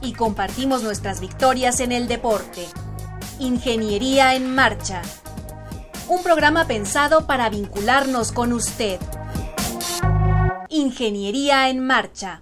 Y 0.00 0.12
compartimos 0.12 0.82
nuestras 0.82 1.20
victorias 1.20 1.80
en 1.80 1.92
el 1.92 2.08
deporte. 2.08 2.66
Ingeniería 3.38 4.34
en 4.34 4.54
Marcha. 4.54 5.02
Un 6.08 6.22
programa 6.22 6.66
pensado 6.66 7.26
para 7.26 7.50
vincularnos 7.50 8.32
con 8.32 8.52
usted. 8.52 9.00
Ingeniería 10.68 11.68
en 11.68 11.84
Marcha. 11.84 12.40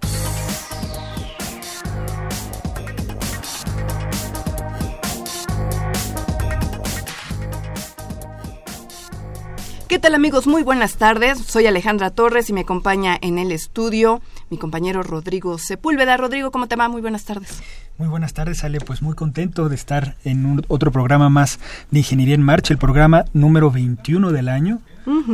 ¿Qué 9.87 9.99
tal 9.99 10.15
amigos? 10.15 10.45
Muy 10.45 10.61
buenas 10.61 10.95
tardes. 10.95 11.39
Soy 11.39 11.67
Alejandra 11.67 12.09
Torres 12.09 12.49
y 12.49 12.53
me 12.53 12.61
acompaña 12.61 13.17
en 13.21 13.37
el 13.37 13.51
estudio 13.51 14.19
mi 14.49 14.57
compañero 14.57 15.03
Rodrigo 15.03 15.57
Sepúlveda. 15.57 16.17
Rodrigo, 16.17 16.51
¿cómo 16.51 16.67
te 16.67 16.75
va? 16.75 16.87
Muy 16.89 17.01
buenas 17.01 17.25
tardes. 17.25 17.61
Muy 17.97 18.07
buenas 18.07 18.33
tardes, 18.33 18.63
Ale. 18.63 18.79
Pues 18.79 19.01
muy 19.01 19.15
contento 19.15 19.69
de 19.69 19.75
estar 19.75 20.15
en 20.23 20.45
un, 20.45 20.65
otro 20.67 20.91
programa 20.91 21.29
más 21.29 21.59
de 21.91 21.99
Ingeniería 21.99 22.35
en 22.35 22.41
Marcha, 22.41 22.73
el 22.73 22.77
programa 22.77 23.25
número 23.33 23.71
21 23.71 24.31
del 24.31 24.49
año. 24.49 24.81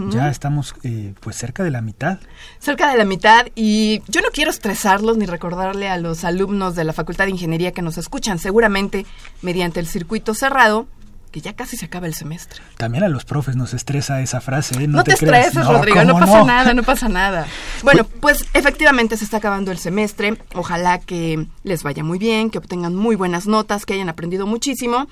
Ya 0.09 0.29
estamos 0.29 0.75
eh, 0.83 1.13
pues 1.21 1.37
cerca 1.37 1.63
de 1.63 1.71
la 1.71 1.81
mitad. 1.81 2.19
Cerca 2.59 2.91
de 2.91 2.97
la 2.97 3.05
mitad 3.05 3.47
y 3.55 4.01
yo 4.09 4.19
no 4.19 4.27
quiero 4.33 4.51
estresarlos 4.51 5.17
ni 5.17 5.25
recordarle 5.25 5.87
a 5.87 5.97
los 5.97 6.25
alumnos 6.25 6.75
de 6.75 6.83
la 6.83 6.91
Facultad 6.91 7.23
de 7.23 7.31
Ingeniería 7.31 7.71
que 7.71 7.81
nos 7.81 7.97
escuchan 7.97 8.37
seguramente 8.37 9.05
mediante 9.41 9.79
el 9.79 9.87
circuito 9.87 10.33
cerrado 10.33 10.87
que 11.31 11.41
ya 11.41 11.53
casi 11.53 11.77
se 11.77 11.85
acaba 11.85 12.07
el 12.07 12.13
semestre. 12.13 12.61
También 12.77 13.03
a 13.03 13.07
los 13.07 13.25
profes 13.25 13.55
nos 13.55 13.73
estresa 13.73 14.21
esa 14.21 14.41
frase, 14.41 14.83
¿eh? 14.83 14.87
No, 14.87 15.03
te, 15.03 15.13
estreses, 15.13 15.65
Rodrigo, 15.65 16.03
no 16.03 16.19
pasa 16.19 16.43
nada, 16.43 16.73
no 16.73 16.83
pasa 16.83 17.09
nada. 17.09 17.47
Bueno, 17.83 18.05
pues 18.05 18.45
efectivamente 18.53 19.17
se 19.17 19.23
está 19.23 19.37
acabando 19.37 19.71
el 19.71 19.79
semestre. 19.79 20.37
Ojalá 20.53 20.99
que 20.99 21.47
les 21.63 21.81
vaya 21.83 22.03
muy 22.03 22.19
bien, 22.19 22.51
que 22.51 22.59
obtengan 22.59 22.95
muy 22.95 23.15
buenas 23.15 23.47
notas, 23.47 23.85
que 23.85 23.93
hayan 23.93 24.09
aprendido 24.09 24.45
muchísimo 24.45 25.07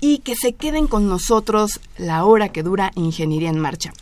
y 0.00 0.18
que 0.18 0.34
se 0.36 0.54
queden 0.54 0.86
con 0.86 1.08
nosotros 1.08 1.80
la 1.98 2.24
hora 2.24 2.48
que 2.48 2.62
dura 2.62 2.92
Ingeniería 2.94 3.50
en 3.50 3.58
Marcha. 3.58 3.92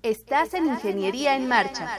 Estás 0.02 0.56
en 0.56 0.66
Ingeniería 0.66 1.36
en 1.36 1.48
Marcha. 1.48 1.96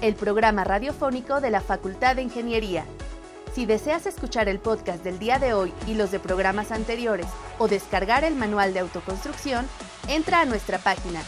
El 0.00 0.16
programa 0.16 0.64
radiofónico 0.64 1.40
de 1.40 1.50
la 1.50 1.60
Facultad 1.60 2.16
de 2.16 2.22
Ingeniería. 2.22 2.84
Si 3.54 3.66
deseas 3.66 4.06
escuchar 4.06 4.48
el 4.48 4.58
podcast 4.58 5.04
del 5.04 5.20
día 5.20 5.38
de 5.38 5.54
hoy 5.54 5.72
y 5.86 5.94
los 5.94 6.10
de 6.10 6.18
programas 6.18 6.72
anteriores 6.72 7.28
o 7.60 7.68
descargar 7.68 8.24
el 8.24 8.34
manual 8.34 8.74
de 8.74 8.80
autoconstrucción, 8.80 9.64
entra 10.08 10.40
a 10.40 10.44
nuestra 10.44 10.78
página 10.78 11.20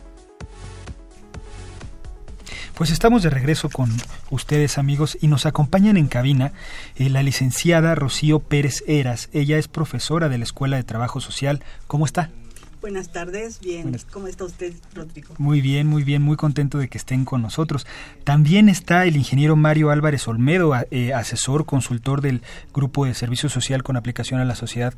Pues 2.81 2.89
estamos 2.89 3.21
de 3.21 3.29
regreso 3.29 3.69
con 3.69 3.91
ustedes 4.31 4.79
amigos 4.79 5.15
y 5.21 5.27
nos 5.27 5.45
acompañan 5.45 5.97
en 5.97 6.07
cabina 6.07 6.51
eh, 6.95 7.09
la 7.09 7.21
licenciada 7.21 7.93
Rocío 7.93 8.39
Pérez 8.39 8.83
Eras. 8.87 9.29
Ella 9.33 9.59
es 9.59 9.67
profesora 9.67 10.29
de 10.29 10.39
la 10.39 10.45
Escuela 10.45 10.77
de 10.77 10.83
Trabajo 10.83 11.21
Social. 11.21 11.63
¿Cómo 11.85 12.05
está? 12.05 12.31
Buenas 12.81 13.11
tardes, 13.11 13.59
bien. 13.59 13.95
¿Cómo 14.11 14.27
está 14.27 14.43
usted, 14.43 14.73
Rodrigo? 14.95 15.35
Muy 15.37 15.61
bien, 15.61 15.85
muy 15.85 16.03
bien, 16.03 16.23
muy 16.23 16.35
contento 16.35 16.79
de 16.79 16.87
que 16.87 16.97
estén 16.97 17.25
con 17.25 17.43
nosotros. 17.43 17.85
También 18.23 18.69
está 18.69 19.05
el 19.05 19.15
ingeniero 19.15 19.55
Mario 19.55 19.91
Álvarez 19.91 20.27
Olmedo, 20.27 20.73
eh, 20.89 21.13
asesor, 21.13 21.65
consultor 21.65 22.21
del 22.21 22.41
Grupo 22.73 23.05
de 23.05 23.13
Servicio 23.13 23.49
Social 23.49 23.83
con 23.83 23.97
aplicación 23.97 24.39
a 24.39 24.45
la 24.45 24.55
sociedad. 24.55 24.95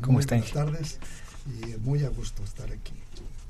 ¿Cómo 0.00 0.18
está? 0.18 0.36
Buenas 0.36 0.52
tardes 0.52 0.98
y 1.46 1.78
muy 1.80 2.04
a 2.04 2.08
gusto 2.08 2.42
estar 2.42 2.72
aquí. 2.72 2.94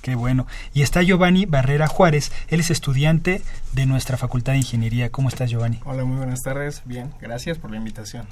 Qué 0.05 0.17
bueno. 0.17 0.47
Y 0.75 0.83
está 0.83 1.01
Giovanni 1.01 1.47
Barrera 1.47 1.87
Juárez. 1.87 2.31
Él 2.49 2.61
es 2.61 2.71
estudiante 2.71 3.41
de 3.73 3.87
nuestra 3.87 4.19
Facultad 4.19 4.53
de 4.53 4.59
Ingeniería. 4.59 5.09
¿Cómo 5.09 5.31
estás, 5.31 5.51
Giovanni? 5.51 5.81
Hola, 5.87 6.05
muy 6.05 6.19
buenas 6.19 6.43
tardes. 6.43 6.83
Bien, 6.85 7.11
gracias 7.23 7.56
por 7.56 7.71
la 7.71 7.79
invitación. 7.79 8.27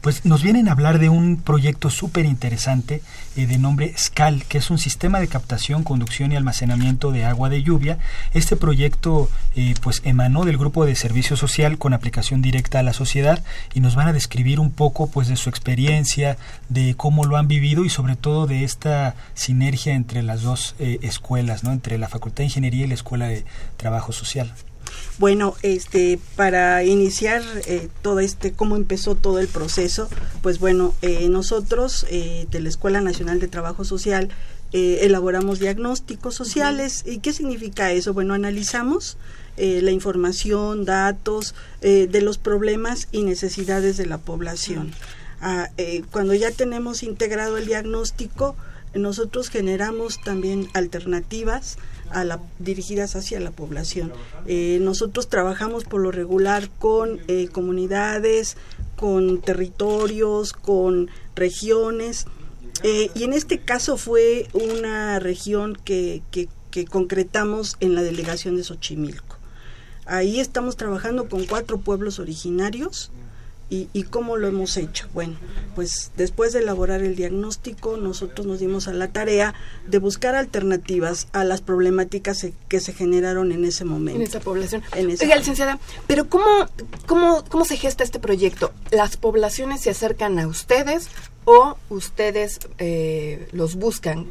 Pues 0.00 0.24
nos 0.24 0.42
vienen 0.42 0.68
a 0.68 0.72
hablar 0.72 0.98
de 0.98 1.08
un 1.08 1.36
proyecto 1.36 1.90
súper 1.90 2.24
interesante 2.24 3.02
eh, 3.36 3.46
de 3.46 3.58
nombre 3.58 3.92
SCAL, 3.96 4.44
que 4.44 4.58
es 4.58 4.70
un 4.70 4.78
sistema 4.78 5.20
de 5.20 5.28
captación, 5.28 5.82
conducción 5.82 6.32
y 6.32 6.36
almacenamiento 6.36 7.10
de 7.10 7.24
agua 7.24 7.48
de 7.48 7.62
lluvia. 7.62 7.98
Este 8.32 8.56
proyecto 8.56 9.28
eh, 9.56 9.74
pues 9.82 10.00
emanó 10.04 10.44
del 10.44 10.56
grupo 10.56 10.86
de 10.86 10.94
servicio 10.94 11.36
social 11.36 11.78
con 11.78 11.94
aplicación 11.94 12.42
directa 12.42 12.78
a 12.78 12.82
la 12.82 12.92
sociedad 12.92 13.42
y 13.74 13.80
nos 13.80 13.96
van 13.96 14.08
a 14.08 14.12
describir 14.12 14.60
un 14.60 14.70
poco 14.70 15.10
pues 15.10 15.28
de 15.28 15.36
su 15.36 15.50
experiencia, 15.50 16.38
de 16.68 16.94
cómo 16.96 17.24
lo 17.24 17.36
han 17.36 17.48
vivido 17.48 17.84
y 17.84 17.90
sobre 17.90 18.16
todo 18.16 18.46
de 18.46 18.64
esta 18.64 19.16
sinergia 19.34 19.94
entre 19.94 20.22
las 20.22 20.42
dos 20.42 20.76
eh, 20.78 20.98
escuelas, 21.08 21.64
¿no? 21.64 21.72
entre 21.72 21.98
la 21.98 22.08
Facultad 22.08 22.38
de 22.38 22.44
Ingeniería 22.44 22.84
y 22.84 22.88
la 22.88 22.94
Escuela 22.94 23.28
de 23.28 23.44
Trabajo 23.76 24.12
Social. 24.12 24.54
Bueno, 25.18 25.56
este, 25.62 26.18
para 26.36 26.84
iniciar 26.84 27.42
eh, 27.66 27.88
todo 28.02 28.20
este, 28.20 28.52
cómo 28.52 28.76
empezó 28.76 29.16
todo 29.16 29.40
el 29.40 29.48
proceso, 29.48 30.08
pues 30.42 30.60
bueno, 30.60 30.94
eh, 31.02 31.28
nosotros 31.28 32.06
eh, 32.08 32.46
de 32.50 32.60
la 32.60 32.68
Escuela 32.68 33.00
Nacional 33.00 33.40
de 33.40 33.48
Trabajo 33.48 33.84
Social 33.84 34.30
elaboramos 34.70 35.60
diagnósticos 35.60 36.34
sociales. 36.34 37.02
¿Y 37.06 37.20
qué 37.20 37.32
significa 37.32 37.90
eso? 37.90 38.12
Bueno, 38.12 38.34
analizamos 38.34 39.16
la 39.56 39.90
información, 39.90 40.84
datos 40.84 41.54
de 41.80 42.20
los 42.20 42.36
problemas 42.36 43.08
y 43.10 43.22
necesidades 43.22 43.96
de 43.96 44.04
la 44.04 44.18
población. 44.18 44.92
Ah, 45.40 45.70
cuando 46.10 46.34
ya 46.34 46.50
tenemos 46.50 47.02
integrado 47.02 47.56
el 47.56 47.64
diagnóstico, 47.64 48.56
nosotros 48.94 49.48
generamos 49.48 50.20
también 50.20 50.68
alternativas 50.74 51.78
a 52.10 52.24
la, 52.24 52.40
dirigidas 52.58 53.16
hacia 53.16 53.40
la 53.40 53.50
población. 53.50 54.12
Eh, 54.46 54.78
nosotros 54.80 55.28
trabajamos 55.28 55.84
por 55.84 56.00
lo 56.00 56.10
regular 56.10 56.70
con 56.78 57.20
eh, 57.28 57.48
comunidades, 57.48 58.56
con 58.96 59.40
territorios, 59.40 60.52
con 60.52 61.10
regiones. 61.34 62.26
Eh, 62.82 63.10
y 63.14 63.24
en 63.24 63.32
este 63.32 63.58
caso 63.58 63.96
fue 63.96 64.48
una 64.52 65.18
región 65.18 65.76
que, 65.84 66.22
que, 66.30 66.48
que 66.70 66.84
concretamos 66.86 67.76
en 67.80 67.94
la 67.94 68.02
delegación 68.02 68.56
de 68.56 68.64
Xochimilco. 68.64 69.36
Ahí 70.06 70.40
estamos 70.40 70.76
trabajando 70.76 71.28
con 71.28 71.44
cuatro 71.44 71.78
pueblos 71.78 72.18
originarios 72.18 73.10
¿Y, 73.70 74.04
cómo 74.04 74.38
lo 74.38 74.48
hemos 74.48 74.78
hecho? 74.78 75.08
Bueno, 75.12 75.36
pues 75.74 76.10
después 76.16 76.54
de 76.54 76.60
elaborar 76.60 77.02
el 77.02 77.16
diagnóstico, 77.16 77.98
nosotros 77.98 78.46
nos 78.46 78.60
dimos 78.60 78.88
a 78.88 78.94
la 78.94 79.08
tarea 79.08 79.52
de 79.86 79.98
buscar 79.98 80.34
alternativas 80.34 81.28
a 81.32 81.44
las 81.44 81.60
problemáticas 81.60 82.46
que 82.68 82.80
se 82.80 82.94
generaron 82.94 83.52
en 83.52 83.66
ese 83.66 83.84
momento. 83.84 84.20
En 84.20 84.26
esa 84.26 84.40
población. 84.40 84.82
En 84.94 85.10
Oiga, 85.10 85.36
licenciada, 85.36 85.78
pero 86.06 86.30
¿cómo, 86.30 86.46
cómo, 87.06 87.44
¿cómo 87.50 87.66
se 87.66 87.76
gesta 87.76 88.04
este 88.04 88.18
proyecto? 88.18 88.72
¿Las 88.90 89.18
poblaciones 89.18 89.82
se 89.82 89.90
acercan 89.90 90.38
a 90.38 90.46
ustedes 90.46 91.08
o 91.44 91.76
ustedes 91.90 92.60
eh, 92.78 93.48
los 93.52 93.74
buscan? 93.74 94.26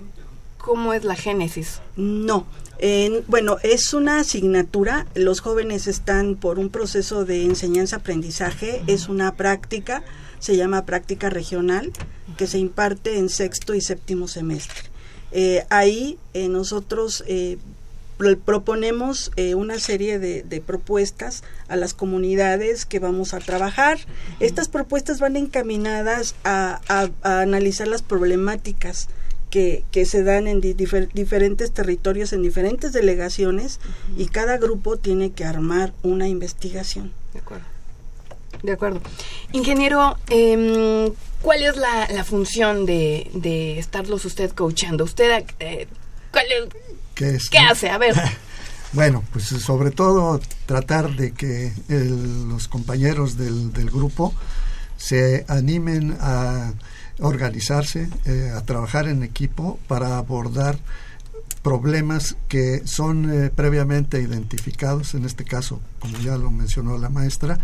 ¿Cómo 0.57 0.93
es 0.93 1.03
la 1.03 1.15
génesis? 1.15 1.79
No, 1.95 2.47
bueno, 3.27 3.57
es 3.63 3.93
una 3.93 4.19
asignatura, 4.19 5.07
los 5.15 5.39
jóvenes 5.39 5.87
están 5.87 6.35
por 6.35 6.59
un 6.59 6.69
proceso 6.69 7.25
de 7.25 7.43
enseñanza-aprendizaje, 7.43 8.83
es 8.87 9.09
una 9.09 9.35
práctica, 9.35 10.03
se 10.39 10.55
llama 10.55 10.85
práctica 10.85 11.29
regional, 11.29 11.91
que 12.37 12.47
se 12.47 12.59
imparte 12.59 13.17
en 13.17 13.29
sexto 13.29 13.73
y 13.73 13.81
séptimo 13.81 14.27
semestre. 14.27 14.89
Eh, 15.31 15.65
ahí 15.69 16.17
eh, 16.33 16.47
nosotros 16.47 17.23
eh, 17.27 17.57
proponemos 18.45 19.31
una 19.55 19.77
serie 19.77 20.17
de, 20.17 20.63
propuestas 20.65 21.43
a 21.67 21.75
las 21.75 21.93
comunidades 21.93 22.85
que 22.85 22.97
vamos 22.97 23.35
a 23.35 23.39
trabajar. 23.39 23.99
Estas 24.39 24.69
propuestas 24.69 25.19
van 25.19 25.35
encaminadas 25.35 26.33
a 26.43 26.79
analizar 27.21 27.87
las 27.87 28.01
problemáticas 28.01 29.07
que, 29.49 29.83
que 29.91 30.05
se 30.05 30.23
dan 30.23 30.47
en 30.47 30.61
diferentes 30.61 31.71
territorios, 31.71 32.33
en 32.33 32.41
diferentes 32.41 32.93
delegaciones, 32.93 33.79
y 34.17 34.27
cada 34.27 34.57
grupo 34.57 34.97
tiene 34.97 35.31
que 35.31 35.45
armar 35.45 35.93
una 36.03 36.27
investigación. 36.27 37.13
De 37.33 37.39
acuerdo. 37.39 37.65
De 38.63 38.71
acuerdo. 38.71 39.01
Ingeniero, 39.51 40.17
eh, 40.29 41.11
¿cuál 41.41 41.63
es 41.63 41.77
la, 41.77 42.07
la 42.09 42.23
función 42.23 42.85
de, 42.85 43.29
de, 43.33 43.77
estarlos 43.79 44.25
usted 44.25 44.51
coachando? 44.51 45.03
¿Usted 45.03 45.45
eh, 45.59 45.87
cuál 46.31 46.45
¿Qué, 47.13 47.37
¿Qué 47.51 47.57
hace? 47.59 47.89
A 47.89 47.97
ver. 47.97 48.15
bueno, 48.93 49.23
pues 49.31 49.45
sobre 49.45 49.91
todo 49.91 50.39
tratar 50.65 51.15
de 51.15 51.33
que 51.33 51.71
los 51.87 52.67
compañeros 52.67 53.37
del, 53.37 53.73
del 53.73 53.89
grupo 53.89 54.33
se 54.97 55.45
animen 55.47 56.17
a 56.19 56.73
organizarse, 57.19 58.09
eh, 58.25 58.51
a 58.55 58.61
trabajar 58.61 59.07
en 59.07 59.23
equipo 59.23 59.79
para 59.87 60.17
abordar 60.17 60.77
problemas 61.67 62.37
que 62.47 62.83
son 62.85 63.29
eh, 63.29 63.51
previamente 63.53 64.21
identificados, 64.21 65.15
en 65.15 65.25
este 65.25 65.43
caso, 65.43 65.81
como 65.99 66.17
ya 66.19 66.37
lo 66.37 66.49
mencionó 66.49 66.97
la 66.97 67.09
maestra, 67.09 67.59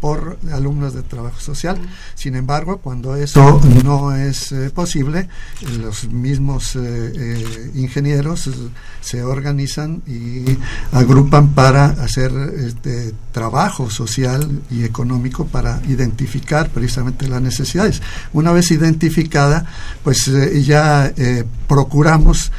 por 0.00 0.38
alumnos 0.50 0.92
de 0.92 1.04
trabajo 1.04 1.38
social. 1.38 1.78
Sin 2.16 2.34
embargo, 2.34 2.78
cuando 2.78 3.14
eso 3.14 3.60
no 3.84 4.12
es 4.12 4.50
eh, 4.50 4.70
posible, 4.70 5.28
los 5.78 6.08
mismos 6.08 6.74
eh, 6.74 7.70
ingenieros 7.76 8.50
se 9.00 9.22
organizan 9.22 10.02
y 10.04 10.58
agrupan 10.90 11.54
para 11.54 11.84
hacer 11.84 12.32
este 12.56 13.14
trabajo 13.30 13.88
social 13.88 14.62
y 14.68 14.82
económico 14.82 15.46
para 15.46 15.80
identificar 15.86 16.70
precisamente 16.70 17.28
las 17.28 17.40
necesidades. 17.40 18.02
Una 18.32 18.50
vez 18.50 18.72
identificada, 18.72 19.64
pues 20.02 20.28
ya 20.66 21.12
procuramos 21.68 22.50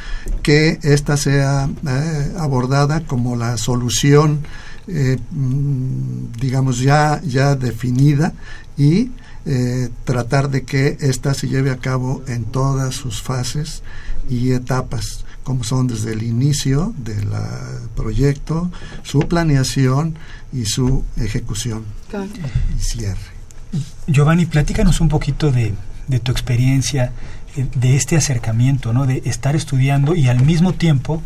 que 0.42 0.78
esta 0.92 1.16
sea 1.16 1.68
eh, 1.86 2.32
abordada 2.38 3.00
como 3.00 3.34
la 3.34 3.56
solución, 3.56 4.40
eh, 4.86 5.18
mm, 5.32 6.32
digamos, 6.40 6.78
ya, 6.78 7.20
ya 7.22 7.56
definida 7.56 8.32
y 8.76 9.10
eh, 9.46 9.90
tratar 10.04 10.48
de 10.48 10.62
que 10.62 10.96
ésta 11.00 11.34
se 11.34 11.48
lleve 11.48 11.70
a 11.70 11.78
cabo 11.78 12.22
en 12.28 12.44
todas 12.44 12.94
sus 12.94 13.20
fases 13.20 13.82
y 14.30 14.52
etapas, 14.52 15.24
como 15.42 15.64
son 15.64 15.88
desde 15.88 16.12
el 16.12 16.22
inicio 16.22 16.94
del 16.98 17.28
proyecto, 17.96 18.70
su 19.02 19.20
planeación 19.20 20.16
y 20.52 20.66
su 20.66 21.04
ejecución 21.16 21.84
y 22.76 22.80
cierre. 22.80 23.36
Giovanni, 24.06 24.46
platícanos 24.46 25.00
un 25.00 25.08
poquito 25.08 25.50
de, 25.50 25.74
de 26.06 26.20
tu 26.20 26.30
experiencia 26.30 27.12
de 27.56 27.96
este 27.96 28.16
acercamiento, 28.16 28.92
¿no? 28.92 29.06
de 29.06 29.22
estar 29.24 29.56
estudiando 29.56 30.14
y 30.14 30.28
al 30.28 30.42
mismo 30.42 30.72
tiempo 30.72 31.22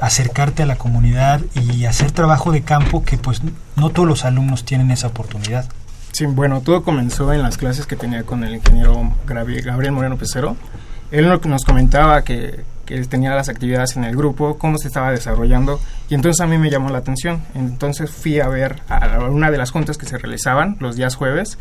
acercarte 0.00 0.62
a 0.62 0.66
la 0.66 0.76
comunidad 0.76 1.40
y 1.54 1.84
hacer 1.84 2.12
trabajo 2.12 2.52
de 2.52 2.62
campo 2.62 3.04
que 3.04 3.16
pues 3.16 3.42
no 3.76 3.90
todos 3.90 4.08
los 4.08 4.24
alumnos 4.24 4.64
tienen 4.64 4.90
esa 4.90 5.08
oportunidad. 5.08 5.68
Sí, 6.12 6.26
bueno, 6.26 6.60
todo 6.62 6.82
comenzó 6.82 7.32
en 7.32 7.42
las 7.42 7.56
clases 7.58 7.86
que 7.86 7.96
tenía 7.96 8.24
con 8.24 8.42
el 8.44 8.56
ingeniero 8.56 9.12
Gabriel 9.26 9.92
Moreno 9.92 10.16
Pecero. 10.16 10.56
Él 11.10 11.28
nos 11.46 11.64
comentaba 11.64 12.22
que, 12.22 12.64
que 12.86 13.02
tenía 13.04 13.34
las 13.34 13.48
actividades 13.48 13.96
en 13.96 14.04
el 14.04 14.16
grupo, 14.16 14.58
cómo 14.58 14.78
se 14.78 14.88
estaba 14.88 15.10
desarrollando, 15.10 15.80
y 16.08 16.14
entonces 16.14 16.40
a 16.40 16.46
mí 16.46 16.58
me 16.58 16.70
llamó 16.70 16.90
la 16.90 16.98
atención. 16.98 17.42
Entonces 17.54 18.10
fui 18.10 18.40
a 18.40 18.48
ver 18.48 18.82
a 18.88 19.20
una 19.30 19.50
de 19.50 19.58
las 19.58 19.70
juntas 19.70 19.96
que 19.96 20.06
se 20.06 20.18
realizaban 20.18 20.76
los 20.80 20.96
días 20.96 21.14
jueves 21.14 21.58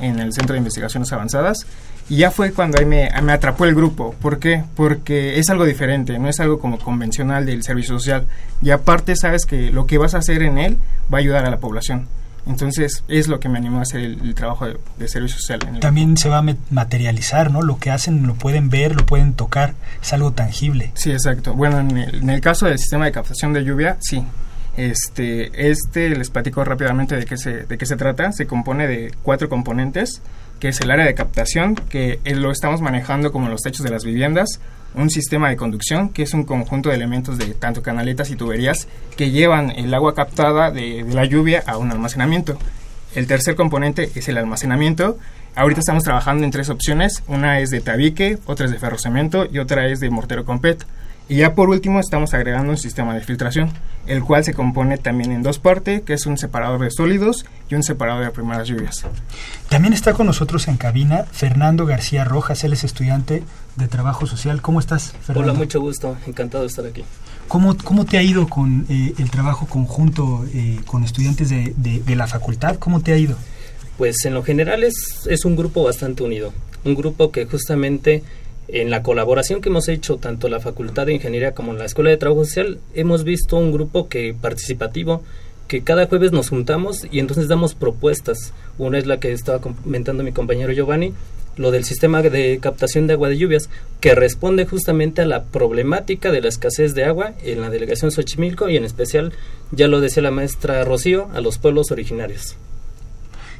en 0.00 0.18
el 0.18 0.32
Centro 0.32 0.54
de 0.54 0.58
Investigaciones 0.58 1.12
Avanzadas 1.12 1.66
y 2.10 2.16
ya 2.16 2.32
fue 2.32 2.52
cuando 2.52 2.78
ahí 2.78 2.84
me, 2.84 3.08
me, 3.22 3.32
atrapó 3.32 3.66
el 3.66 3.74
grupo. 3.74 4.16
¿Por 4.20 4.40
qué? 4.40 4.64
Porque 4.74 5.38
es 5.38 5.48
algo 5.48 5.64
diferente, 5.64 6.18
no 6.18 6.28
es 6.28 6.40
algo 6.40 6.58
como 6.58 6.76
convencional 6.78 7.46
del 7.46 7.62
servicio 7.62 7.96
social. 8.00 8.26
Y 8.60 8.70
aparte 8.70 9.14
sabes 9.14 9.46
que 9.46 9.70
lo 9.70 9.86
que 9.86 9.96
vas 9.96 10.14
a 10.14 10.18
hacer 10.18 10.42
en 10.42 10.58
él 10.58 10.78
va 11.12 11.18
a 11.18 11.20
ayudar 11.20 11.44
a 11.44 11.50
la 11.50 11.58
población. 11.58 12.08
Entonces 12.46 13.04
es 13.06 13.28
lo 13.28 13.38
que 13.38 13.48
me 13.48 13.58
animó 13.58 13.78
a 13.78 13.82
hacer 13.82 14.00
el, 14.00 14.34
trabajo 14.34 14.66
de, 14.66 15.08
servicio 15.08 15.38
social. 15.38 15.60
También 15.78 16.16
se 16.16 16.28
va 16.28 16.38
a 16.38 16.56
materializar, 16.70 17.52
¿no? 17.52 17.62
Lo 17.62 17.78
que 17.78 17.92
hacen 17.92 18.26
lo 18.26 18.34
pueden 18.34 18.70
ver, 18.70 18.96
lo 18.96 19.06
pueden 19.06 19.34
tocar, 19.34 19.74
es 20.02 20.12
algo 20.12 20.32
tangible. 20.32 20.90
Sí, 20.94 21.12
exacto. 21.12 21.54
Bueno, 21.54 21.78
en 21.78 21.96
el, 21.96 22.14
en 22.16 22.30
el 22.30 22.40
caso 22.40 22.66
del 22.66 22.78
sistema 22.78 23.04
de 23.04 23.12
captación 23.12 23.52
de 23.52 23.62
lluvia, 23.62 23.98
sí, 24.00 24.24
este, 24.76 25.70
este 25.70 26.08
les 26.10 26.30
platico 26.30 26.64
rápidamente 26.64 27.16
de 27.16 27.24
qué 27.24 27.36
se, 27.36 27.64
de 27.64 27.78
qué 27.78 27.86
se 27.86 27.96
trata. 27.96 28.32
Se 28.32 28.46
compone 28.46 28.86
de 28.86 29.12
cuatro 29.22 29.48
componentes 29.48 30.22
que 30.60 30.68
es 30.68 30.80
el 30.80 30.90
área 30.90 31.06
de 31.06 31.14
captación, 31.14 31.74
que 31.74 32.20
eh, 32.24 32.34
lo 32.36 32.52
estamos 32.52 32.82
manejando 32.82 33.32
como 33.32 33.48
los 33.48 33.62
techos 33.62 33.82
de 33.82 33.90
las 33.90 34.04
viviendas, 34.04 34.60
un 34.94 35.08
sistema 35.08 35.48
de 35.48 35.56
conducción, 35.56 36.10
que 36.10 36.22
es 36.22 36.34
un 36.34 36.44
conjunto 36.44 36.90
de 36.90 36.96
elementos 36.96 37.38
de 37.38 37.54
tanto 37.54 37.82
canaletas 37.82 38.30
y 38.30 38.36
tuberías 38.36 38.86
que 39.16 39.30
llevan 39.30 39.70
el 39.70 39.92
agua 39.94 40.14
captada 40.14 40.70
de, 40.70 41.04
la 41.08 41.24
lluvia 41.24 41.64
a 41.66 41.78
un 41.78 41.90
almacenamiento. 41.90 42.58
El 43.14 43.26
tercer 43.26 43.56
componente 43.56 44.10
es 44.14 44.28
el 44.28 44.36
almacenamiento. 44.36 45.18
Ahorita 45.56 45.80
estamos 45.80 46.04
trabajando 46.04 46.44
en 46.44 46.50
tres 46.50 46.68
opciones. 46.68 47.24
Una 47.26 47.58
es 47.60 47.70
de 47.70 47.80
tabique, 47.80 48.38
otra 48.46 48.66
es 48.66 48.72
de 48.72 48.78
ferrocemento 48.78 49.46
y 49.50 49.58
otra 49.58 49.86
es 49.88 49.98
de 49.98 50.10
mortero 50.10 50.44
con 50.44 50.60
PET. 50.60 50.84
Y 51.30 51.36
ya 51.36 51.54
por 51.54 51.70
último 51.70 52.00
estamos 52.00 52.34
agregando 52.34 52.72
un 52.72 52.76
sistema 52.76 53.14
de 53.14 53.20
filtración, 53.20 53.70
el 54.08 54.24
cual 54.24 54.42
se 54.42 54.52
compone 54.52 54.98
también 54.98 55.30
en 55.30 55.44
dos 55.44 55.60
partes, 55.60 56.02
que 56.02 56.12
es 56.14 56.26
un 56.26 56.36
separador 56.36 56.80
de 56.80 56.90
sólidos 56.90 57.46
y 57.68 57.76
un 57.76 57.84
separador 57.84 58.24
de 58.24 58.32
primeras 58.32 58.66
lluvias. 58.66 59.06
También 59.68 59.94
está 59.94 60.12
con 60.12 60.26
nosotros 60.26 60.66
en 60.66 60.76
cabina 60.76 61.26
Fernando 61.30 61.86
García 61.86 62.24
Rojas, 62.24 62.64
él 62.64 62.72
es 62.72 62.82
estudiante 62.82 63.44
de 63.76 63.86
trabajo 63.86 64.26
social. 64.26 64.60
¿Cómo 64.60 64.80
estás, 64.80 65.14
Fernando? 65.22 65.52
Hola, 65.52 65.58
mucho 65.60 65.80
gusto, 65.80 66.16
encantado 66.26 66.64
de 66.64 66.66
estar 66.66 66.84
aquí. 66.84 67.04
¿Cómo, 67.46 67.76
cómo 67.76 68.04
te 68.06 68.18
ha 68.18 68.22
ido 68.22 68.48
con 68.48 68.86
eh, 68.88 69.14
el 69.16 69.30
trabajo 69.30 69.66
conjunto 69.66 70.44
eh, 70.52 70.80
con 70.84 71.04
estudiantes 71.04 71.48
de, 71.48 71.74
de, 71.76 72.16
la 72.16 72.26
facultad? 72.26 72.74
¿Cómo 72.80 73.02
te 73.02 73.12
ha 73.12 73.16
ido? 73.16 73.36
Pues 73.98 74.24
en 74.24 74.34
lo 74.34 74.42
general 74.42 74.82
es, 74.82 75.28
es 75.30 75.44
un 75.44 75.54
grupo 75.54 75.84
bastante 75.84 76.24
unido, 76.24 76.52
un 76.84 76.96
grupo 76.96 77.30
que 77.30 77.46
justamente 77.46 78.24
en 78.74 78.90
la 78.90 79.02
colaboración 79.02 79.60
que 79.60 79.68
hemos 79.68 79.88
hecho 79.88 80.16
tanto 80.16 80.48
la 80.48 80.60
Facultad 80.60 81.06
de 81.06 81.14
Ingeniería 81.14 81.52
como 81.52 81.72
la 81.72 81.84
Escuela 81.84 82.10
de 82.10 82.16
Trabajo 82.16 82.44
Social, 82.44 82.78
hemos 82.94 83.24
visto 83.24 83.56
un 83.56 83.72
grupo 83.72 84.08
que 84.08 84.34
participativo 84.34 85.22
que 85.70 85.82
cada 85.82 86.06
jueves 86.06 86.32
nos 86.32 86.48
juntamos 86.48 87.06
y 87.12 87.20
entonces 87.20 87.46
damos 87.46 87.74
propuestas. 87.74 88.52
Una 88.76 88.98
es 88.98 89.06
la 89.06 89.20
que 89.20 89.30
estaba 89.30 89.60
comentando 89.60 90.24
mi 90.24 90.32
compañero 90.32 90.72
Giovanni, 90.72 91.14
lo 91.56 91.70
del 91.70 91.84
sistema 91.84 92.22
de 92.22 92.58
captación 92.60 93.06
de 93.06 93.12
agua 93.12 93.28
de 93.28 93.38
lluvias, 93.38 93.70
que 94.00 94.16
responde 94.16 94.66
justamente 94.66 95.22
a 95.22 95.26
la 95.26 95.44
problemática 95.44 96.32
de 96.32 96.40
la 96.40 96.48
escasez 96.48 96.94
de 96.94 97.04
agua 97.04 97.34
en 97.44 97.60
la 97.60 97.70
delegación 97.70 98.10
Xochimilco 98.10 98.68
y 98.68 98.76
en 98.76 98.84
especial, 98.84 99.32
ya 99.70 99.86
lo 99.86 100.00
decía 100.00 100.24
la 100.24 100.32
maestra 100.32 100.84
Rocío, 100.84 101.28
a 101.34 101.40
los 101.40 101.58
pueblos 101.58 101.92
originarios. 101.92 102.56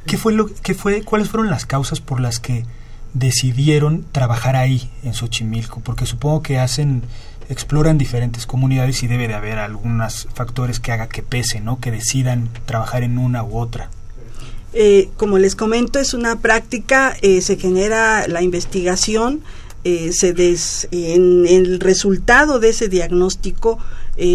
¿Qué 0.05 0.17
fue 0.17 0.33
lo 0.33 0.49
qué 0.63 0.73
fue 0.73 1.03
cuáles 1.03 1.29
fueron 1.29 1.49
las 1.49 1.65
causas 1.65 2.01
por 2.01 2.19
las 2.19 2.39
que 2.39 2.65
decidieron 3.13 4.05
trabajar 4.11 4.55
ahí 4.55 4.89
en 5.03 5.13
Xochimilco? 5.13 5.81
Porque 5.81 6.05
supongo 6.05 6.41
que 6.41 6.59
hacen 6.59 7.03
exploran 7.51 7.97
diferentes 7.97 8.45
comunidades 8.45 9.03
y 9.03 9.07
debe 9.07 9.27
de 9.27 9.33
haber 9.33 9.59
algunos 9.59 10.27
factores 10.33 10.79
que 10.79 10.93
haga 10.93 11.09
que 11.09 11.21
pese, 11.21 11.59
¿no? 11.59 11.79
Que 11.79 11.91
decidan 11.91 12.49
trabajar 12.65 13.03
en 13.03 13.17
una 13.17 13.43
u 13.43 13.57
otra. 13.57 13.89
Eh, 14.73 15.09
como 15.17 15.37
les 15.37 15.55
comento, 15.55 15.99
es 15.99 16.13
una 16.13 16.39
práctica, 16.39 17.15
eh, 17.21 17.41
se 17.41 17.57
genera 17.57 18.25
la 18.29 18.41
investigación, 18.41 19.41
eh, 19.83 20.13
se 20.13 20.31
des, 20.31 20.87
en, 20.91 21.45
el 21.45 21.81
resultado 21.81 22.59
de 22.59 22.69
ese 22.69 22.87
diagnóstico 22.87 23.79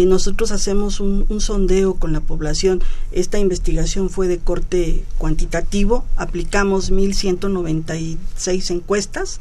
nosotros 0.05 0.51
hacemos 0.51 0.99
un, 0.99 1.25
un, 1.29 1.39
sondeo 1.39 1.93
con 1.95 2.11
la 2.13 2.19
población. 2.19 2.83
Esta 3.11 3.39
investigación 3.39 4.09
fue 4.09 4.27
de 4.27 4.37
corte 4.37 5.03
cuantitativo, 5.17 6.05
aplicamos 6.17 6.91
1.196 6.91 8.71
encuestas 8.71 9.39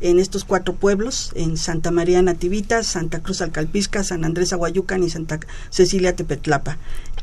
en 0.00 0.18
estos 0.18 0.44
cuatro 0.44 0.74
pueblos, 0.74 1.32
en 1.34 1.56
Santa 1.56 1.90
María 1.90 2.22
Nativita, 2.22 2.82
Santa 2.84 3.20
Cruz 3.20 3.40
Alcalpisca, 3.40 4.04
San 4.04 4.24
Andrés 4.24 4.52
Aguayucan 4.52 5.02
y 5.02 5.10
Santa 5.10 5.40
Cecilia 5.70 6.14
Tepetlapa. 6.14 6.78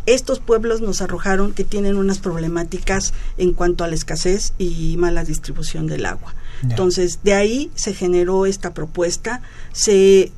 Estos 0.06 0.40
pueblos 0.40 0.82
nos 0.82 1.02
arrojaron 1.02 1.54
que 1.54 1.64
tienen 1.64 1.96
unas 1.96 2.20
problemáticas 2.20 3.14
en 3.38 3.54
cuanto 3.54 3.84
a 3.84 3.88
la 3.88 3.96
escasez 3.96 4.54
y 4.58 4.98
mala 4.98 5.24
distribución 5.24 5.88
del 5.88 6.06
agua. 6.06 6.36
Entonces, 6.64 7.20
de 7.24 7.34
ahí 7.34 7.72
se 7.76 7.94
generó 7.94 8.46
esta 8.46 8.74
propuesta. 8.74 9.42
Se 9.72 10.32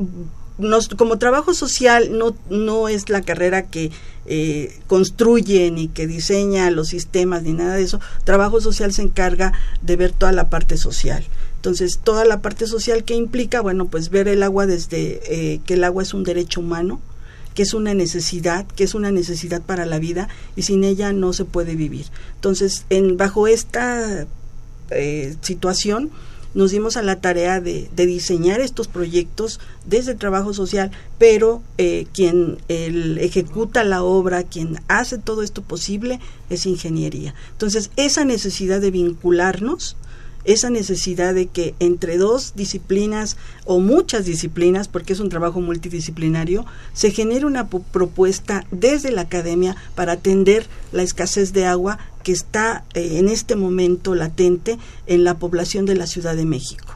nos, 0.58 0.90
como 0.90 1.18
trabajo 1.18 1.54
social 1.54 2.18
no, 2.18 2.36
no 2.50 2.88
es 2.88 3.10
la 3.10 3.22
carrera 3.22 3.68
que 3.68 3.92
eh, 4.26 4.80
construye 4.88 5.72
ni 5.72 5.88
que 5.88 6.08
diseña 6.08 6.70
los 6.72 6.90
sistemas 6.90 7.44
ni 7.44 7.54
nada 7.54 7.76
de 7.76 7.84
eso. 7.84 8.00
Trabajo 8.24 8.60
social 8.62 8.94
se 8.94 9.04
encarga 9.04 9.54
de 9.82 9.96
ver 9.96 10.12
toda 10.12 10.32
la 10.32 10.50
parte 10.50 10.78
social. 10.78 11.24
Entonces, 11.56 12.00
toda 12.04 12.26
la 12.26 12.42
parte 12.42 12.68
social 12.68 13.04
que 13.04 13.16
implica, 13.16 13.62
bueno, 13.62 13.88
pues 13.88 14.10
ver 14.10 14.28
el 14.28 14.44
agua 14.44 14.66
desde 14.68 15.22
eh, 15.26 15.60
que 15.66 15.76
el 15.76 15.84
agua 15.84 16.04
es 16.04 16.14
un 16.14 16.24
derecho 16.24 16.62
humano, 16.62 17.02
que 17.56 17.64
es 17.64 17.74
una 17.74 17.94
necesidad, 17.94 18.68
que 18.68 18.84
es 18.84 18.94
una 18.94 19.12
necesidad 19.12 19.62
para 19.62 19.86
la 19.86 19.98
vida 19.98 20.30
y 20.56 20.62
sin 20.62 20.84
ella 20.84 21.12
no 21.14 21.34
se 21.34 21.44
puede 21.44 21.76
vivir. 21.76 22.06
Entonces, 22.36 22.86
en, 22.90 23.18
bajo 23.18 23.48
esta 23.48 24.28
eh, 24.92 25.36
situación, 25.42 26.12
nos 26.58 26.72
dimos 26.72 26.98
a 26.98 27.04
la 27.04 27.22
tarea 27.22 27.62
de, 27.62 27.88
diseñar 27.96 28.62
estos 28.62 28.88
proyectos 28.88 29.60
desde 29.86 30.14
el 30.14 30.18
trabajo 30.18 30.56
social, 30.56 30.90
pero 31.20 31.62
eh, 31.78 32.08
quien 32.14 32.58
el, 32.68 33.20
ejecuta 33.20 33.84
la 33.84 34.02
obra, 34.02 34.42
quien 34.42 34.82
hace 34.88 35.20
todo 35.20 35.44
esto 35.44 35.62
posible, 35.62 36.20
es 36.50 36.66
ingeniería. 36.66 37.36
Entonces, 37.52 37.92
esa 37.96 38.26
necesidad 38.26 38.82
de 38.82 38.90
vincularnos 38.90 39.98
esa 40.48 40.70
necesidad 40.70 41.36
de 41.36 41.48
que 41.48 41.76
entre 41.80 42.18
dos 42.18 42.54
disciplinas 42.56 43.36
o 43.66 43.80
muchas 43.80 44.26
disciplinas, 44.26 44.88
porque 44.88 45.14
es 45.14 45.20
un 45.20 45.30
trabajo 45.30 45.60
multidisciplinario, 45.62 46.66
se 46.94 47.12
genere 47.12 47.46
una 47.46 47.68
propuesta 47.68 48.66
desde 48.72 49.12
la 49.12 49.22
academia 49.24 49.76
para 49.94 50.14
atender 50.14 50.66
la 50.94 51.04
escasez 51.04 51.52
de 51.52 51.66
agua 51.66 52.00
que 52.24 52.32
está 52.32 52.86
eh, 52.94 53.20
en 53.20 53.28
este 53.28 53.58
momento 53.58 54.16
latente 54.16 54.80
en 55.06 55.26
la 55.26 55.38
población 55.38 55.86
de 55.86 55.96
la 55.96 56.08
Ciudad 56.08 56.36
de 56.36 56.46
México. 56.46 56.96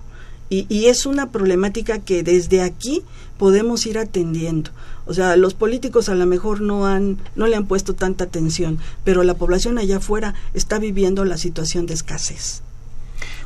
Y, 0.49 0.65
y, 0.67 0.87
es 0.87 1.05
una 1.05 1.31
problemática 1.31 1.99
que 1.99 2.23
desde 2.23 2.61
aquí 2.61 3.03
podemos 3.37 3.85
ir 3.85 3.97
atendiendo. 3.97 4.71
O 5.05 5.13
sea, 5.13 5.35
los 5.35 5.53
políticos 5.53 6.09
a 6.09 6.15
lo 6.15 6.25
mejor 6.25 6.61
no 6.61 6.85
han, 6.85 7.17
no 7.35 7.47
le 7.47 7.55
han 7.55 7.67
puesto 7.67 7.95
tanta 7.95 8.25
atención, 8.25 8.77
pero 9.03 9.23
la 9.23 9.33
población 9.33 9.77
allá 9.77 9.97
afuera 9.97 10.35
está 10.53 10.77
viviendo 10.77 11.25
la 11.25 11.37
situación 11.37 11.85
de 11.85 11.93
escasez. 11.93 12.63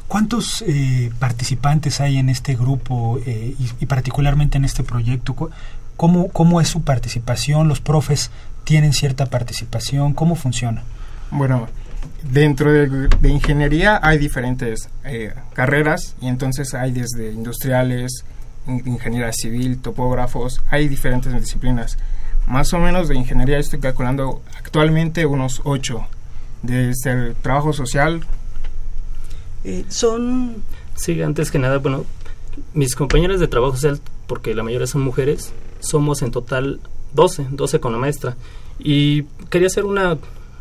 ¿Cuántos 0.07 0.63
eh, 0.67 1.11
participantes 1.17 1.99
hay 1.99 2.17
en 2.17 2.29
este 2.29 2.55
grupo 2.55 3.19
eh, 3.25 3.55
y, 3.57 3.85
particularmente 3.87 4.57
en 4.57 4.65
este 4.65 4.83
proyecto? 4.83 5.35
¿Cómo, 5.97 6.29
¿Cómo 6.29 6.61
es 6.61 6.67
su 6.67 6.83
participación? 6.83 7.67
¿Los 7.67 7.81
profes 7.81 8.29
tienen 8.63 8.93
cierta 8.93 9.25
participación? 9.25 10.13
¿Cómo 10.13 10.35
funciona? 10.35 10.83
Bueno, 11.31 11.67
dentro 12.21 12.71
de, 12.71 13.29
ingeniería 13.29 13.99
hay 14.01 14.19
diferentes 14.19 14.89
eh, 15.03 15.33
carreras 15.53 16.15
y 16.21 16.27
entonces 16.27 16.75
hay 16.75 16.91
desde 16.91 17.31
industriales, 17.31 18.25
ingeniería 18.67 19.33
civil, 19.33 19.79
topógrafos, 19.79 20.61
hay 20.69 20.87
diferentes 20.87 21.33
disciplinas. 21.33 21.97
Más 22.47 22.73
o 22.73 22.79
menos 22.79 23.07
de 23.07 23.15
ingeniería 23.15 23.57
estoy 23.57 23.79
calculando 23.79 24.43
actualmente 24.57 25.25
unos 25.25 25.61
ocho. 25.63 26.05
Desde 26.61 27.11
el 27.11 27.35
trabajo 27.35 27.73
social 27.73 28.21
eh, 29.65 29.85
son... 29.89 30.63
Sí, 30.95 31.21
antes 31.21 31.51
que 31.51 31.59
nada, 31.59 31.79
bueno, 31.79 32.05
mis 32.73 32.95
compañeras 32.95 33.39
de 33.39 33.47
trabajo 33.47 33.75
porque 34.27 34.53
la 34.53 34.63
mayoría 34.63 34.87
son 34.87 35.01
mujeres, 35.01 35.51
somos 35.79 36.21
en 36.21 36.31
total 36.31 36.79
12, 37.13 37.47
12 37.51 37.79
con 37.79 37.91
la 37.91 37.97
maestra. 37.97 38.37
Y 38.79 39.23
quería 39.49 39.67
hacer 39.67 39.85
una 39.85 40.17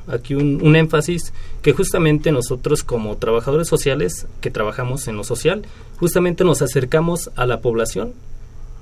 aquí 0.06 0.34
un, 0.34 0.60
un, 0.62 0.76
énfasis 0.76 1.32
que 1.62 1.72
justamente 1.72 2.30
nosotros 2.30 2.84
como 2.84 3.16
trabajadores 3.16 3.68
sociales 3.68 4.26
que 4.40 4.50
trabajamos 4.50 5.08
en 5.08 5.16
lo 5.16 5.24
social, 5.24 5.64
justamente 5.98 6.44
nos 6.44 6.62
acercamos 6.62 7.30
a 7.36 7.46
la 7.46 7.60
población 7.60 8.12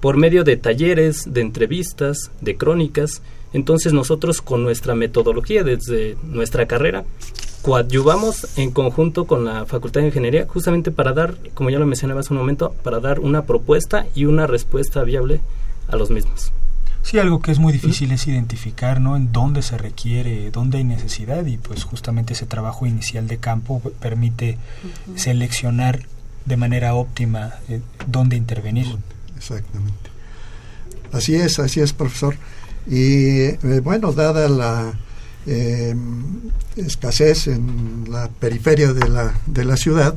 por 0.00 0.16
medio 0.16 0.42
de 0.42 0.56
talleres, 0.56 1.32
de 1.32 1.42
entrevistas, 1.42 2.32
de 2.40 2.56
crónicas. 2.56 3.22
Entonces 3.52 3.92
nosotros 3.92 4.42
con 4.42 4.64
nuestra 4.64 4.94
metodología 4.94 5.62
desde 5.62 6.16
nuestra 6.24 6.66
carrera 6.66 7.04
coadyuvamos 7.62 8.58
en 8.58 8.72
conjunto 8.72 9.26
con 9.26 9.44
la 9.44 9.64
Facultad 9.66 10.00
de 10.00 10.08
Ingeniería 10.08 10.46
justamente 10.46 10.90
para 10.90 11.12
dar, 11.12 11.36
como 11.54 11.70
ya 11.70 11.78
lo 11.78 11.86
mencionaba 11.86 12.20
hace 12.20 12.32
un 12.32 12.40
momento, 12.40 12.74
para 12.82 13.00
dar 13.00 13.20
una 13.20 13.44
propuesta 13.44 14.06
y 14.14 14.24
una 14.24 14.46
respuesta 14.46 15.02
viable 15.04 15.40
a 15.88 15.96
los 15.96 16.10
mismos. 16.10 16.52
Sí, 17.02 17.18
algo 17.18 17.40
que 17.40 17.50
es 17.50 17.58
muy 17.58 17.72
difícil 17.72 18.12
es 18.12 18.26
identificar, 18.28 19.00
¿no? 19.00 19.16
En 19.16 19.32
dónde 19.32 19.62
se 19.62 19.76
requiere, 19.76 20.50
dónde 20.50 20.78
hay 20.78 20.84
necesidad 20.84 21.44
y 21.46 21.56
pues 21.56 21.82
justamente 21.84 22.32
ese 22.32 22.46
trabajo 22.46 22.86
inicial 22.86 23.26
de 23.26 23.38
campo 23.38 23.80
permite 24.00 24.56
seleccionar 25.16 26.06
de 26.44 26.56
manera 26.56 26.94
óptima 26.94 27.54
eh, 27.68 27.80
dónde 28.06 28.36
intervenir. 28.36 28.86
Exactamente. 29.36 30.10
Así 31.12 31.34
es, 31.34 31.58
así 31.58 31.80
es, 31.80 31.92
profesor. 31.92 32.36
Y 32.86 33.40
eh, 33.40 33.80
bueno, 33.82 34.12
dada 34.12 34.48
la 34.48 34.94
eh, 35.46 35.94
escasez 36.76 37.48
en 37.48 38.06
la 38.10 38.28
periferia 38.28 38.92
de 38.92 39.08
la, 39.08 39.34
de 39.46 39.64
la 39.64 39.76
ciudad 39.76 40.16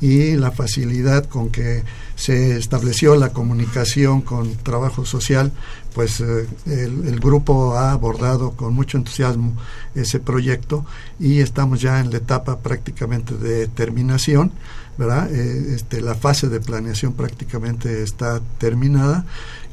y 0.00 0.36
la 0.36 0.52
facilidad 0.52 1.24
con 1.24 1.50
que 1.50 1.82
se 2.14 2.56
estableció 2.56 3.16
la 3.16 3.30
comunicación 3.30 4.22
con 4.22 4.56
trabajo 4.56 5.04
social, 5.04 5.52
pues 5.94 6.20
eh, 6.20 6.46
el, 6.66 7.18
grupo 7.20 7.76
ha 7.76 7.92
abordado 7.92 8.52
con 8.52 8.74
mucho 8.74 8.96
entusiasmo 8.96 9.54
ese 9.94 10.20
proyecto 10.20 10.84
y 11.18 11.40
estamos 11.40 11.80
ya 11.80 12.00
en 12.00 12.10
la 12.10 12.18
etapa 12.18 12.58
prácticamente 12.58 13.36
de 13.36 13.66
terminación, 13.66 14.52
¿verdad? 14.98 15.32
Eh, 15.32 15.74
este, 15.74 16.00
la 16.00 16.14
fase 16.14 16.48
de 16.48 16.60
planeación 16.60 17.12
prácticamente 17.14 18.02
está 18.02 18.40
terminada 18.58 19.24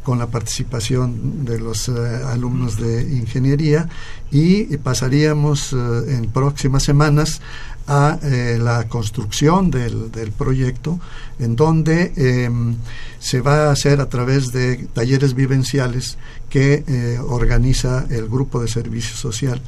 con 0.06 0.20
la 0.20 0.28
participación 0.28 1.44
de 1.44 1.60
los 1.60 1.90
eh, 1.90 1.92
alumnos 2.28 2.78
de 2.78 3.02
ingeniería 3.02 3.90
y 4.32 4.78
pasaríamos 4.78 5.74
eh, 5.74 5.76
en 6.16 6.32
próximas 6.32 6.84
semanas 6.84 7.42
a 7.88 8.20
eh, 8.22 8.58
la 8.62 8.88
construcción 8.88 9.72
del, 9.72 10.12
del, 10.12 10.32
proyecto, 10.32 11.00
en 11.40 11.56
donde 11.56 12.14
em, 12.16 12.76
se 13.20 13.42
va 13.42 13.68
a 13.68 13.72
hacer 13.72 14.00
a 14.00 14.10
través 14.10 14.52
de 14.52 14.88
talleres 14.94 15.34
vivenciales 15.34 16.18
que 16.50 17.20
organiza 17.28 18.06
el 18.10 18.30
grupo 18.30 18.62
de 18.62 18.70
servicio 18.70 19.18
social 19.18 19.60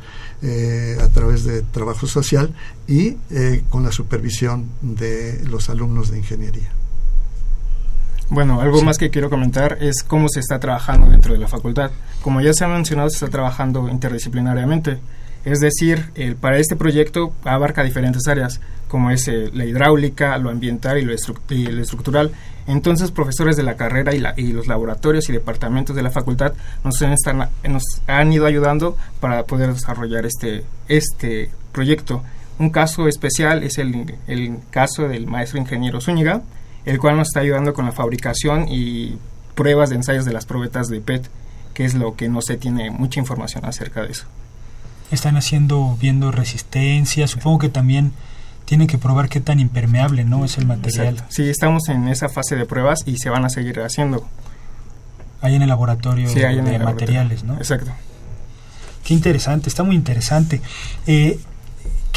a 1.04 1.08
través 1.10 1.44
de 1.44 1.64
trabajo 1.64 2.08
social 2.08 2.54
y 2.88 3.18
con 3.70 3.84
la 3.84 3.92
supervisión 3.92 4.70
de 4.82 5.44
los 5.44 5.70
alumnos 5.70 6.10
de 6.10 6.20
ingeniería. 6.20 6.77
Bueno, 8.30 8.60
algo 8.60 8.82
más 8.82 8.98
que 8.98 9.10
quiero 9.10 9.30
comentar 9.30 9.78
es 9.80 10.04
cómo 10.04 10.28
se 10.28 10.42
está 10.42 10.60
trabajando 10.60 11.08
dentro 11.08 11.34
de 11.34 11.40
la 11.40 11.48
facultad. 11.48 11.92
Como 12.22 12.42
ya 12.42 12.54
se 12.54 12.66
ha 12.66 12.68
mencionado, 12.68 13.10
se 13.10 13.16
está 13.16 13.30
trabajando 13.30 13.88
interdisciplinariamente. 13.88 15.00
Es 15.46 15.62
decir, 15.62 16.10
el, 16.16 16.36
para 16.36 16.58
este 16.58 16.76
proyecto 16.76 17.32
abarca 17.46 17.84
diferentes 17.84 18.28
áreas, 18.28 18.60
como 18.90 19.12
es 19.12 19.30
eh, 19.30 19.50
la 19.54 19.64
hidráulica, 19.64 20.38
lo 20.40 20.50
ambiental 20.50 20.98
y 20.98 21.04
lo, 21.04 21.14
estructural. 21.14 22.32
Entonces, 22.68 23.12
profesores 23.12 23.56
de 23.56 23.64
la 23.64 23.78
carrera 23.78 24.14
y, 24.14 24.20
la, 24.20 24.34
y, 24.36 24.52
los 24.52 24.68
laboratorios 24.68 25.30
y 25.30 25.32
departamentos 25.32 25.96
de 25.96 26.02
la 26.02 26.12
facultad 26.12 26.52
nos, 26.84 27.02
están, 27.02 27.48
nos 27.64 27.84
han 28.08 28.34
ido 28.34 28.46
ayudando 28.46 28.98
para 29.22 29.46
poder 29.46 29.74
desarrollar 29.74 30.26
este, 30.26 30.66
este 30.90 31.50
proyecto. 31.72 32.24
Un 32.60 32.72
caso 32.72 33.08
especial 33.08 33.64
es 33.64 33.78
el, 33.78 34.18
el 34.28 34.58
caso 34.70 35.08
del 35.08 35.28
maestro 35.28 35.60
ingeniero 35.60 36.02
Zúñiga, 36.02 36.42
el 36.88 37.00
cual 37.00 37.18
nos 37.18 37.28
está 37.28 37.42
ayudando 37.42 37.74
con 37.74 37.86
la 37.86 37.92
fabricación 37.92 38.68
y 38.70 39.18
pruebas 39.56 39.90
de 39.90 39.98
ensayos 39.98 40.24
de 40.24 40.32
las 40.32 40.46
probetas 40.46 40.88
de 40.88 41.02
PET, 41.02 41.30
que 41.74 41.84
es 41.84 41.96
lo 41.96 42.16
que 42.16 42.30
no 42.30 42.42
se 42.42 42.56
tiene 42.56 42.92
mucha 42.92 43.20
información 43.20 43.66
acerca 43.66 44.04
de 44.04 44.12
eso. 44.12 44.26
Están 45.12 45.36
haciendo, 45.36 45.98
viendo 46.00 46.32
resistencia, 46.32 47.28
supongo 47.28 47.60
que 47.60 47.70
también 47.70 48.14
tienen 48.64 48.88
que 48.88 48.98
probar 48.98 49.28
qué 49.28 49.42
tan 49.42 49.60
impermeable 49.60 50.24
no 50.24 50.46
es 50.46 50.58
el 50.58 50.66
material. 50.66 51.26
Sí, 51.28 51.50
estamos 51.50 51.90
en 51.90 52.08
esa 52.08 52.30
fase 52.30 52.56
de 52.56 52.66
pruebas 52.66 53.00
y 53.06 53.18
se 53.18 53.30
van 53.30 53.44
a 53.44 53.50
seguir 53.50 53.82
haciendo. 53.82 54.26
Hay 55.42 55.56
en 55.56 55.62
el 55.62 55.70
laboratorio 55.70 56.30
de 56.34 56.80
materiales, 56.80 57.44
¿no? 57.44 57.58
Exacto. 57.58 57.92
Qué 59.04 59.14
interesante, 59.14 59.68
está 59.68 59.84
muy 59.84 59.96
interesante. 59.96 60.62
Eh, 61.06 61.40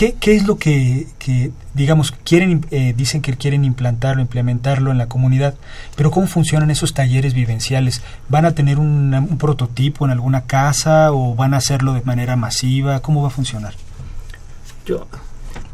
¿Qué, 0.01 0.15
¿Qué, 0.19 0.35
es 0.35 0.47
lo 0.47 0.57
que, 0.57 1.07
que 1.19 1.51
digamos, 1.75 2.11
quieren, 2.11 2.65
eh, 2.71 2.95
dicen 2.97 3.21
que 3.21 3.37
quieren 3.37 3.67
implantarlo, 3.67 4.23
implementarlo 4.23 4.91
en 4.91 4.97
la 4.97 5.09
comunidad, 5.09 5.57
pero 5.95 6.11
cómo 6.11 6.27
funcionan 6.27 6.71
esos 6.71 6.95
talleres 6.95 7.35
vivenciales? 7.35 8.01
¿Van 8.31 8.47
a 8.47 8.55
tener 8.55 8.79
un, 8.79 9.13
un 9.13 9.37
prototipo 9.37 10.07
en 10.07 10.13
alguna 10.13 10.47
casa 10.47 11.13
o 11.13 11.35
van 11.35 11.53
a 11.53 11.59
hacerlo 11.59 11.93
de 11.93 12.01
manera 12.01 12.35
masiva? 12.35 13.01
¿Cómo 13.01 13.21
va 13.21 13.29
a 13.29 13.31
funcionar? 13.31 13.75
Yo, 14.87 15.07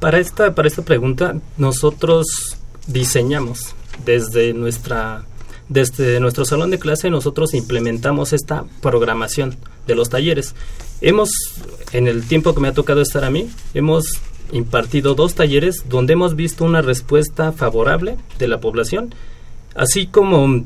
para 0.00 0.18
esta, 0.18 0.56
para 0.56 0.66
esta 0.66 0.82
pregunta, 0.82 1.36
nosotros 1.56 2.58
diseñamos 2.88 3.76
desde 4.04 4.52
nuestra 4.54 5.22
desde 5.68 6.20
nuestro 6.20 6.44
salón 6.44 6.70
de 6.70 6.78
clase 6.78 7.10
nosotros 7.10 7.52
implementamos 7.54 8.32
esta 8.32 8.64
programación 8.80 9.56
de 9.86 9.94
los 9.94 10.10
talleres. 10.10 10.54
Hemos, 11.00 11.30
en 11.92 12.06
el 12.06 12.26
tiempo 12.26 12.54
que 12.54 12.60
me 12.60 12.68
ha 12.68 12.72
tocado 12.72 13.02
estar 13.02 13.24
a 13.24 13.30
mí, 13.30 13.48
hemos 13.74 14.20
impartido 14.52 15.14
dos 15.14 15.34
talleres 15.34 15.84
donde 15.88 16.14
hemos 16.14 16.36
visto 16.36 16.64
una 16.64 16.82
respuesta 16.82 17.52
favorable 17.52 18.16
de 18.38 18.48
la 18.48 18.60
población, 18.60 19.14
así 19.74 20.06
como 20.06 20.64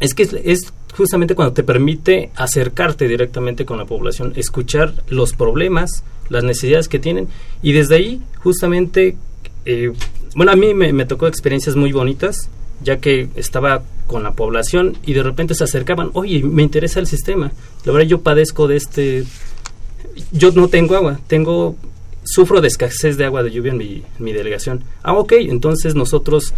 es 0.00 0.14
que 0.14 0.28
es, 0.44 0.72
justamente 0.94 1.34
cuando 1.34 1.54
te 1.54 1.62
permite 1.62 2.30
acercarte 2.36 3.08
directamente 3.08 3.64
con 3.64 3.78
la 3.78 3.84
población, 3.84 4.32
escuchar 4.36 4.92
los 5.08 5.32
problemas, 5.32 6.04
las 6.28 6.44
necesidades 6.44 6.88
que 6.88 6.98
tienen 6.98 7.28
y 7.62 7.72
desde 7.72 7.96
ahí 7.96 8.22
justamente, 8.42 9.16
eh, 9.64 9.92
bueno, 10.34 10.52
a 10.52 10.56
mí 10.56 10.74
me 10.74 11.06
tocó 11.06 11.28
experiencias 11.28 11.76
muy 11.76 11.92
bonitas, 11.92 12.50
ya 12.82 12.98
que 12.98 13.28
estaba 13.36 13.82
con 14.06 14.22
la 14.22 14.32
población 14.32 14.96
y 15.04 15.14
de 15.14 15.22
repente 15.22 15.54
se 15.54 15.64
acercaban, 15.64 16.10
oye, 16.12 16.42
me 16.42 16.62
interesa 16.62 17.00
el 17.00 17.06
sistema, 17.06 17.52
la 17.84 17.92
verdad 17.92 18.08
yo 18.08 18.20
padezco 18.20 18.68
de 18.68 18.76
este 18.76 19.24
yo 20.32 20.50
no 20.52 20.68
tengo 20.68 20.96
agua, 20.96 21.20
tengo 21.26 21.76
sufro 22.24 22.60
de 22.60 22.68
escasez 22.68 23.16
de 23.16 23.24
agua 23.24 23.42
de 23.42 23.50
lluvia 23.50 23.72
en 23.72 23.78
mi, 23.78 24.32
delegación. 24.32 24.84
Ah, 25.02 25.14
ok, 25.14 25.32
entonces 25.38 25.94
nosotros 25.94 26.54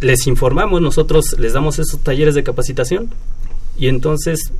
les 0.00 0.26
informamos, 0.26 0.80
nosotros 0.80 1.36
les 1.38 1.52
damos 1.52 1.78
esos 1.78 2.00
talleres 2.00 2.34
de 2.34 2.42
capacitación 2.42 3.10
y 3.76 3.88
entonces 3.88 4.52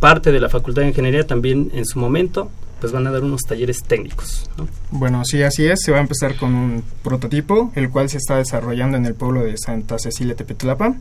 parte 0.00 0.32
de 0.32 0.40
la 0.40 0.48
Facultad 0.48 0.82
de 0.82 0.88
Ingeniería 0.88 1.26
también 1.26 1.70
en 1.74 1.86
su 1.86 1.98
momento 1.98 2.50
pues 2.80 2.92
van 2.92 3.06
a 3.06 3.12
dar 3.12 3.22
unos 3.22 3.42
talleres 3.42 3.84
técnicos. 3.84 4.50
Bueno, 4.90 5.24
sí, 5.24 5.40
así 5.44 5.64
es. 5.64 5.82
Se 5.82 5.92
va 5.92 5.98
a 5.98 6.00
empezar 6.00 6.34
con 6.34 6.52
un 6.52 6.82
prototipo, 7.04 7.70
el 7.76 7.90
cual 7.90 8.08
se 8.08 8.16
está 8.16 8.38
desarrollando 8.38 8.96
en 8.96 9.06
el 9.06 9.14
pueblo 9.14 9.44
de 9.44 9.56
Santa 9.56 10.00
Cecilia 10.00 10.34
Tepetlapa. 10.34 10.96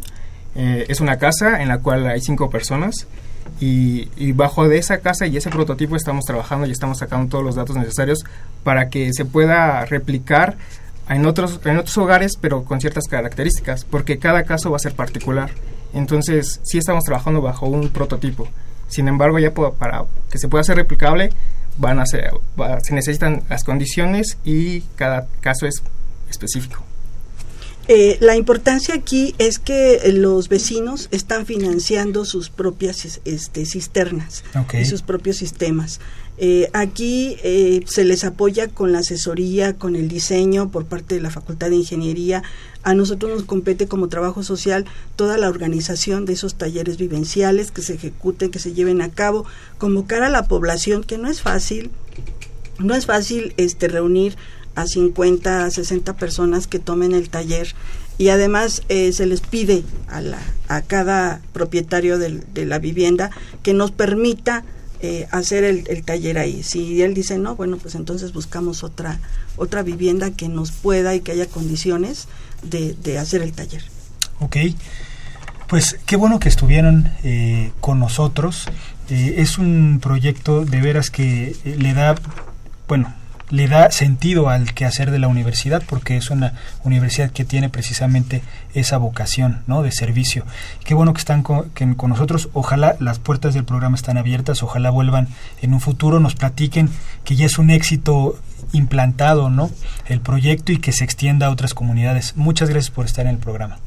Eh, 0.53 0.85
es 0.89 1.01
una 1.01 1.17
casa 1.17 1.59
en 1.59 1.69
la 1.69 1.79
cual 1.79 2.05
hay 2.05 2.21
cinco 2.21 2.51
personas 2.51 3.07
y, 3.59 4.31
bajo 4.33 4.67
de 4.67 4.77
esa 4.77 4.99
casa 4.99 5.27
y 5.27 5.37
ese 5.37 5.49
prototipo 5.49 5.95
estamos 5.95 6.25
trabajando 6.25 6.65
y 6.65 6.71
estamos 6.71 6.97
sacando 6.97 7.29
todos 7.29 7.43
los 7.43 7.55
datos 7.55 7.75
necesarios 7.75 8.23
para 8.63 8.89
que 8.89 9.13
se 9.13 9.25
pueda 9.25 9.85
replicar 9.85 10.57
en 11.09 11.25
otros, 11.25 11.59
en 11.65 11.77
otros 11.77 11.97
hogares, 11.97 12.37
pero 12.39 12.63
con 12.63 12.79
ciertas 12.79 13.07
características, 13.07 13.85
porque 13.85 14.17
cada 14.17 14.43
caso 14.43 14.71
va 14.71 14.77
a 14.77 14.79
ser 14.79 14.93
particular. 14.93 15.51
Entonces, 15.93 16.59
sí 16.63 16.77
estamos 16.77 17.03
trabajando 17.03 17.41
bajo 17.41 17.67
un 17.67 17.89
prototipo. 17.89 18.47
Sin 18.87 19.07
embargo, 19.07 19.37
ya 19.39 19.53
para 19.53 20.05
que 20.29 20.37
se 20.37 20.47
pueda 20.47 20.63
ser 20.63 20.77
replicable, 20.77 21.31
van 21.77 21.99
a 21.99 22.05
ser, 22.05 22.31
se 22.83 22.93
necesitan 22.93 23.43
las 23.49 23.63
condiciones 23.63 24.37
y 24.43 24.81
cada 24.95 25.27
caso 25.41 25.67
es 25.67 25.83
específico. 26.29 26.83
Eh, 27.87 28.17
la 28.21 28.35
importancia 28.35 28.93
aquí 28.93 29.33
es 29.37 29.57
que 29.57 29.95
eh, 29.95 30.13
los 30.13 30.49
vecinos 30.49 31.07
están 31.11 31.45
financiando 31.45 32.25
sus 32.25 32.49
propias 32.49 33.19
este, 33.25 33.65
cisternas 33.65 34.43
y 34.79 34.85
sus 34.85 35.01
propios 35.01 35.37
sistemas. 35.37 35.99
Eh, 36.37 36.69
aquí 36.73 37.37
se 37.85 38.03
les 38.03 38.23
apoya 38.23 38.67
con 38.67 38.91
la 38.91 38.99
asesoría, 38.99 39.73
con 39.73 39.95
el 39.95 40.07
diseño 40.07 40.71
por 40.71 40.85
parte 40.85 41.15
de 41.15 41.21
la 41.21 41.29
Facultad 41.29 41.69
de 41.69 41.75
Ingeniería. 41.75 42.41
A 42.83 42.95
nosotros 42.95 43.31
nos 43.31 43.43
compete 43.43 43.87
como 43.87 44.07
trabajo 44.07 44.41
social 44.41 44.85
toda 45.15 45.37
la 45.37 45.49
organización 45.49 46.25
de 46.25 46.33
esos 46.33 46.55
talleres 46.55 46.97
vivenciales 46.97 47.71
que 47.71 47.83
se 47.83 47.93
ejecuten, 47.93 48.49
que 48.49 48.59
se 48.59 48.73
lleven 48.73 49.01
a 49.01 49.09
cabo, 49.09 49.45
convocar 49.77 50.23
a 50.23 50.29
la 50.29 50.47
población, 50.47 51.03
que 51.03 51.19
no 51.19 51.29
es 51.29 51.41
fácil, 51.41 51.91
no 52.79 52.95
es 52.95 53.05
fácil 53.05 53.53
este 53.57 53.87
reunir 53.87 54.35
a 54.75 54.85
50, 54.85 55.65
a 55.65 55.71
60 55.71 56.15
personas 56.17 56.67
que 56.67 56.79
tomen 56.79 57.13
el 57.13 57.29
taller 57.29 57.75
y 58.17 58.29
además 58.29 58.83
eh, 58.89 59.11
se 59.13 59.25
les 59.25 59.41
pide 59.41 59.83
a, 60.07 60.21
la, 60.21 60.39
a 60.67 60.81
cada 60.81 61.41
propietario 61.53 62.17
de 62.17 62.65
la 62.65 62.79
vivienda 62.79 63.31
que 63.63 63.73
nos 63.73 63.91
permita 63.91 64.63
eh, 65.03 65.27
hacer 65.31 65.63
el, 65.63 66.03
taller 66.03 66.37
ahí. 66.37 66.61
Si 66.61 67.01
él 67.01 67.15
dice 67.15 67.39
no, 67.39 67.55
bueno, 67.55 67.77
pues 67.77 67.95
entonces 67.95 68.33
buscamos 68.33 68.83
otra, 68.83 69.19
otra 69.57 69.81
vivienda 69.81 70.29
que 70.29 70.47
nos 70.47 70.71
pueda 70.71 71.15
y 71.15 71.21
que 71.21 71.31
haya 71.31 71.47
condiciones 71.47 72.27
de, 72.61 72.93
de 72.93 73.17
hacer 73.17 73.41
el 73.41 73.51
taller. 73.53 73.83
Ok, 74.39 74.57
pues 75.67 75.97
qué 76.05 76.17
bueno 76.17 76.39
que 76.39 76.49
estuvieron 76.49 77.09
eh, 77.23 77.71
con 77.79 77.99
nosotros. 77.99 78.67
es 79.09 79.57
un 79.57 79.99
proyecto 79.99 80.65
de 80.65 80.81
veras 80.81 81.09
que 81.09 81.55
le 81.65 81.95
da, 81.95 82.13
bueno, 82.87 83.11
le 83.51 83.67
da 83.67 83.91
sentido 83.91 84.49
al 84.49 84.73
quehacer 84.73 85.11
de 85.11 85.19
la 85.19 85.27
universidad 85.27 85.83
porque 85.87 86.17
es 86.17 86.29
una 86.29 86.53
universidad 86.83 87.31
que 87.31 87.45
tiene 87.45 87.69
precisamente 87.69 88.41
esa 88.73 88.97
vocación 88.97 89.61
¿no? 89.67 89.83
de 89.83 89.91
servicio. 89.91 90.45
Qué 90.83 90.93
bueno 90.93 91.13
que 91.13 91.19
están 91.19 91.43
con, 91.43 91.69
con 91.69 92.09
nosotros. 92.09 92.49
Ojalá 92.53 92.95
las 92.99 93.19
puertas 93.19 93.53
del 93.53 93.65
programa 93.65 93.95
están 93.95 94.17
abiertas, 94.17 94.63
ojalá 94.63 94.89
vuelvan 94.89 95.27
en 95.61 95.73
un 95.73 95.81
futuro, 95.81 96.19
nos 96.19 96.35
platiquen 96.35 96.89
que 97.23 97.35
ya 97.35 97.45
es 97.45 97.59
un 97.59 97.69
éxito 97.69 98.39
implantado 98.71 99.49
¿no? 99.49 99.69
el 100.07 100.21
proyecto 100.21 100.71
y 100.71 100.77
que 100.77 100.93
se 100.93 101.03
extienda 101.03 101.47
a 101.47 101.51
otras 101.51 101.73
comunidades. 101.73 102.35
Muchas 102.37 102.69
gracias 102.69 102.91
por 102.91 103.05
estar 103.05 103.25
en 103.25 103.33
el 103.33 103.37
programa. 103.37 103.79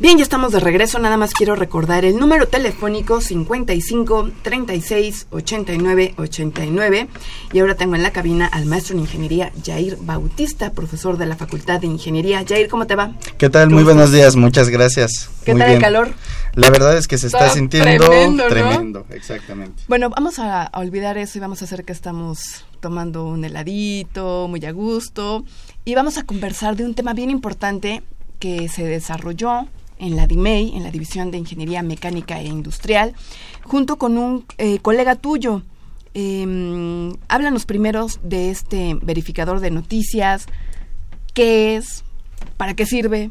Bien, 0.00 0.16
ya 0.16 0.22
estamos 0.22 0.52
de 0.52 0.60
regreso. 0.60 1.00
Nada 1.00 1.16
más 1.16 1.32
quiero 1.34 1.56
recordar 1.56 2.04
el 2.04 2.18
número 2.20 2.46
telefónico 2.46 3.20
55 3.20 4.30
36 4.42 5.26
89 5.30 6.14
89. 6.16 7.08
Y 7.52 7.58
ahora 7.58 7.74
tengo 7.74 7.96
en 7.96 8.04
la 8.04 8.12
cabina 8.12 8.46
al 8.46 8.66
maestro 8.66 8.94
en 8.94 9.00
ingeniería 9.00 9.50
Jair 9.66 9.98
Bautista, 10.00 10.70
profesor 10.70 11.16
de 11.16 11.26
la 11.26 11.34
Facultad 11.34 11.80
de 11.80 11.88
Ingeniería. 11.88 12.44
Jair, 12.48 12.68
¿cómo 12.68 12.86
te 12.86 12.94
va? 12.94 13.10
¿Qué 13.38 13.50
tal? 13.50 13.70
Muy 13.70 13.82
buenos 13.82 14.12
días, 14.12 14.36
muchas 14.36 14.68
gracias. 14.68 15.30
¿Qué 15.44 15.56
tal 15.56 15.68
el 15.68 15.80
calor? 15.80 16.14
La 16.54 16.70
verdad 16.70 16.96
es 16.96 17.08
que 17.08 17.18
se 17.18 17.26
está, 17.26 17.50
sintiendo 17.50 18.04
tremendo, 18.48 19.04
exactamente. 19.10 19.82
Bueno, 19.88 20.10
vamos 20.10 20.38
a, 20.38 20.70
olvidar 20.74 21.18
eso 21.18 21.38
y 21.38 21.40
vamos 21.40 21.60
a 21.62 21.64
hacer 21.64 21.84
que 21.84 21.92
estamos 21.92 22.64
tomando 22.78 23.26
un 23.26 23.44
heladito, 23.44 24.46
muy 24.46 24.64
a 24.64 24.70
gusto. 24.70 25.44
Y 25.84 25.96
vamos 25.96 26.18
a 26.18 26.22
conversar 26.22 26.76
de 26.76 26.84
un 26.84 26.94
tema 26.94 27.14
bien 27.14 27.30
importante 27.30 28.04
que 28.38 28.68
se 28.68 28.84
desarrolló 28.84 29.66
en 29.98 30.16
la 30.16 30.26
DIMEI, 30.26 30.76
en 30.76 30.82
la 30.82 30.90
División 30.90 31.30
de 31.30 31.38
Ingeniería 31.38 31.82
Mecánica 31.82 32.40
e 32.40 32.46
Industrial, 32.46 33.14
junto 33.64 33.96
con 33.96 34.18
un 34.18 34.44
eh, 34.58 34.78
colega 34.80 35.16
tuyo. 35.16 35.62
Eh, 36.14 37.14
háblanos 37.28 37.66
primero 37.66 38.06
de 38.22 38.50
este 38.50 38.96
verificador 39.02 39.60
de 39.60 39.70
noticias, 39.70 40.46
qué 41.34 41.76
es, 41.76 42.04
para 42.56 42.74
qué 42.74 42.86
sirve, 42.86 43.30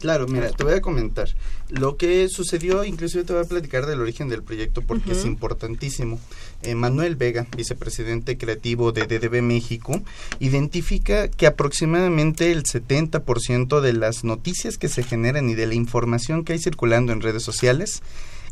Claro, 0.00 0.26
mira, 0.26 0.50
te 0.50 0.64
voy 0.64 0.72
a 0.72 0.80
comentar. 0.80 1.28
Lo 1.68 1.98
que 1.98 2.28
sucedió, 2.30 2.84
inclusive 2.84 3.22
te 3.24 3.34
voy 3.34 3.44
a 3.44 3.48
platicar 3.48 3.84
del 3.84 4.00
origen 4.00 4.30
del 4.30 4.42
proyecto 4.42 4.80
porque 4.80 5.12
es 5.12 5.26
importantísimo. 5.26 6.18
Eh, 6.62 6.74
Manuel 6.74 7.16
Vega, 7.16 7.46
vicepresidente 7.54 8.38
creativo 8.38 8.92
de 8.92 9.06
DDB 9.06 9.42
México, 9.42 10.00
identifica 10.38 11.28
que 11.28 11.46
aproximadamente 11.46 12.50
el 12.50 12.64
70% 12.64 13.80
de 13.82 13.92
las 13.92 14.24
noticias 14.24 14.78
que 14.78 14.88
se 14.88 15.02
generan 15.02 15.50
y 15.50 15.54
de 15.54 15.66
la 15.66 15.74
información 15.74 16.44
que 16.44 16.54
hay 16.54 16.58
circulando 16.58 17.12
en 17.12 17.20
redes 17.20 17.42
sociales 17.42 18.02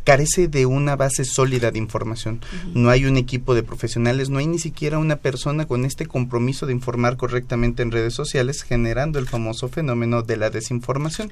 carece 0.05 0.49
de 0.49 0.67
una 0.67 0.97
base 0.97 1.25
sólida 1.25 1.71
de 1.71 1.79
información. 1.79 2.41
No 2.75 2.91
hay 2.91 3.05
un 3.05 3.17
equipo 3.17 3.55
de 3.55 3.63
profesionales, 3.63 4.31
no 4.31 4.39
hay 4.39 4.47
ni 4.47 4.59
siquiera 4.59 4.99
una 4.99 5.17
persona 5.17 5.67
con 5.67 5.85
este 5.85 6.07
compromiso 6.07 6.67
de 6.67 6.73
informar 6.73 7.17
correctamente 7.17 7.83
en 7.83 7.91
redes 7.91 8.15
sociales, 8.15 8.63
generando 8.63 9.19
el 9.19 9.29
famoso 9.29 9.69
fenómeno 9.69 10.23
de 10.23 10.37
la 10.37 10.51
desinformación. 10.51 11.31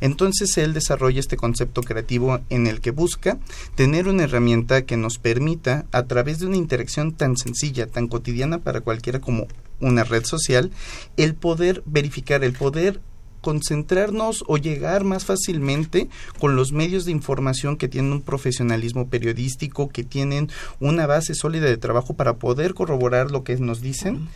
Entonces 0.00 0.56
él 0.58 0.74
desarrolla 0.74 1.20
este 1.20 1.36
concepto 1.36 1.82
creativo 1.82 2.40
en 2.50 2.66
el 2.66 2.80
que 2.80 2.90
busca 2.90 3.38
tener 3.74 4.08
una 4.08 4.24
herramienta 4.24 4.84
que 4.84 4.96
nos 4.96 5.18
permita, 5.18 5.86
a 5.92 6.04
través 6.04 6.38
de 6.38 6.46
una 6.46 6.56
interacción 6.56 7.12
tan 7.12 7.36
sencilla, 7.36 7.86
tan 7.86 8.08
cotidiana 8.08 8.58
para 8.58 8.80
cualquiera 8.80 9.20
como 9.20 9.46
una 9.80 10.04
red 10.04 10.24
social, 10.24 10.70
el 11.16 11.34
poder 11.34 11.82
verificar, 11.86 12.44
el 12.44 12.52
poder 12.52 13.00
concentrarnos 13.44 14.42
o 14.46 14.56
llegar 14.56 15.04
más 15.04 15.26
fácilmente 15.26 16.08
con 16.40 16.56
los 16.56 16.72
medios 16.72 17.04
de 17.04 17.12
información 17.12 17.76
que 17.76 17.88
tienen 17.88 18.10
un 18.10 18.22
profesionalismo 18.22 19.08
periodístico, 19.08 19.90
que 19.90 20.02
tienen 20.02 20.48
una 20.80 21.06
base 21.06 21.34
sólida 21.34 21.66
de 21.66 21.76
trabajo 21.76 22.14
para 22.14 22.36
poder 22.38 22.72
corroborar 22.72 23.30
lo 23.30 23.44
que 23.44 23.58
nos 23.58 23.82
dicen. 23.82 24.28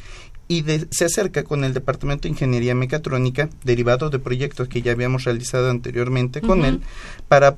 Y 0.47 0.63
se 0.91 1.07
acerca 1.07 1.43
con 1.43 1.65
el 1.65 1.73
Departamento 1.73 2.23
de 2.23 2.31
Ingeniería 2.31 2.75
Mecatrónica, 2.75 3.49
derivado 3.65 4.11
de 4.11 4.19
proyectos 4.19 4.69
que 4.69 4.83
ya 4.83 4.93
habíamos 4.93 5.25
realizado 5.25 5.71
anteriormente 5.71 6.43
con 6.43 6.67
él, 6.67 6.83
para 7.29 7.55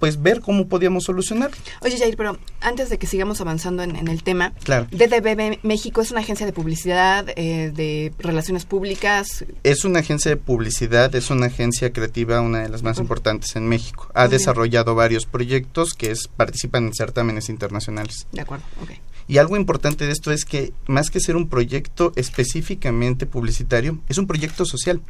pues 0.00 0.20
ver 0.20 0.40
cómo 0.40 0.66
podíamos 0.66 1.04
solucionar. 1.04 1.50
Oye 1.82 1.98
Jair, 1.98 2.16
pero 2.16 2.38
antes 2.60 2.88
de 2.88 2.98
que 2.98 3.06
sigamos 3.06 3.40
avanzando 3.40 3.84
en, 3.84 4.08
el 4.08 4.22
tema, 4.22 4.52
claro. 4.64 4.88
DDB 4.90 5.58
México 5.62 6.00
es 6.00 6.10
una 6.10 6.20
agencia 6.20 6.46
de 6.46 6.52
publicidad, 6.52 7.26
eh, 7.36 7.70
de 7.72 8.12
relaciones 8.18 8.64
públicas. 8.64 9.44
Es 9.62 9.84
una 9.84 10.00
agencia 10.00 10.30
de 10.30 10.36
publicidad, 10.38 11.14
es 11.14 11.30
una 11.30 11.46
agencia 11.46 11.92
creativa, 11.92 12.40
una 12.40 12.62
de 12.62 12.70
las 12.70 12.82
más 12.82 12.98
importantes 12.98 13.54
en 13.56 13.68
México. 13.68 14.10
Ha 14.14 14.26
desarrollado 14.26 14.94
varios 14.94 15.26
proyectos 15.26 15.92
que 15.92 16.10
es, 16.10 16.28
participan 16.28 16.86
en 16.86 16.94
certámenes 16.94 17.50
internacionales. 17.50 18.26
De 18.32 18.40
acuerdo, 18.40 18.64
ok. 18.82 18.90
Y 19.30 19.38
algo 19.38 19.56
importante 19.56 20.06
de 20.06 20.12
esto 20.12 20.32
es 20.32 20.44
que 20.44 20.72
más 20.88 21.08
que 21.08 21.20
ser 21.20 21.36
un 21.36 21.48
proyecto 21.48 22.12
específicamente 22.16 23.26
publicitario, 23.26 24.00
es 24.08 24.18
un 24.18 24.26
proyecto 24.26 24.64
social, 24.64 25.00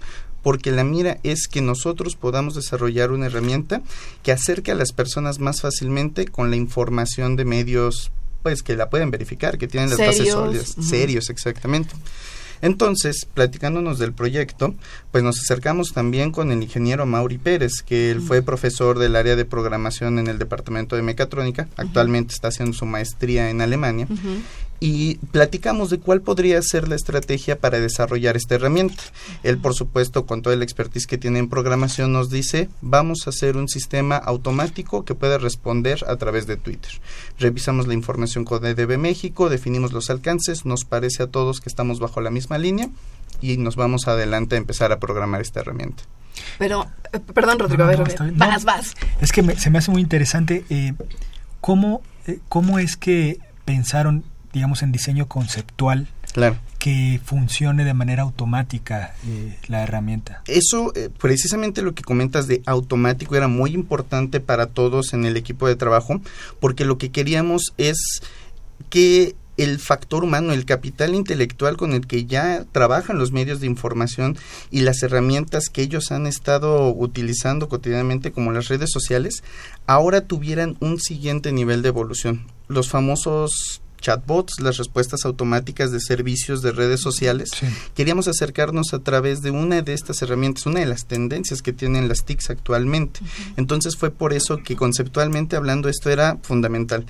porque 0.42 0.72
la 0.72 0.84
mira 0.84 1.16
es 1.22 1.48
que 1.48 1.62
nosotros 1.62 2.16
podamos 2.16 2.54
desarrollar 2.54 3.12
una 3.12 3.26
herramienta 3.26 3.80
que 4.22 4.30
acerque 4.30 4.72
a 4.72 4.74
las 4.74 4.92
personas 4.92 5.38
más 5.38 5.62
fácilmente 5.62 6.26
con 6.26 6.50
la 6.50 6.56
información 6.56 7.34
de 7.34 7.46
medios 7.46 8.12
pues 8.42 8.62
que 8.62 8.76
la 8.76 8.90
pueden 8.90 9.10
verificar, 9.10 9.56
que 9.56 9.68
tienen 9.68 9.88
las 9.88 9.98
bases 9.98 10.28
sólidas, 10.28 10.76
serios 10.82 11.30
exactamente. 11.30 11.94
Entonces, 12.62 13.26
platicándonos 13.32 13.98
del 13.98 14.12
proyecto, 14.12 14.74
pues 15.10 15.24
nos 15.24 15.38
acercamos 15.40 15.92
también 15.92 16.30
con 16.30 16.52
el 16.52 16.62
ingeniero 16.62 17.06
Mauri 17.06 17.38
Pérez, 17.38 17.82
que 17.84 18.10
él 18.10 18.20
fue 18.20 18.42
profesor 18.42 18.98
del 18.98 19.16
área 19.16 19.36
de 19.36 19.44
programación 19.44 20.18
en 20.18 20.26
el 20.26 20.38
departamento 20.38 20.96
de 20.96 21.02
mecatrónica, 21.02 21.68
actualmente 21.76 22.34
está 22.34 22.48
haciendo 22.48 22.76
su 22.76 22.86
maestría 22.86 23.50
en 23.50 23.60
Alemania, 23.60 24.06
y 24.80 25.16
platicamos 25.30 25.90
de 25.90 26.00
cuál 26.00 26.22
podría 26.22 26.60
ser 26.62 26.88
la 26.88 26.96
estrategia 26.96 27.58
para 27.58 27.78
desarrollar 27.78 28.36
esta 28.36 28.54
herramienta. 28.54 29.02
Él, 29.42 29.58
por 29.58 29.74
supuesto, 29.74 30.24
con 30.24 30.40
toda 30.40 30.56
la 30.56 30.64
expertise 30.64 31.06
que 31.06 31.18
tiene 31.18 31.38
en 31.38 31.50
programación, 31.50 32.12
nos 32.12 32.30
dice, 32.30 32.70
vamos 32.80 33.26
a 33.26 33.30
hacer 33.30 33.58
un 33.58 33.68
sistema 33.68 34.16
automático 34.16 35.04
que 35.04 35.14
pueda 35.14 35.36
responder 35.36 36.04
a 36.08 36.16
través 36.16 36.46
de 36.46 36.56
Twitter. 36.56 36.92
Revisamos 37.38 37.86
la 37.86 37.94
información 37.94 38.44
con 38.44 38.64
EDB 38.64 38.96
México, 38.96 39.50
definimos 39.50 39.92
los 39.92 40.08
alcances, 40.08 40.64
nos 40.64 40.86
parece 40.86 41.24
a 41.24 41.26
todos 41.26 41.60
que 41.60 41.68
estamos 41.68 42.00
bajo 42.00 42.22
la 42.22 42.30
misma 42.30 42.56
línea 42.56 42.88
y 43.42 43.58
nos 43.58 43.76
vamos 43.76 44.08
adelante 44.08 44.54
a 44.54 44.58
empezar 44.58 44.92
a 44.92 44.98
programar 44.98 45.42
esta 45.42 45.60
herramienta. 45.60 46.04
Pero, 46.58 46.86
eh, 47.12 47.20
perdón, 47.34 47.58
Rodrigo, 47.58 47.84
a 47.84 47.86
ver, 47.86 48.02
vas, 48.34 48.64
vas. 48.64 48.94
Es 49.20 49.30
que 49.30 49.42
se 49.56 49.68
me 49.68 49.78
hace 49.78 49.90
muy 49.90 50.00
interesante 50.00 50.64
eh, 50.70 50.94
cómo, 51.60 52.02
eh, 52.26 52.38
cómo 52.48 52.78
es 52.78 52.96
que 52.96 53.38
pensaron 53.64 54.24
digamos, 54.52 54.82
en 54.82 54.92
diseño 54.92 55.26
conceptual. 55.26 56.08
Claro. 56.32 56.58
que 56.78 57.20
funcione 57.24 57.84
de 57.84 57.92
manera 57.92 58.22
automática 58.22 59.14
eh, 59.26 59.58
la 59.66 59.82
herramienta. 59.82 60.42
Eso, 60.46 60.92
eh, 60.94 61.10
precisamente 61.18 61.82
lo 61.82 61.92
que 61.92 62.04
comentas 62.04 62.46
de 62.46 62.62
automático 62.66 63.34
era 63.34 63.48
muy 63.48 63.72
importante 63.72 64.38
para 64.38 64.66
todos 64.66 65.12
en 65.12 65.24
el 65.24 65.36
equipo 65.36 65.66
de 65.66 65.74
trabajo, 65.74 66.22
porque 66.60 66.84
lo 66.84 66.98
que 66.98 67.10
queríamos 67.10 67.74
es 67.78 68.22
que 68.90 69.34
el 69.62 69.78
factor 69.78 70.24
humano, 70.24 70.54
el 70.54 70.64
capital 70.64 71.14
intelectual 71.14 71.76
con 71.76 71.92
el 71.92 72.06
que 72.06 72.24
ya 72.24 72.64
trabajan 72.72 73.18
los 73.18 73.30
medios 73.30 73.60
de 73.60 73.66
información 73.66 74.38
y 74.70 74.80
las 74.80 75.02
herramientas 75.02 75.68
que 75.68 75.82
ellos 75.82 76.12
han 76.12 76.26
estado 76.26 76.88
utilizando 76.88 77.68
cotidianamente 77.68 78.32
como 78.32 78.52
las 78.52 78.68
redes 78.68 78.90
sociales, 78.90 79.42
ahora 79.86 80.22
tuvieran 80.22 80.78
un 80.80 80.98
siguiente 80.98 81.52
nivel 81.52 81.82
de 81.82 81.88
evolución. 81.88 82.46
Los 82.68 82.88
famosos 82.88 83.82
chatbots, 84.00 84.60
las 84.60 84.76
respuestas 84.76 85.24
automáticas 85.24 85.92
de 85.92 86.00
servicios 86.00 86.62
de 86.62 86.72
redes 86.72 87.00
sociales. 87.00 87.50
Queríamos 87.94 88.28
acercarnos 88.28 88.92
a 88.94 89.00
través 89.00 89.42
de 89.42 89.50
una 89.50 89.82
de 89.82 89.92
estas 89.92 90.22
herramientas, 90.22 90.66
una 90.66 90.80
de 90.80 90.86
las 90.86 91.06
tendencias 91.06 91.62
que 91.62 91.72
tienen 91.72 92.08
las 92.08 92.24
TICs 92.24 92.50
actualmente. 92.50 93.20
Entonces 93.56 93.96
fue 93.96 94.10
por 94.10 94.32
eso 94.32 94.58
que 94.58 94.76
conceptualmente 94.76 95.56
hablando 95.56 95.88
esto 95.88 96.10
era 96.10 96.38
fundamental. 96.42 97.06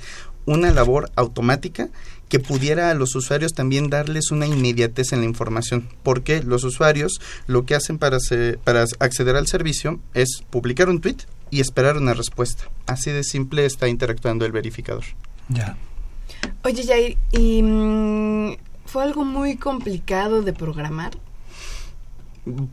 Una 0.46 0.70
labor 0.70 1.11
automática 1.16 1.90
que 2.29 2.38
pudiera 2.38 2.90
a 2.90 2.94
los 2.94 3.14
usuarios 3.14 3.55
también 3.55 3.90
darles 3.90 4.31
una 4.31 4.46
inmediatez 4.46 5.12
en 5.12 5.20
la 5.20 5.26
información, 5.26 5.88
porque 6.03 6.42
los 6.42 6.64
usuarios 6.64 7.20
lo 7.46 7.66
que 7.66 7.74
hacen 7.74 7.98
para, 7.98 8.18
para 8.64 8.85
acceder 9.00 9.37
al 9.37 9.48
servicio 9.48 10.00
es 10.14 10.42
publicar 10.48 10.88
un 10.88 11.00
tweet 11.00 11.16
y 11.50 11.61
esperar 11.61 11.96
una 11.96 12.14
respuesta. 12.14 12.64
Así 12.87 13.11
de 13.11 13.24
simple 13.24 13.66
está 13.66 13.88
interactuando 13.88 14.46
el 14.46 14.53
verificador. 14.53 15.05
Ya. 15.48 15.76
Oye, 16.62 16.85
Jair, 16.87 17.19
¿y 17.33 17.62
mm, 17.62 18.57
fue 18.87 19.03
algo 19.03 19.25
muy 19.25 19.57
complicado 19.57 20.43
de 20.43 20.53
programar? 20.53 21.12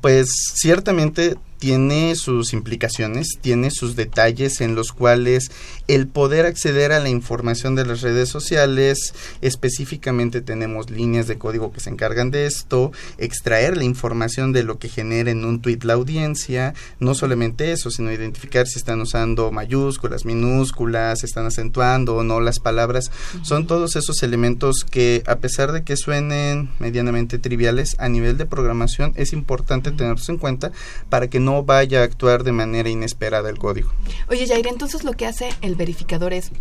Pues 0.02 0.30
ciertamente 0.56 1.36
tiene 1.60 2.15
sus 2.15 2.54
implicaciones, 2.54 3.28
tiene 3.41 3.72
sus 3.72 3.96
detalles 3.96 4.62
en 4.62 4.76
los 4.76 4.91
cuales 4.91 5.52
el 5.88 6.08
poder 6.08 6.46
acceder 6.46 6.91
a 6.91 7.00
la 7.00 7.10
información 7.10 7.76
de 7.76 7.86
las 7.86 8.02
redes 8.02 8.30
sociales, 8.30 9.13
específicamente 9.41 10.41
tenemos 10.41 10.89
líneas 10.89 11.28
de 11.28 11.38
código 11.38 11.72
que 11.72 11.80
se 11.80 11.89
encargan 11.89 12.32
de 12.32 12.46
esto, 12.46 12.91
extraer 13.17 13.78
la 13.78 13.84
información 13.84 14.54
de 14.54 14.63
lo 14.63 14.78
que 14.78 14.89
genera 14.89 15.32
en 15.32 15.46
un 15.46 15.62
tweet 15.62 15.80
la 15.84 15.93
audiencia, 15.93 16.74
no 17.00 17.15
solamente 17.15 17.72
eso, 17.72 17.89
sino 17.89 18.12
identificar 18.12 18.67
si 18.67 18.78
están 18.78 19.02
usando 19.02 19.52
mayúsculas, 19.52 20.26
minúsculas, 20.26 21.24
están 21.24 21.46
acentuando 21.46 22.15
o 22.15 22.24
no 22.24 22.39
las 22.39 22.60
palabras, 22.60 23.12
son 23.41 23.67
todos 23.67 23.96
esos 23.96 24.22
elementos 24.24 24.86
que 24.89 25.24
a 25.26 25.38
pesar 25.38 25.72
de 25.72 25.84
que 25.84 25.98
suenen 25.98 26.70
medianamente 26.80 27.39
triviales 27.39 27.96
a 28.00 28.10
nivel 28.10 28.38
de 28.38 28.46
programación 28.46 29.13
es 29.15 29.34
importante 29.34 29.91
tenerlos 29.91 30.30
en 30.30 30.38
cuenta 30.38 30.72
para 31.10 31.30
que 31.30 31.39
no 31.39 31.47
vaya 31.64 32.02
a 32.02 32.04
actuar 32.04 32.44
de 32.44 32.52
manera 32.52 32.90
inesperada 32.90 33.50
el 33.50 33.58
código. 33.58 33.90
Oye, 34.30 34.48
Jair, 34.48 34.68
entonces 34.68 35.04
lo 35.04 35.14
que 35.14 35.26
hace 35.26 35.50
el 35.62 35.76
verificador 35.76 36.34
es, 36.34 36.52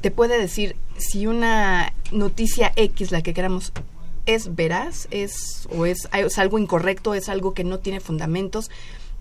te 0.00 0.10
puede 0.10 0.38
decir 0.38 0.76
si 0.96 1.26
una 1.26 1.92
noticia 2.12 2.72
X, 2.76 3.10
la 3.10 3.22
que 3.22 3.34
queramos, 3.34 3.72
es 4.26 4.54
veraz, 4.54 5.08
es 5.10 5.68
o 5.76 5.86
es, 5.86 6.08
es 6.12 6.38
algo 6.38 6.58
incorrecto, 6.58 7.14
es 7.14 7.28
algo 7.28 7.54
que 7.54 7.64
no 7.64 7.78
tiene 7.78 8.00
fundamentos, 8.00 8.70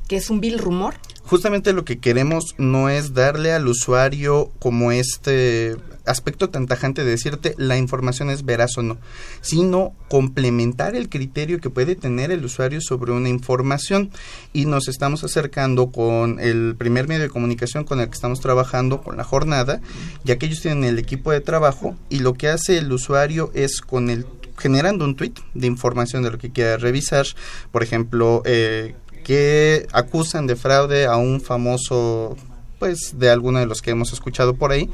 que 0.08 0.18
es 0.18 0.30
un 0.30 0.40
vil 0.40 0.60
rumor. 0.60 0.96
Justamente 1.24 1.74
lo 1.74 1.86
que 1.86 2.00
queremos 2.00 2.56
no 2.58 2.90
es 2.90 3.14
darle 3.14 3.54
al 3.54 3.68
usuario 3.68 4.52
como 4.60 4.92
este 4.92 5.78
aspecto 6.06 6.50
tan 6.50 6.68
tajante 6.68 7.04
de 7.04 7.12
decirte 7.12 7.56
la 7.58 7.78
información 7.78 8.30
es 8.30 8.44
veraz 8.44 8.78
o 8.78 8.84
no, 8.84 8.98
sino 9.42 9.94
complementar 10.10 10.96
el 10.96 11.10
criterio 11.10 11.60
que 11.62 11.70
puede 11.70 11.96
tener 11.96 12.32
el 12.32 12.44
usuario 12.44 12.82
sobre 12.82 13.14
una 13.14 13.30
información 13.30 14.12
y 14.52 14.66
nos 14.66 14.88
estamos 14.88 15.24
acercando 15.24 15.92
con 15.92 16.40
el 16.40 16.76
primer 16.78 17.08
medio 17.08 17.22
de 17.22 17.30
comunicación 17.30 17.86
con 17.86 18.02
el 18.02 18.08
que 18.08 18.16
estamos 18.16 18.42
trabajando, 18.42 19.02
con 19.02 19.16
la 19.16 19.24
jornada, 19.24 19.82
ya 20.26 20.38
que 20.38 20.48
ellos 20.48 20.62
tienen 20.62 20.84
el 20.84 21.00
equipo 21.00 21.32
de 21.32 21.42
trabajo 21.42 21.96
y 22.10 22.20
lo 22.20 22.34
que 22.34 22.50
hace 22.50 22.78
el 22.78 22.92
usuario 22.92 23.52
es 23.54 23.82
con 23.82 24.10
el 24.10 24.26
generando 24.58 25.04
un 25.04 25.16
tweet 25.16 25.34
de 25.54 25.68
información 25.68 26.24
de 26.24 26.32
lo 26.32 26.38
que 26.38 26.52
quiera 26.52 26.78
revisar, 26.78 27.26
por 27.72 27.82
ejemplo, 27.82 28.44
eh, 28.46 28.96
que 29.24 29.88
acusan 29.92 30.48
de 30.48 30.56
fraude 30.56 31.06
a 31.06 31.18
un 31.18 31.42
famoso 31.42 32.38
pues 32.80 33.18
de 33.18 33.30
alguno 33.30 33.60
de 33.60 33.66
los 33.66 33.82
que 33.82 33.92
hemos 33.92 34.12
escuchado 34.14 34.56
por 34.56 34.72
ahí. 34.72 34.90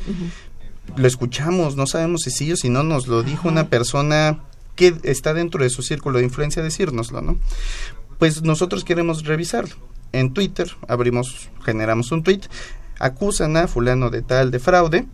Lo 0.95 1.07
escuchamos, 1.07 1.75
no 1.75 1.87
sabemos 1.87 2.21
si 2.21 2.31
sí 2.31 2.51
o 2.51 2.55
si 2.55 2.69
no, 2.69 2.83
nos 2.83 3.07
lo 3.07 3.23
dijo 3.23 3.47
una 3.47 3.67
persona 3.67 4.39
que 4.75 4.95
está 5.03 5.33
dentro 5.33 5.63
de 5.63 5.69
su 5.69 5.81
círculo 5.81 6.19
de 6.19 6.25
influencia 6.25 6.63
decírnoslo, 6.63 7.21
¿no? 7.21 7.37
Pues 8.17 8.43
nosotros 8.43 8.83
queremos 8.83 9.25
revisarlo. 9.25 9.75
En 10.11 10.33
Twitter 10.33 10.69
abrimos, 10.87 11.49
generamos 11.63 12.11
un 12.11 12.23
tweet, 12.23 12.41
acusan 12.99 13.57
a 13.57 13.67
fulano 13.67 14.09
de 14.09 14.21
tal 14.21 14.51
de 14.51 14.59
fraude 14.59 15.07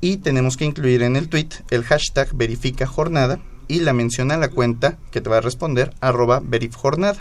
y 0.00 0.18
tenemos 0.18 0.56
que 0.56 0.64
incluir 0.64 1.02
en 1.02 1.16
el 1.16 1.28
tweet 1.28 1.48
el 1.70 1.84
hashtag 1.84 2.34
verifica 2.34 2.86
jornada 2.86 3.40
y 3.70 3.80
la 3.80 3.92
menciona 3.92 4.36
la 4.36 4.50
cuenta 4.50 4.98
que 5.12 5.20
te 5.20 5.30
va 5.30 5.38
a 5.38 5.40
responder 5.40 5.94
arroba 6.00 6.42
verifjornada. 6.44 7.20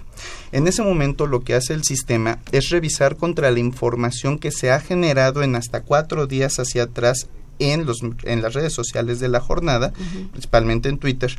En 0.52 0.68
ese 0.68 0.82
momento 0.82 1.28
lo 1.28 1.44
que 1.44 1.54
hace 1.54 1.74
el 1.74 1.84
sistema 1.84 2.40
es 2.52 2.70
revisar 2.70 3.18
contra 3.18 3.52
la 3.52 3.60
información 3.60 4.40
que 4.40 4.52
se 4.52 4.72
ha 4.72 4.80
generado 4.80 5.44
en 5.44 5.56
hasta 5.56 5.84
cuatro 5.84 6.26
días 6.26 6.60
hacia 6.60 6.84
atrás 6.84 7.28
en, 7.60 7.86
los, 7.86 8.00
en 8.24 8.42
las 8.42 8.54
redes 8.54 8.74
sociales 8.74 9.20
de 9.20 9.28
la 9.28 9.42
jornada, 9.42 9.94
principalmente 10.32 10.90
en 10.90 10.98
Twitter, 10.98 11.38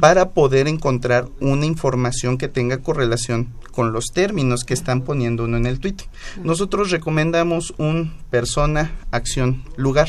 para 0.00 0.30
poder 0.30 0.66
encontrar 0.66 1.28
una 1.40 1.66
información 1.66 2.38
que 2.38 2.48
tenga 2.48 2.78
correlación 2.78 3.48
con 3.70 3.92
los 3.92 4.06
términos 4.06 4.64
que 4.64 4.74
están 4.74 5.02
poniendo 5.02 5.44
uno 5.44 5.58
en 5.58 5.66
el 5.66 5.78
tweet. 5.78 5.96
Nosotros 6.42 6.90
recomendamos 6.90 7.72
un 7.78 8.14
persona, 8.30 8.92
acción, 9.12 9.62
lugar. 9.76 10.08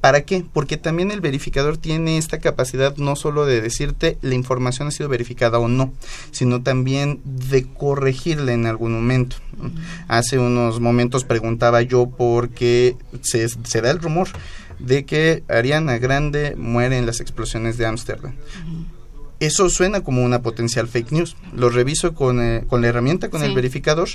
¿Para 0.00 0.22
qué? 0.22 0.44
Porque 0.52 0.76
también 0.76 1.10
el 1.10 1.20
verificador 1.20 1.76
tiene 1.76 2.18
esta 2.18 2.38
capacidad 2.38 2.96
no 2.96 3.16
solo 3.16 3.46
de 3.46 3.60
decirte 3.60 4.16
la 4.22 4.34
información 4.34 4.88
ha 4.88 4.92
sido 4.92 5.08
verificada 5.08 5.58
o 5.58 5.68
no, 5.68 5.92
sino 6.30 6.62
también 6.62 7.20
de 7.24 7.66
corregirla 7.66 8.52
en 8.52 8.66
algún 8.66 8.92
momento. 8.92 9.36
Hace 10.06 10.38
unos 10.38 10.80
momentos 10.80 11.24
preguntaba 11.24 11.82
yo 11.82 12.06
por 12.06 12.50
qué 12.50 12.96
se, 13.22 13.48
se 13.48 13.80
da 13.80 13.90
el 13.90 13.98
rumor 13.98 14.28
de 14.78 15.04
que 15.04 15.42
Ariana 15.48 15.98
Grande 15.98 16.54
muere 16.56 16.98
en 16.98 17.06
las 17.06 17.20
explosiones 17.20 17.76
de 17.76 17.86
Ámsterdam. 17.86 18.34
Eso 19.40 19.70
suena 19.70 20.02
como 20.02 20.24
una 20.24 20.42
potencial 20.42 20.88
fake 20.88 21.12
news. 21.12 21.36
Lo 21.54 21.70
reviso 21.70 22.14
con, 22.14 22.40
eh, 22.42 22.64
con 22.68 22.82
la 22.82 22.88
herramienta, 22.88 23.30
con 23.30 23.42
el 23.42 23.54
verificador, 23.54 24.08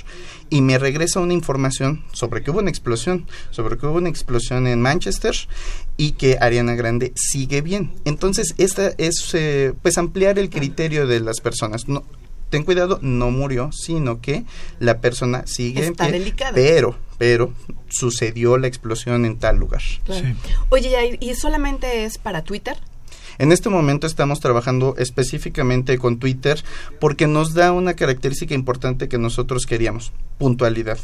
y 0.50 0.60
me 0.60 0.78
regresa 0.78 1.20
una 1.20 1.32
información 1.32 2.04
sobre 2.12 2.42
que 2.42 2.50
hubo 2.50 2.58
una 2.58 2.70
explosión, 2.70 3.26
sobre 3.50 3.78
que 3.78 3.86
hubo 3.86 3.96
una 3.96 4.10
explosión 4.10 4.66
en 4.66 4.82
Manchester 4.82 5.34
y 5.96 6.12
que 6.12 6.38
Ariana 6.40 6.74
Grande 6.74 7.12
sigue 7.16 7.62
bien. 7.62 7.92
Entonces, 8.04 8.54
esta 8.58 8.88
es 8.98 9.30
eh, 9.34 9.72
pues 9.82 9.96
ampliar 9.96 10.38
el 10.38 10.50
criterio 10.50 11.06
de 11.06 11.20
las 11.20 11.40
personas. 11.40 11.88
No, 11.88 12.04
ten 12.50 12.62
cuidado, 12.64 12.98
no 13.00 13.30
murió, 13.30 13.70
sino 13.72 14.20
que 14.20 14.44
la 14.78 15.00
persona 15.00 15.44
sigue 15.46 15.86
Está 15.86 16.04
en 16.04 16.10
pie, 16.10 16.20
delicada. 16.20 16.52
pero 16.54 16.96
pero 17.16 17.52
sucedió 17.88 18.58
la 18.58 18.66
explosión 18.66 19.24
en 19.24 19.38
tal 19.38 19.56
lugar. 19.56 19.82
Oye, 20.70 21.16
¿y 21.20 21.34
solamente 21.34 22.04
es 22.04 22.18
para 22.18 22.42
Twitter? 22.42 22.76
En 23.38 23.52
este 23.52 23.68
momento 23.68 24.06
estamos 24.06 24.40
trabajando 24.40 24.94
específicamente 24.98 25.98
con 25.98 26.18
Twitter 26.18 26.62
porque 27.00 27.26
nos 27.26 27.54
da 27.54 27.72
una 27.72 27.94
característica 27.94 28.54
importante 28.54 29.08
que 29.08 29.18
nosotros 29.18 29.66
queríamos, 29.66 30.12
puntualidad. 30.38 30.98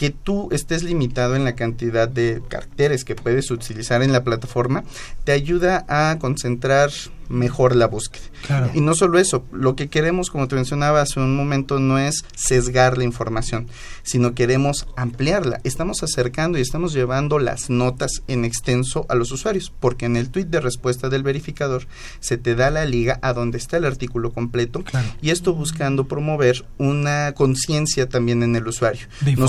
Que 0.00 0.08
tú 0.08 0.48
estés 0.50 0.82
limitado 0.82 1.36
en 1.36 1.44
la 1.44 1.54
cantidad 1.54 2.08
de 2.08 2.40
caracteres 2.48 3.04
que 3.04 3.14
puedes 3.14 3.50
utilizar 3.50 4.02
en 4.02 4.12
la 4.12 4.24
plataforma 4.24 4.82
te 5.24 5.32
ayuda 5.32 5.84
a 5.88 6.16
concentrar 6.18 6.90
mejor 7.28 7.76
la 7.76 7.86
búsqueda. 7.86 8.24
Claro. 8.46 8.70
Y 8.74 8.80
no 8.80 8.94
solo 8.94 9.18
eso, 9.18 9.44
lo 9.52 9.76
que 9.76 9.88
queremos, 9.88 10.30
como 10.30 10.48
te 10.48 10.56
mencionaba 10.56 11.00
hace 11.00 11.20
un 11.20 11.36
momento, 11.36 11.78
no 11.78 11.96
es 11.98 12.24
sesgar 12.34 12.98
la 12.98 13.04
información, 13.04 13.68
sino 14.02 14.34
queremos 14.34 14.88
ampliarla. 14.96 15.60
Estamos 15.62 16.02
acercando 16.02 16.58
y 16.58 16.62
estamos 16.62 16.92
llevando 16.92 17.38
las 17.38 17.70
notas 17.70 18.22
en 18.26 18.44
extenso 18.44 19.06
a 19.08 19.14
los 19.14 19.30
usuarios, 19.30 19.72
porque 19.78 20.06
en 20.06 20.16
el 20.16 20.30
tweet 20.30 20.46
de 20.46 20.60
respuesta 20.60 21.08
del 21.08 21.22
verificador 21.22 21.86
se 22.18 22.36
te 22.36 22.56
da 22.56 22.68
la 22.70 22.84
liga 22.84 23.20
a 23.22 23.32
donde 23.32 23.58
está 23.58 23.76
el 23.76 23.84
artículo 23.84 24.32
completo 24.32 24.82
Claro. 24.82 25.06
y 25.22 25.30
esto 25.30 25.54
buscando 25.54 26.08
promover 26.08 26.64
una 26.78 27.32
conciencia 27.36 28.08
también 28.08 28.42
en 28.42 28.56
el 28.56 28.66
usuario. 28.66 29.06
De 29.20 29.36
No 29.36 29.46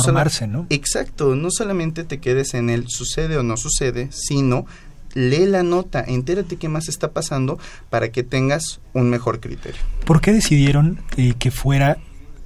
Exacto, 0.70 1.36
no 1.36 1.50
solamente 1.52 2.04
te 2.04 2.20
quedes 2.20 2.54
en 2.54 2.70
el 2.70 2.88
sucede 2.88 3.38
o 3.38 3.44
no 3.44 3.58
sucede, 3.58 4.10
sino 4.12 4.66
lee 5.14 5.46
la 5.46 5.64
nota, 5.64 6.04
entérate 6.06 6.58
qué 6.58 6.70
más 6.70 6.88
está 6.88 7.12
pasando 7.12 7.60
para 7.90 8.12
que 8.12 8.24
tengas 8.24 8.80
un 8.94 9.10
mejor 9.10 9.40
criterio. 9.40 9.82
¿Por 10.06 10.22
qué 10.22 10.32
decidieron 10.32 11.02
eh, 11.18 11.34
que 11.38 11.52
fuera 11.52 11.98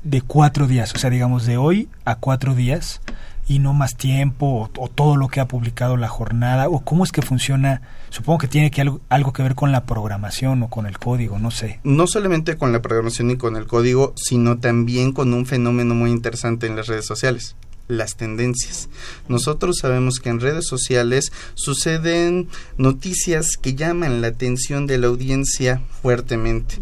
de 0.03 0.21
cuatro 0.21 0.67
días? 0.67 0.93
O 0.93 0.97
sea, 0.97 1.09
digamos, 1.09 1.45
de 1.45 1.57
hoy 1.57 1.89
a 2.05 2.15
cuatro 2.15 2.55
días 2.55 3.01
y 3.47 3.59
no 3.59 3.73
más 3.73 3.95
tiempo 3.95 4.47
o, 4.47 4.81
o 4.81 4.87
todo 4.87 5.17
lo 5.17 5.27
que 5.27 5.39
ha 5.39 5.47
publicado 5.47 5.97
la 5.97 6.07
jornada 6.07 6.67
o 6.67 6.83
cómo 6.83 7.03
es 7.03 7.11
que 7.11 7.21
funciona 7.21 7.81
supongo 8.09 8.39
que 8.39 8.47
tiene 8.47 8.71
que 8.71 8.81
algo, 8.81 9.01
algo 9.09 9.33
que 9.33 9.43
ver 9.43 9.53
con 9.53 9.71
la 9.71 9.85
programación 9.85 10.63
o 10.63 10.69
con 10.69 10.87
el 10.87 10.97
código 10.97 11.37
no 11.37 11.51
sé 11.51 11.79
No 11.83 12.07
solamente 12.07 12.57
con 12.57 12.71
la 12.71 12.81
programación 12.81 13.29
y 13.29 13.37
con 13.37 13.55
el 13.55 13.67
código, 13.67 14.13
sino 14.15 14.57
también 14.57 15.11
con 15.11 15.31
un 15.33 15.45
fenómeno 15.45 15.93
muy 15.93 16.09
interesante 16.09 16.65
en 16.65 16.75
las 16.75 16.87
redes 16.87 17.05
sociales 17.05 17.55
las 17.87 18.15
tendencias. 18.15 18.89
Nosotros 19.27 19.77
sabemos 19.79 20.19
que 20.19 20.29
en 20.29 20.39
redes 20.39 20.67
sociales 20.67 21.31
suceden 21.53 22.47
noticias 22.77 23.57
que 23.61 23.75
llaman 23.75 24.21
la 24.21 24.27
atención 24.27 24.87
de 24.87 24.97
la 24.97 25.07
audiencia 25.07 25.81
fuertemente. 26.01 26.75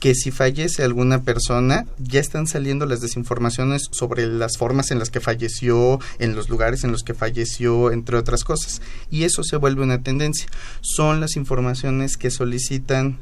Que 0.00 0.14
si 0.14 0.30
fallece 0.30 0.82
alguna 0.82 1.22
persona, 1.22 1.86
ya 1.98 2.20
están 2.20 2.46
saliendo 2.46 2.86
las 2.86 3.00
desinformaciones 3.00 3.88
sobre 3.90 4.26
las 4.26 4.56
formas 4.56 4.90
en 4.90 4.98
las 4.98 5.10
que 5.10 5.20
falleció, 5.20 5.98
en 6.18 6.34
los 6.34 6.48
lugares 6.48 6.84
en 6.84 6.92
los 6.92 7.02
que 7.02 7.14
falleció, 7.14 7.90
entre 7.92 8.16
otras 8.16 8.44
cosas. 8.44 8.80
Y 9.10 9.24
eso 9.24 9.42
se 9.42 9.56
vuelve 9.56 9.82
una 9.82 10.02
tendencia. 10.02 10.46
Son 10.80 11.20
las 11.20 11.36
informaciones 11.36 12.16
que 12.16 12.30
solicitan 12.30 13.18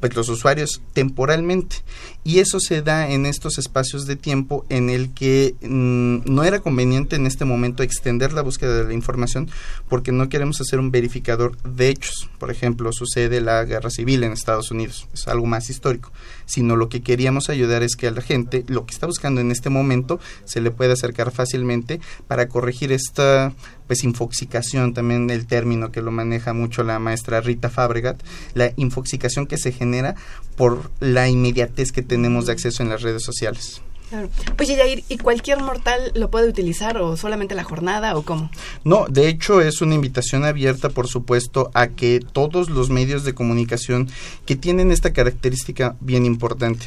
pues 0.00 0.14
los 0.14 0.28
usuarios 0.28 0.80
temporalmente. 0.92 1.76
Y 2.24 2.40
eso 2.40 2.60
se 2.60 2.82
da 2.82 3.10
en 3.10 3.26
estos 3.26 3.58
espacios 3.58 4.06
de 4.06 4.16
tiempo 4.16 4.66
en 4.68 4.90
el 4.90 5.14
que 5.14 5.54
mm, 5.62 6.32
no 6.32 6.44
era 6.44 6.60
conveniente 6.60 7.16
en 7.16 7.26
este 7.26 7.44
momento 7.44 7.82
extender 7.82 8.32
la 8.32 8.42
búsqueda 8.42 8.76
de 8.76 8.84
la 8.84 8.92
información 8.92 9.48
porque 9.88 10.12
no 10.12 10.28
queremos 10.28 10.60
hacer 10.60 10.78
un 10.78 10.90
verificador 10.90 11.56
de 11.62 11.88
hechos. 11.88 12.28
Por 12.38 12.50
ejemplo 12.50 12.92
sucede 12.92 13.40
la 13.40 13.64
guerra 13.64 13.90
civil 13.90 14.24
en 14.24 14.32
Estados 14.32 14.70
Unidos. 14.70 15.08
Es 15.14 15.28
algo 15.28 15.46
más 15.46 15.70
histórico. 15.70 16.12
Sino 16.46 16.76
lo 16.76 16.88
que 16.88 17.02
queríamos 17.02 17.48
ayudar 17.48 17.82
es 17.82 17.96
que 17.96 18.08
a 18.08 18.10
la 18.10 18.22
gente 18.22 18.64
lo 18.68 18.86
que 18.86 18.92
está 18.92 19.06
buscando 19.06 19.40
en 19.40 19.50
este 19.50 19.70
momento 19.70 20.20
se 20.44 20.60
le 20.60 20.70
pueda 20.70 20.94
acercar 20.94 21.30
fácilmente 21.30 22.00
para 22.26 22.48
corregir 22.48 22.92
esta 22.92 23.52
pues 23.88 24.04
infoxicación 24.04 24.94
también 24.94 25.28
el 25.30 25.46
término 25.46 25.90
que 25.90 26.02
lo 26.02 26.12
maneja 26.12 26.52
mucho 26.52 26.84
la 26.84 27.00
maestra 27.00 27.40
Rita 27.40 27.70
Fabregat 27.70 28.22
la 28.54 28.72
infoxicación 28.76 29.48
que 29.48 29.58
se 29.58 29.72
genera 29.72 30.14
por 30.56 30.92
la 31.00 31.28
inmediatez 31.28 31.90
que 31.90 32.02
tenemos 32.02 32.46
de 32.46 32.52
acceso 32.52 32.84
en 32.84 32.90
las 32.90 33.02
redes 33.02 33.24
sociales 33.24 33.82
Claro. 34.08 34.30
Oye, 34.58 34.76
Yair, 34.76 35.04
¿y 35.08 35.18
cualquier 35.18 35.60
mortal 35.60 36.12
lo 36.14 36.30
puede 36.30 36.48
utilizar 36.48 36.96
o 36.96 37.16
solamente 37.16 37.54
la 37.54 37.64
jornada 37.64 38.16
o 38.16 38.22
cómo? 38.22 38.50
No, 38.82 39.06
de 39.08 39.28
hecho 39.28 39.60
es 39.60 39.82
una 39.82 39.94
invitación 39.94 40.44
abierta, 40.44 40.88
por 40.88 41.08
supuesto, 41.08 41.70
a 41.74 41.88
que 41.88 42.20
todos 42.20 42.70
los 42.70 42.88
medios 42.88 43.24
de 43.24 43.34
comunicación 43.34 44.08
que 44.46 44.56
tienen 44.56 44.92
esta 44.92 45.12
característica 45.12 45.96
bien 46.00 46.24
importante, 46.24 46.86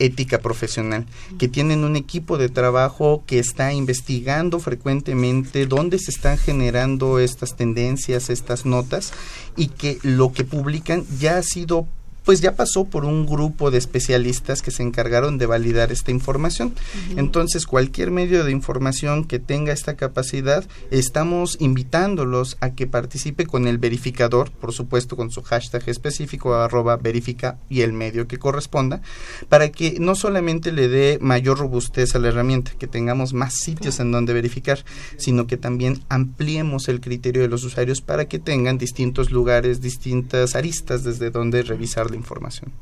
ética 0.00 0.38
profesional, 0.38 1.06
que 1.38 1.46
tienen 1.46 1.84
un 1.84 1.94
equipo 1.94 2.38
de 2.38 2.48
trabajo 2.48 3.22
que 3.26 3.38
está 3.38 3.72
investigando 3.72 4.58
frecuentemente 4.58 5.66
dónde 5.66 5.98
se 5.98 6.10
están 6.10 6.38
generando 6.38 7.20
estas 7.20 7.56
tendencias, 7.56 8.30
estas 8.30 8.66
notas, 8.66 9.12
y 9.56 9.68
que 9.68 9.98
lo 10.02 10.32
que 10.32 10.44
publican 10.44 11.04
ya 11.18 11.38
ha 11.38 11.42
sido 11.42 11.86
pues 12.24 12.40
ya 12.40 12.54
pasó 12.54 12.84
por 12.84 13.04
un 13.04 13.26
grupo 13.26 13.70
de 13.70 13.78
especialistas 13.78 14.62
que 14.62 14.70
se 14.70 14.82
encargaron 14.82 15.38
de 15.38 15.46
validar 15.46 15.92
esta 15.92 16.10
información. 16.10 16.74
Entonces, 17.16 17.66
cualquier 17.66 18.10
medio 18.10 18.44
de 18.44 18.52
información 18.52 19.24
que 19.24 19.38
tenga 19.38 19.72
esta 19.72 19.96
capacidad, 19.96 20.64
estamos 20.90 21.56
invitándolos 21.60 22.56
a 22.60 22.70
que 22.70 22.86
participe 22.86 23.46
con 23.46 23.66
el 23.66 23.78
verificador, 23.78 24.50
por 24.50 24.72
supuesto 24.72 25.16
con 25.16 25.30
su 25.30 25.42
hashtag 25.42 25.88
específico, 25.88 26.54
arroba 26.54 26.96
verifica 26.96 27.58
y 27.68 27.82
el 27.82 27.92
medio 27.92 28.26
que 28.26 28.38
corresponda, 28.38 29.00
para 29.48 29.70
que 29.70 29.98
no 30.00 30.14
solamente 30.14 30.72
le 30.72 30.88
dé 30.88 31.18
mayor 31.20 31.58
robustez 31.58 32.14
a 32.14 32.18
la 32.18 32.28
herramienta, 32.28 32.72
que 32.78 32.86
tengamos 32.86 33.32
más 33.32 33.54
sitios 33.54 34.00
en 34.00 34.12
donde 34.12 34.32
verificar, 34.32 34.84
sino 35.16 35.46
que 35.46 35.56
también 35.56 36.02
ampliemos 36.08 36.88
el 36.88 37.00
criterio 37.00 37.42
de 37.42 37.48
los 37.48 37.64
usuarios 37.64 38.00
para 38.00 38.26
que 38.26 38.38
tengan 38.38 38.78
distintos 38.78 39.30
lugares, 39.30 39.80
distintas 39.80 40.54
aristas 40.54 41.04
desde 41.04 41.30
donde 41.30 41.62
revisar 41.62 42.09
la 42.10 42.16
información. 42.16 42.72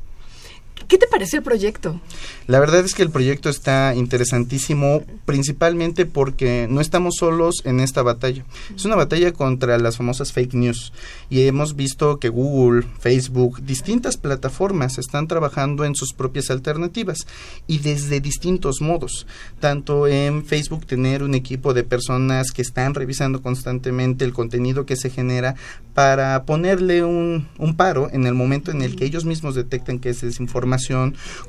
¿Qué 0.89 0.97
te 0.97 1.05
pareció 1.05 1.37
el 1.37 1.43
proyecto? 1.43 2.01
La 2.47 2.59
verdad 2.59 2.83
es 2.83 2.95
que 2.95 3.03
el 3.03 3.11
proyecto 3.11 3.47
está 3.49 3.93
interesantísimo, 3.93 5.03
principalmente 5.23 6.07
porque 6.07 6.65
no 6.67 6.81
estamos 6.81 7.17
solos 7.19 7.61
en 7.63 7.79
esta 7.79 8.01
batalla. 8.01 8.43
Es 8.75 8.85
una 8.85 8.95
batalla 8.95 9.31
contra 9.31 9.77
las 9.77 9.97
famosas 9.97 10.33
fake 10.33 10.55
news 10.55 10.91
y 11.29 11.41
hemos 11.43 11.75
visto 11.75 12.17
que 12.17 12.29
Google, 12.29 12.87
Facebook, 13.01 13.61
distintas 13.61 14.17
plataformas 14.17 14.97
están 14.97 15.27
trabajando 15.27 15.85
en 15.85 15.93
sus 15.93 16.11
propias 16.11 16.49
alternativas 16.49 17.19
y 17.67 17.77
desde 17.77 18.19
distintos 18.19 18.81
modos. 18.81 19.27
Tanto 19.59 20.07
en 20.07 20.43
Facebook 20.43 20.87
tener 20.87 21.21
un 21.21 21.35
equipo 21.35 21.75
de 21.75 21.83
personas 21.83 22.49
que 22.49 22.63
están 22.63 22.95
revisando 22.95 23.43
constantemente 23.43 24.25
el 24.25 24.33
contenido 24.33 24.87
que 24.87 24.95
se 24.95 25.11
genera 25.11 25.53
para 25.93 26.45
ponerle 26.45 27.03
un, 27.03 27.47
un 27.59 27.75
paro 27.75 28.09
en 28.11 28.25
el 28.25 28.33
momento 28.33 28.71
en 28.71 28.81
el 28.81 28.95
que 28.95 29.05
ellos 29.05 29.25
mismos 29.25 29.53
detectan 29.53 29.99
que 29.99 30.09
es 30.09 30.21
desinformación 30.21 30.78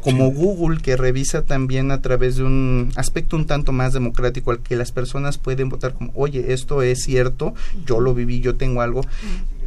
como 0.03 0.31
Google 0.31 0.81
que 0.81 0.97
revisa 0.97 1.45
también 1.45 1.91
a 1.91 2.01
través 2.01 2.37
de 2.37 2.45
un 2.45 2.93
aspecto 2.97 3.37
un 3.37 3.47
tanto 3.47 3.73
más 3.73 3.93
democrático 3.93 4.51
al 4.51 4.61
que 4.61 4.77
las 4.77 4.93
personas 4.93 5.39
pueden 5.39 5.69
votar 5.69 5.95
como, 5.95 6.13
oye, 6.15 6.53
esto 6.53 6.83
es 6.83 7.03
cierto, 7.03 7.55
yo 7.87 8.01
lo 8.01 8.15
viví, 8.15 8.41
yo 8.41 8.57
tengo 8.57 8.83
algo. 8.83 9.03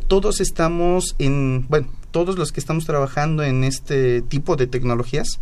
Todos 0.08 0.42
estamos 0.42 1.16
en, 1.18 1.66
bueno, 1.70 1.88
todos 2.12 2.38
los 2.38 2.52
que 2.52 2.60
estamos 2.60 2.86
trabajando 2.86 3.44
en 3.44 3.64
este 3.64 4.22
tipo 4.22 4.56
de 4.56 4.68
tecnologías, 4.68 5.40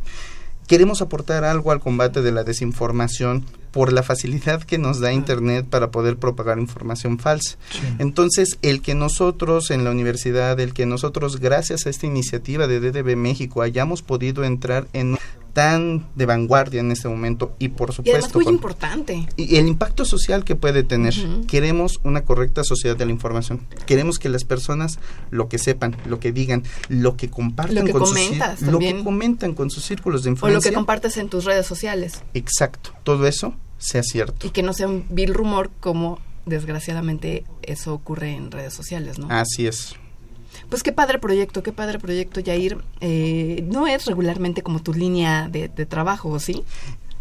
queremos 0.71 1.01
aportar 1.01 1.43
algo 1.43 1.73
al 1.73 1.81
combate 1.81 2.21
de 2.21 2.31
la 2.31 2.45
desinformación 2.45 3.43
por 3.71 3.91
la 3.91 4.03
facilidad 4.03 4.63
que 4.63 4.77
nos 4.77 5.01
da 5.01 5.11
Internet 5.11 5.65
para 5.69 5.91
poder 5.91 6.15
propagar 6.15 6.59
información 6.59 7.19
falsa. 7.19 7.57
Entonces, 7.99 8.57
el 8.61 8.81
que 8.81 8.95
nosotros 8.95 9.69
en 9.69 9.83
la 9.83 9.91
universidad, 9.91 10.57
el 10.61 10.73
que 10.73 10.85
nosotros, 10.85 11.41
gracias 11.41 11.85
a 11.85 11.89
esta 11.89 12.07
iniciativa 12.07 12.67
de 12.67 12.79
DDB 12.79 13.17
México, 13.17 13.61
hayamos 13.61 14.01
podido 14.01 14.45
entrar 14.45 14.87
en 14.93 15.17
tan 15.53 16.07
de 16.15 16.25
vanguardia 16.25 16.79
en 16.79 16.91
este 16.91 17.07
momento 17.07 17.55
y 17.59 17.69
por 17.69 17.93
supuesto 17.93 18.41
y 18.41 18.45
muy 18.45 18.53
importante. 18.53 19.27
Y 19.35 19.57
el 19.57 19.67
impacto 19.67 20.05
social 20.05 20.43
que 20.43 20.55
puede 20.55 20.83
tener. 20.83 21.13
Queremos 21.47 21.99
una 22.03 22.23
correcta 22.23 22.63
sociedad 22.63 22.95
de 22.95 23.05
la 23.05 23.11
información. 23.11 23.65
Queremos 23.85 24.19
que 24.19 24.29
las 24.29 24.43
personas 24.43 24.99
lo 25.29 25.49
que 25.49 25.57
sepan 25.57 25.95
lo 26.05 26.19
que 26.19 26.31
digan 26.31 26.63
lo 26.89 27.17
que 27.17 27.29
compartan 27.29 27.75
lo 27.75 27.85
que 27.85 27.91
con 27.91 28.03
comentas 28.03 28.59
sus 28.59 28.67
lo 28.67 28.79
que 28.79 29.03
comentan 29.03 29.53
con 29.53 29.69
sus 29.69 29.83
círculos 29.85 30.23
de 30.23 30.29
o 30.29 30.33
influencia 30.33 30.57
lo 30.57 30.61
que 30.61 30.73
compartes 30.73 31.17
en 31.17 31.29
tus 31.29 31.45
redes 31.45 31.65
sociales. 31.65 32.23
Exacto. 32.33 32.91
Todo 33.03 33.27
eso 33.27 33.55
sea 33.77 34.03
cierto. 34.03 34.47
Y 34.47 34.51
que 34.51 34.63
no 34.63 34.73
sea 34.73 34.87
un 34.87 35.05
vil 35.09 35.33
rumor 35.33 35.71
como 35.79 36.19
desgraciadamente 36.45 37.45
eso 37.61 37.93
ocurre 37.93 38.33
en 38.33 38.51
redes 38.51 38.73
sociales 38.73 39.19
no 39.19 39.27
así 39.29 39.67
es 39.67 39.95
pues 40.69 40.83
qué 40.83 40.91
padre 40.91 41.19
proyecto, 41.19 41.63
qué 41.63 41.71
padre 41.71 41.99
proyecto, 41.99 42.39
Yair. 42.39 42.77
Eh, 42.99 43.63
no 43.67 43.87
es 43.87 44.05
regularmente 44.05 44.61
como 44.61 44.81
tu 44.81 44.93
línea 44.93 45.47
de, 45.49 45.67
de 45.67 45.85
trabajo, 45.85 46.39
¿sí? 46.39 46.63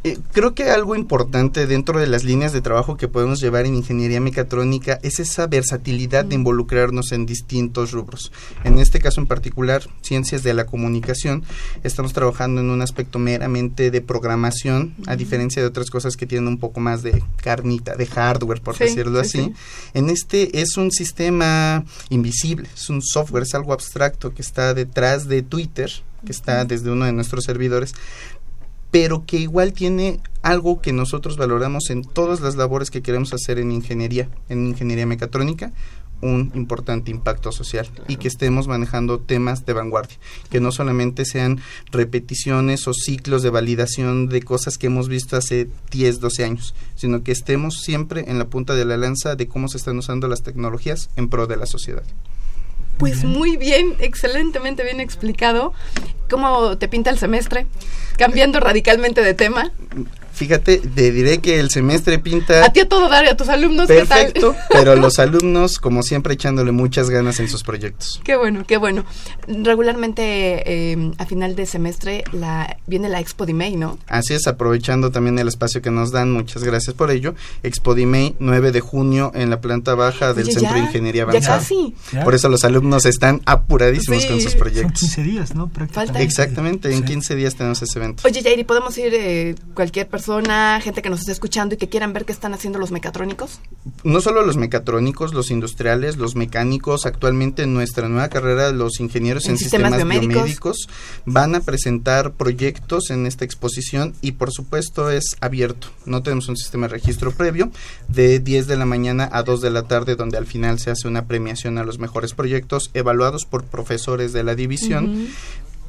Eh, 0.02 0.16
creo 0.32 0.54
que 0.54 0.70
algo 0.70 0.96
importante 0.96 1.66
dentro 1.66 2.00
de 2.00 2.06
las 2.06 2.24
líneas 2.24 2.54
de 2.54 2.62
trabajo 2.62 2.96
que 2.96 3.06
podemos 3.06 3.38
llevar 3.38 3.66
en 3.66 3.74
ingeniería 3.74 4.18
mecatrónica 4.18 4.98
es 5.02 5.20
esa 5.20 5.46
versatilidad 5.46 6.24
de 6.24 6.36
involucrarnos 6.36 7.12
en 7.12 7.26
distintos 7.26 7.92
rubros. 7.92 8.32
En 8.64 8.78
este 8.78 8.98
caso 8.98 9.20
en 9.20 9.26
particular, 9.26 9.82
ciencias 10.00 10.42
de 10.42 10.54
la 10.54 10.64
comunicación, 10.64 11.44
estamos 11.84 12.14
trabajando 12.14 12.62
en 12.62 12.70
un 12.70 12.80
aspecto 12.80 13.18
meramente 13.18 13.90
de 13.90 14.00
programación, 14.00 14.94
a 15.06 15.16
diferencia 15.16 15.60
de 15.60 15.68
otras 15.68 15.90
cosas 15.90 16.16
que 16.16 16.24
tienen 16.26 16.48
un 16.48 16.58
poco 16.58 16.80
más 16.80 17.02
de 17.02 17.22
carnita, 17.36 17.94
de 17.94 18.06
hardware, 18.06 18.62
por 18.62 18.76
Sí, 18.76 18.84
decirlo 18.84 19.22
sí, 19.22 19.38
así. 19.40 19.48
sí. 19.50 19.54
En 19.92 20.08
este 20.08 20.62
es 20.62 20.78
un 20.78 20.92
sistema 20.92 21.84
invisible, 22.08 22.70
es 22.74 22.88
un 22.88 23.02
software, 23.02 23.42
es 23.42 23.54
algo 23.54 23.74
abstracto 23.74 24.32
que 24.32 24.40
está 24.40 24.72
detrás 24.72 25.28
de 25.28 25.42
Twitter, 25.42 25.90
que 26.24 26.32
está 26.32 26.64
desde 26.64 26.90
uno 26.90 27.04
de 27.06 27.12
nuestros 27.12 27.44
servidores, 27.44 27.94
pero 28.90 29.24
que 29.24 29.38
igual 29.38 29.72
tiene 29.72 30.20
algo 30.42 30.80
que 30.80 30.92
nosotros 30.92 31.36
valoramos 31.36 31.90
en 31.90 32.02
todas 32.02 32.40
las 32.40 32.56
labores 32.56 32.90
que 32.90 33.02
queremos 33.02 33.32
hacer 33.32 33.58
en 33.58 33.72
ingeniería, 33.72 34.28
en 34.48 34.66
ingeniería 34.66 35.06
mecatrónica, 35.06 35.72
un 36.22 36.52
importante 36.54 37.10
impacto 37.10 37.50
social 37.52 37.88
y 38.08 38.16
que 38.16 38.28
estemos 38.28 38.68
manejando 38.68 39.20
temas 39.20 39.64
de 39.64 39.72
vanguardia, 39.72 40.16
que 40.50 40.60
no 40.60 40.72
solamente 40.72 41.24
sean 41.24 41.60
repeticiones 41.90 42.86
o 42.88 42.92
ciclos 42.92 43.42
de 43.42 43.50
validación 43.50 44.28
de 44.28 44.42
cosas 44.42 44.76
que 44.76 44.88
hemos 44.88 45.08
visto 45.08 45.36
hace 45.36 45.68
10, 45.90 46.20
12 46.20 46.44
años, 46.44 46.74
sino 46.94 47.22
que 47.22 47.32
estemos 47.32 47.80
siempre 47.80 48.24
en 48.28 48.38
la 48.38 48.46
punta 48.46 48.74
de 48.74 48.84
la 48.84 48.96
lanza 48.96 49.34
de 49.34 49.48
cómo 49.48 49.68
se 49.68 49.78
están 49.78 49.98
usando 49.98 50.28
las 50.28 50.42
tecnologías 50.42 51.10
en 51.16 51.28
pro 51.28 51.46
de 51.46 51.56
la 51.56 51.66
sociedad. 51.66 52.02
Pues 53.00 53.24
muy 53.24 53.56
bien, 53.56 53.96
excelentemente 53.98 54.84
bien 54.84 55.00
explicado. 55.00 55.72
¿Cómo 56.28 56.76
te 56.76 56.86
pinta 56.86 57.08
el 57.08 57.18
semestre? 57.18 57.66
Cambiando 58.18 58.60
radicalmente 58.60 59.22
de 59.22 59.32
tema. 59.32 59.72
Fíjate, 60.32 60.78
te 60.78 61.10
diré 61.12 61.38
que 61.38 61.60
el 61.60 61.70
semestre 61.70 62.18
pinta 62.18 62.64
A 62.64 62.72
ti 62.72 62.80
a 62.80 62.88
todo 62.88 63.08
dar 63.08 63.24
y 63.24 63.28
a 63.28 63.36
tus 63.36 63.48
alumnos, 63.48 63.88
¿qué 63.88 64.04
tal? 64.06 64.06
perfecto, 64.08 64.54
pero 64.70 64.96
los 64.96 65.18
alumnos, 65.18 65.78
como 65.78 66.02
siempre, 66.02 66.34
echándole 66.34 66.72
muchas 66.72 67.10
ganas 67.10 67.40
en 67.40 67.48
sus 67.48 67.62
proyectos. 67.62 68.20
Qué 68.24 68.36
bueno, 68.36 68.64
qué 68.66 68.76
bueno. 68.78 69.04
Regularmente 69.46 70.62
eh, 70.92 71.12
a 71.18 71.26
final 71.26 71.54
de 71.56 71.66
semestre 71.66 72.24
la, 72.32 72.76
viene 72.86 73.08
la 73.08 73.20
Expo 73.20 73.46
May, 73.46 73.76
¿no? 73.76 73.98
Así 74.08 74.34
es, 74.34 74.46
aprovechando 74.46 75.10
también 75.10 75.38
el 75.38 75.48
espacio 75.48 75.82
que 75.82 75.90
nos 75.90 76.10
dan, 76.10 76.32
muchas 76.32 76.64
gracias 76.64 76.94
por 76.94 77.10
ello. 77.10 77.34
Expo 77.62 77.94
Dimei, 77.94 78.34
9 78.38 78.72
de 78.72 78.80
junio, 78.80 79.32
en 79.34 79.50
la 79.50 79.60
planta 79.60 79.94
baja 79.94 80.32
del 80.34 80.44
Oye, 80.44 80.52
Centro 80.54 80.70
ya, 80.70 80.74
de 80.76 80.80
Ingeniería 80.86 81.22
ya 81.24 81.28
Avanzada. 81.30 81.58
casi. 81.58 81.94
Ya. 82.12 82.24
Por 82.24 82.34
eso 82.34 82.48
los 82.48 82.64
alumnos 82.64 83.06
están 83.06 83.42
apuradísimos 83.46 84.22
Sí. 84.22 84.28
con 84.28 84.40
sus 84.40 84.52
Son 84.52 84.60
proyectos. 84.60 85.00
15 85.00 85.22
días, 85.22 85.54
¿no? 85.54 85.68
Prácticamente. 85.68 86.22
Exactamente, 86.22 86.88
en 86.92 86.98
Sí. 86.98 87.04
15 87.04 87.34
días 87.36 87.54
tenemos 87.56 87.80
ese 87.82 87.98
evento. 87.98 88.22
Oye, 88.26 88.42
Jairi, 88.42 88.64
¿podemos 88.64 88.96
ir 88.98 89.12
eh, 89.14 89.54
cualquier 89.74 90.06
persona, 90.08 90.19
gente 90.82 91.02
que 91.02 91.10
nos 91.10 91.20
esté 91.20 91.32
escuchando 91.32 91.74
y 91.74 91.78
que 91.78 91.88
quieran 91.88 92.12
ver 92.12 92.24
qué 92.24 92.32
están 92.32 92.54
haciendo 92.54 92.78
los 92.78 92.90
mecatrónicos? 92.90 93.60
no 94.02 94.20
solo 94.20 94.42
los 94.44 94.56
mecatrónicos, 94.56 95.34
los 95.34 95.50
industriales, 95.50 96.16
los 96.16 96.34
mecánicos, 96.34 97.06
actualmente 97.06 97.62
en 97.62 97.74
nuestra 97.74 98.08
nueva 98.08 98.28
carrera, 98.28 98.72
los 98.72 99.00
ingenieros 99.00 99.44
en, 99.46 99.52
En 99.52 99.58
sistemas 99.58 99.92
sistemas, 99.92 100.18
biomédicos. 100.18 100.34
biomédicos, 100.34 100.88
van 101.26 101.54
a 101.54 101.60
presentar 101.60 102.32
proyectos 102.32 103.10
en 103.10 103.26
esta 103.26 103.44
exposición 103.44 104.14
y 104.20 104.32
por 104.32 104.52
supuesto 104.52 105.10
es 105.10 105.36
abierto. 105.40 105.88
No 106.06 106.22
tenemos 106.22 106.48
un 106.48 106.56
sistema 106.56 106.86
de 106.86 106.94
registro 106.94 107.32
previo 107.32 107.70
de 108.08 108.38
10 108.38 108.66
de 108.66 108.76
la 108.76 108.86
mañana 108.86 109.28
a 109.32 109.42
2 109.42 109.60
de 109.60 109.70
la 109.70 109.82
tarde 109.84 110.16
donde 110.16 110.38
al 110.38 110.46
final 110.46 110.78
se 110.78 110.90
hace 110.90 111.08
una 111.08 111.26
premiación 111.26 111.78
a 111.78 111.84
los 111.84 111.98
mejores 111.98 112.34
proyectos 112.34 112.90
evaluados 112.94 113.44
por 113.44 113.64
profesores 113.64 114.32
de 114.32 114.44
la 114.44 114.54
división 114.54 115.28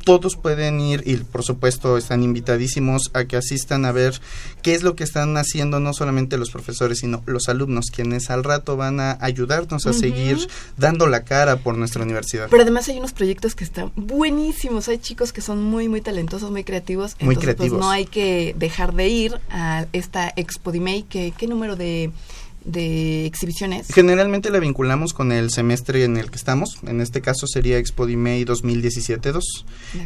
todos 0.03 0.35
pueden 0.35 0.79
ir 0.79 1.03
y 1.05 1.17
por 1.17 1.43
supuesto 1.43 1.97
están 1.97 2.23
invitadísimos 2.23 3.11
a 3.13 3.25
que 3.25 3.37
asistan 3.37 3.85
a 3.85 3.91
ver 3.91 4.19
qué 4.61 4.73
es 4.73 4.83
lo 4.83 4.95
que 4.95 5.03
están 5.03 5.37
haciendo 5.37 5.79
no 5.79 5.93
solamente 5.93 6.37
los 6.37 6.51
profesores 6.51 6.99
sino 6.99 7.23
los 7.25 7.49
alumnos 7.49 7.91
quienes 7.91 8.29
al 8.29 8.43
rato 8.43 8.77
van 8.77 8.99
a 8.99 9.17
ayudarnos 9.21 9.85
a 9.85 9.93
seguir 9.93 10.47
dando 10.77 11.07
la 11.07 11.23
cara 11.23 11.57
por 11.57 11.77
nuestra 11.77 12.03
universidad. 12.03 12.47
Pero 12.49 12.63
además 12.63 12.87
hay 12.89 12.97
unos 12.97 13.13
proyectos 13.13 13.55
que 13.55 13.63
están 13.63 13.91
buenísimos. 13.95 14.87
Hay 14.87 14.97
chicos 14.97 15.33
que 15.33 15.41
son 15.41 15.63
muy, 15.63 15.87
muy 15.87 16.01
talentosos, 16.01 16.51
muy 16.51 16.63
creativos. 16.63 17.15
Muy 17.19 17.35
entonces, 17.35 17.55
creativos. 17.55 17.77
Pues 17.77 17.81
no 17.81 17.91
hay 17.91 18.05
que 18.05 18.55
dejar 18.57 18.93
de 18.93 19.07
ir 19.07 19.39
a 19.49 19.85
esta 19.93 20.31
Expo 20.35 20.71
de 20.71 20.79
May. 20.79 21.03
Que, 21.03 21.33
¿Qué 21.37 21.47
número 21.47 21.75
de, 21.75 22.11
de 22.63 23.25
exhibiciones? 23.25 23.87
Generalmente 23.93 24.49
la 24.49 24.59
vinculamos 24.59 25.13
con 25.13 25.31
el 25.31 25.49
semestre 25.49 26.03
en 26.03 26.17
el 26.17 26.29
que 26.29 26.37
estamos. 26.37 26.77
En 26.85 27.01
este 27.01 27.21
caso 27.21 27.47
sería 27.47 27.77
Expo 27.77 28.05
Dimei 28.05 28.45
2017-2. 28.45 29.41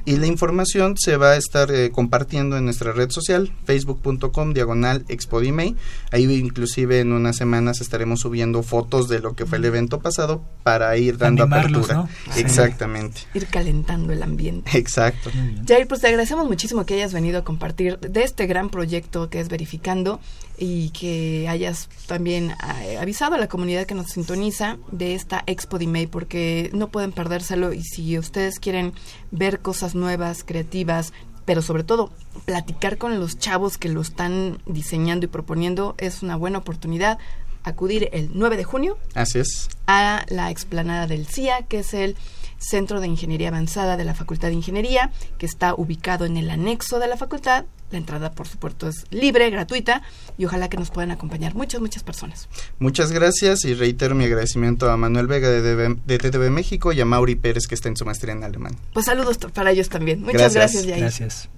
Y 0.06 0.18
la 0.18 0.28
información 0.28 0.96
se 0.98 1.18
va 1.18 1.32
a 1.32 1.38
estar 1.38 1.72
eh, 1.72 1.92
compartiendo 1.92 2.58
en 2.58 2.66
nuestra 2.66 2.92
red 2.92 3.10
social, 3.10 3.52
facebook.com 3.66 4.54
diagonal 4.54 5.06
Expo 5.08 5.40
Dimei. 5.40 5.76
Ahí 6.12 6.26
inclusive 6.34 7.00
en 7.00 7.14
unas 7.14 7.36
semanas 7.36 7.82
estaremos 7.82 8.22
subiendo 8.22 8.64
fotos 8.64 9.08
de 9.08 9.20
lo 9.20 9.36
que 9.36 9.46
fue 9.46 9.58
el 9.58 9.66
evento 9.66 10.00
pasado 10.00 10.44
para 10.64 10.98
ir 10.98 11.18
dando 11.18 11.44
apertura. 11.44 12.08
Exactamente. 12.36 13.22
Ir 13.34 13.48
calentando 13.48 14.14
el 14.14 14.24
ambiente. 14.24 14.78
Exacto. 14.78 15.30
Jair, 15.68 15.88
pues 15.88 16.02
te 16.02 16.08
agradecemos 16.08 16.48
muchísimo 16.48 16.86
que 16.86 16.96
hayas 16.96 17.14
venido 17.14 17.40
a 17.40 17.44
compartir 17.44 18.00
de 18.00 18.24
este 18.24 18.48
gran 18.48 18.70
proyecto 18.70 19.30
que 19.30 19.40
es 19.40 19.50
Verificando 19.50 20.20
y 20.58 20.90
que 20.90 21.48
hayas 21.50 21.90
también 22.08 22.45
eh, 22.52 22.98
avisado 22.98 23.36
a 23.36 23.38
la 23.38 23.48
comunidad 23.48 23.86
que 23.86 23.96
nos 23.96 24.12
sintoniza 24.12 24.78
de 24.92 25.16
esta 25.16 25.44
Expo 25.48 25.78
Dimei 25.78 26.08
porque 26.08 26.70
no 26.74 26.90
pueden 26.90 27.12
perdérselo 27.12 27.74
y 27.74 27.84
si 27.84 28.18
ustedes 28.18 28.60
quieren 28.60 28.94
ver 29.32 29.60
cosas 29.60 29.96
nuevas, 29.96 30.44
creativas, 30.44 31.14
pero 31.46 31.62
sobre 31.62 31.84
todo 31.84 32.12
platicar 32.46 32.98
con 32.98 33.20
los 33.20 33.38
chavos 33.38 33.78
que 33.78 33.90
lo 33.90 34.02
están 34.02 34.60
diseñando 34.66 35.26
y 35.26 35.30
proponiendo 35.30 35.96
es 35.98 36.24
una 36.24 36.36
buena 36.36 36.60
oportunidad 36.60 37.20
acudir 37.64 38.10
el 38.14 38.32
9 38.34 38.58
de 38.58 38.64
junio. 38.64 38.98
Así 39.14 39.40
es. 39.40 39.70
A 39.88 40.26
la 40.30 40.52
explanada 40.52 41.08
del 41.08 41.28
CIA, 41.28 41.64
que 41.64 41.80
es 41.80 41.94
el 41.94 42.16
Centro 42.58 43.02
de 43.02 43.08
Ingeniería 43.08 43.50
Avanzada 43.50 43.98
de 43.98 44.04
la 44.04 44.14
Facultad 44.14 44.50
de 44.50 44.56
Ingeniería, 44.56 45.12
que 45.38 45.46
está 45.46 45.74
ubicado 45.76 46.26
en 46.26 46.38
el 46.38 46.50
anexo 46.50 47.00
de 47.00 47.08
la 47.08 47.18
facultad. 47.18 47.66
La 47.92 47.98
entrada, 47.98 48.32
por 48.32 48.48
supuesto, 48.48 48.88
es 48.88 49.06
libre, 49.12 49.50
gratuita, 49.50 50.02
y 50.38 50.46
ojalá 50.46 50.70
que 50.70 50.78
nos 50.78 50.90
puedan 50.90 51.12
acompañar 51.12 51.56
muchas, 51.56 51.82
muchas 51.82 52.04
personas. 52.04 52.48
Muchas 52.80 53.12
gracias 53.12 53.66
y 53.66 53.74
reitero 53.74 54.16
mi 54.16 54.26
agradecimiento 54.26 54.90
a 54.90 54.98
Manuel 54.98 55.28
Vega 55.28 55.50
de, 55.50 56.18
TTV 56.18 56.50
México 56.50 56.94
y 56.94 57.02
a 57.02 57.06
Mauri 57.06 57.36
Pérez, 57.36 57.68
que 57.68 57.76
está 57.76 57.90
en 57.90 57.98
su 57.98 58.06
maestría 58.06 58.34
en 58.34 58.44
alemán. 58.44 58.76
Pues 58.94 59.06
saludos 59.06 59.38
para 59.38 59.72
ellos 59.72 59.90
también. 59.90 60.22
Muchas 60.22 60.54
gracias, 60.54 60.86
gracias 60.86 61.00
Gracias. 61.00 61.50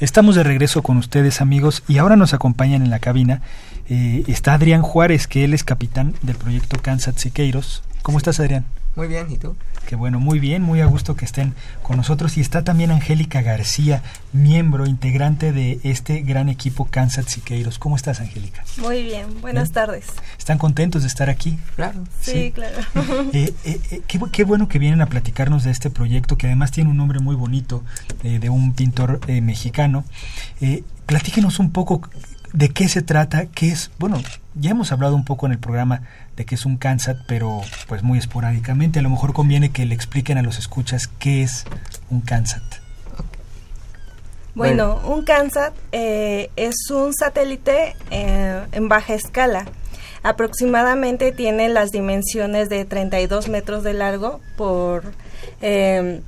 Estamos 0.00 0.34
de 0.34 0.42
regreso 0.42 0.82
con 0.82 0.96
ustedes 0.96 1.40
amigos 1.40 1.84
y 1.86 1.98
ahora 1.98 2.16
nos 2.16 2.34
acompañan 2.34 2.82
en 2.82 2.90
la 2.90 2.98
cabina. 2.98 3.42
Eh, 3.88 4.24
está 4.26 4.54
Adrián 4.54 4.82
Juárez, 4.82 5.28
que 5.28 5.44
él 5.44 5.54
es 5.54 5.62
capitán 5.62 6.14
del 6.22 6.34
proyecto 6.36 6.82
Kansas 6.82 7.14
Siqueiros. 7.16 7.84
¿Cómo 8.02 8.18
estás 8.18 8.40
Adrián? 8.40 8.64
Muy 8.96 9.06
bien, 9.06 9.30
¿y 9.30 9.36
tú? 9.36 9.54
Que 9.88 9.96
bueno, 9.96 10.20
muy 10.20 10.38
bien, 10.38 10.60
muy 10.60 10.82
a 10.82 10.84
gusto 10.84 11.16
que 11.16 11.24
estén 11.24 11.54
con 11.82 11.96
nosotros. 11.96 12.36
Y 12.36 12.42
está 12.42 12.62
también 12.62 12.90
Angélica 12.90 13.40
García, 13.40 14.02
miembro, 14.34 14.84
integrante 14.84 15.50
de 15.50 15.80
este 15.82 16.20
gran 16.20 16.50
equipo 16.50 16.84
Kansas 16.90 17.24
Siqueiros. 17.24 17.78
¿Cómo 17.78 17.96
estás, 17.96 18.20
Angélica? 18.20 18.62
Muy 18.82 19.02
bien, 19.02 19.40
buenas 19.40 19.72
tardes. 19.72 20.04
¿Están 20.36 20.58
contentos 20.58 21.00
de 21.04 21.08
estar 21.08 21.30
aquí? 21.30 21.58
Claro. 21.74 22.04
Sí, 22.20 22.52
claro. 22.52 22.76
Eh, 23.32 23.54
eh, 23.64 23.80
eh, 23.90 24.02
qué, 24.06 24.44
bueno 24.44 24.68
que 24.68 24.78
vienen 24.78 25.00
a 25.00 25.06
platicarnos 25.06 25.64
de 25.64 25.70
este 25.70 25.88
proyecto, 25.88 26.36
que 26.36 26.48
además 26.48 26.70
tiene 26.70 26.90
un 26.90 26.98
nombre 26.98 27.20
muy 27.20 27.34
bonito, 27.34 27.82
de 28.22 28.50
un 28.50 28.74
pintor 28.74 29.20
mexicano. 29.40 30.04
platíquenos 31.06 31.58
un 31.60 31.70
poco 31.70 32.02
de 32.52 32.70
qué 32.70 32.88
se 32.88 33.02
trata, 33.02 33.46
qué 33.46 33.70
es, 33.70 33.90
bueno, 33.98 34.20
ya 34.54 34.70
hemos 34.70 34.92
hablado 34.92 35.14
un 35.14 35.24
poco 35.24 35.46
en 35.46 35.52
el 35.52 35.58
programa 35.58 36.02
de 36.36 36.44
que 36.44 36.54
es 36.54 36.66
un 36.66 36.76
CANSAT, 36.76 37.18
pero 37.26 37.60
pues 37.86 38.02
muy 38.02 38.18
esporádicamente. 38.18 38.98
A 38.98 39.02
lo 39.02 39.10
mejor 39.10 39.32
conviene 39.32 39.70
que 39.70 39.84
le 39.86 39.94
expliquen 39.94 40.38
a 40.38 40.42
los 40.42 40.58
escuchas 40.58 41.06
qué 41.06 41.42
es 41.42 41.64
un 42.10 42.20
CANSAT. 42.20 42.62
Bueno, 44.54 45.00
un 45.04 45.24
CANSAT 45.24 45.72
eh, 45.92 46.50
es 46.56 46.74
un 46.90 47.14
satélite 47.14 47.94
eh, 48.10 48.64
en 48.72 48.88
baja 48.88 49.14
escala. 49.14 49.66
Aproximadamente 50.24 51.30
tiene 51.30 51.68
las 51.68 51.90
dimensiones 51.90 52.68
de 52.68 52.84
32 52.84 53.48
metros 53.48 53.84
de 53.84 53.94
largo 53.94 54.40
por... 54.56 55.12
Eh, 55.60 56.20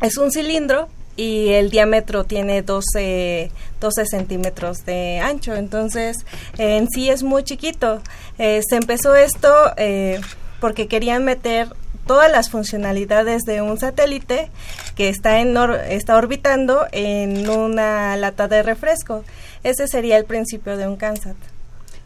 es 0.00 0.16
un 0.16 0.32
cilindro 0.32 0.88
y 1.20 1.50
el 1.50 1.68
diámetro 1.68 2.24
tiene 2.24 2.62
12, 2.62 3.50
12 3.78 4.06
centímetros 4.06 4.86
de 4.86 5.20
ancho. 5.20 5.54
Entonces, 5.54 6.16
en 6.56 6.88
sí 6.88 7.10
es 7.10 7.22
muy 7.22 7.44
chiquito. 7.44 8.00
Eh, 8.38 8.62
se 8.66 8.76
empezó 8.76 9.14
esto 9.14 9.52
eh, 9.76 10.18
porque 10.60 10.88
querían 10.88 11.26
meter 11.26 11.68
todas 12.06 12.32
las 12.32 12.48
funcionalidades 12.48 13.42
de 13.42 13.60
un 13.60 13.78
satélite 13.78 14.50
que 14.96 15.10
está, 15.10 15.40
en 15.40 15.54
está 15.90 16.16
orbitando 16.16 16.86
en 16.90 17.50
una 17.50 18.16
lata 18.16 18.48
de 18.48 18.62
refresco. 18.62 19.22
Ese 19.62 19.88
sería 19.88 20.16
el 20.16 20.24
principio 20.24 20.78
de 20.78 20.88
un 20.88 20.96
CANSAT. 20.96 21.36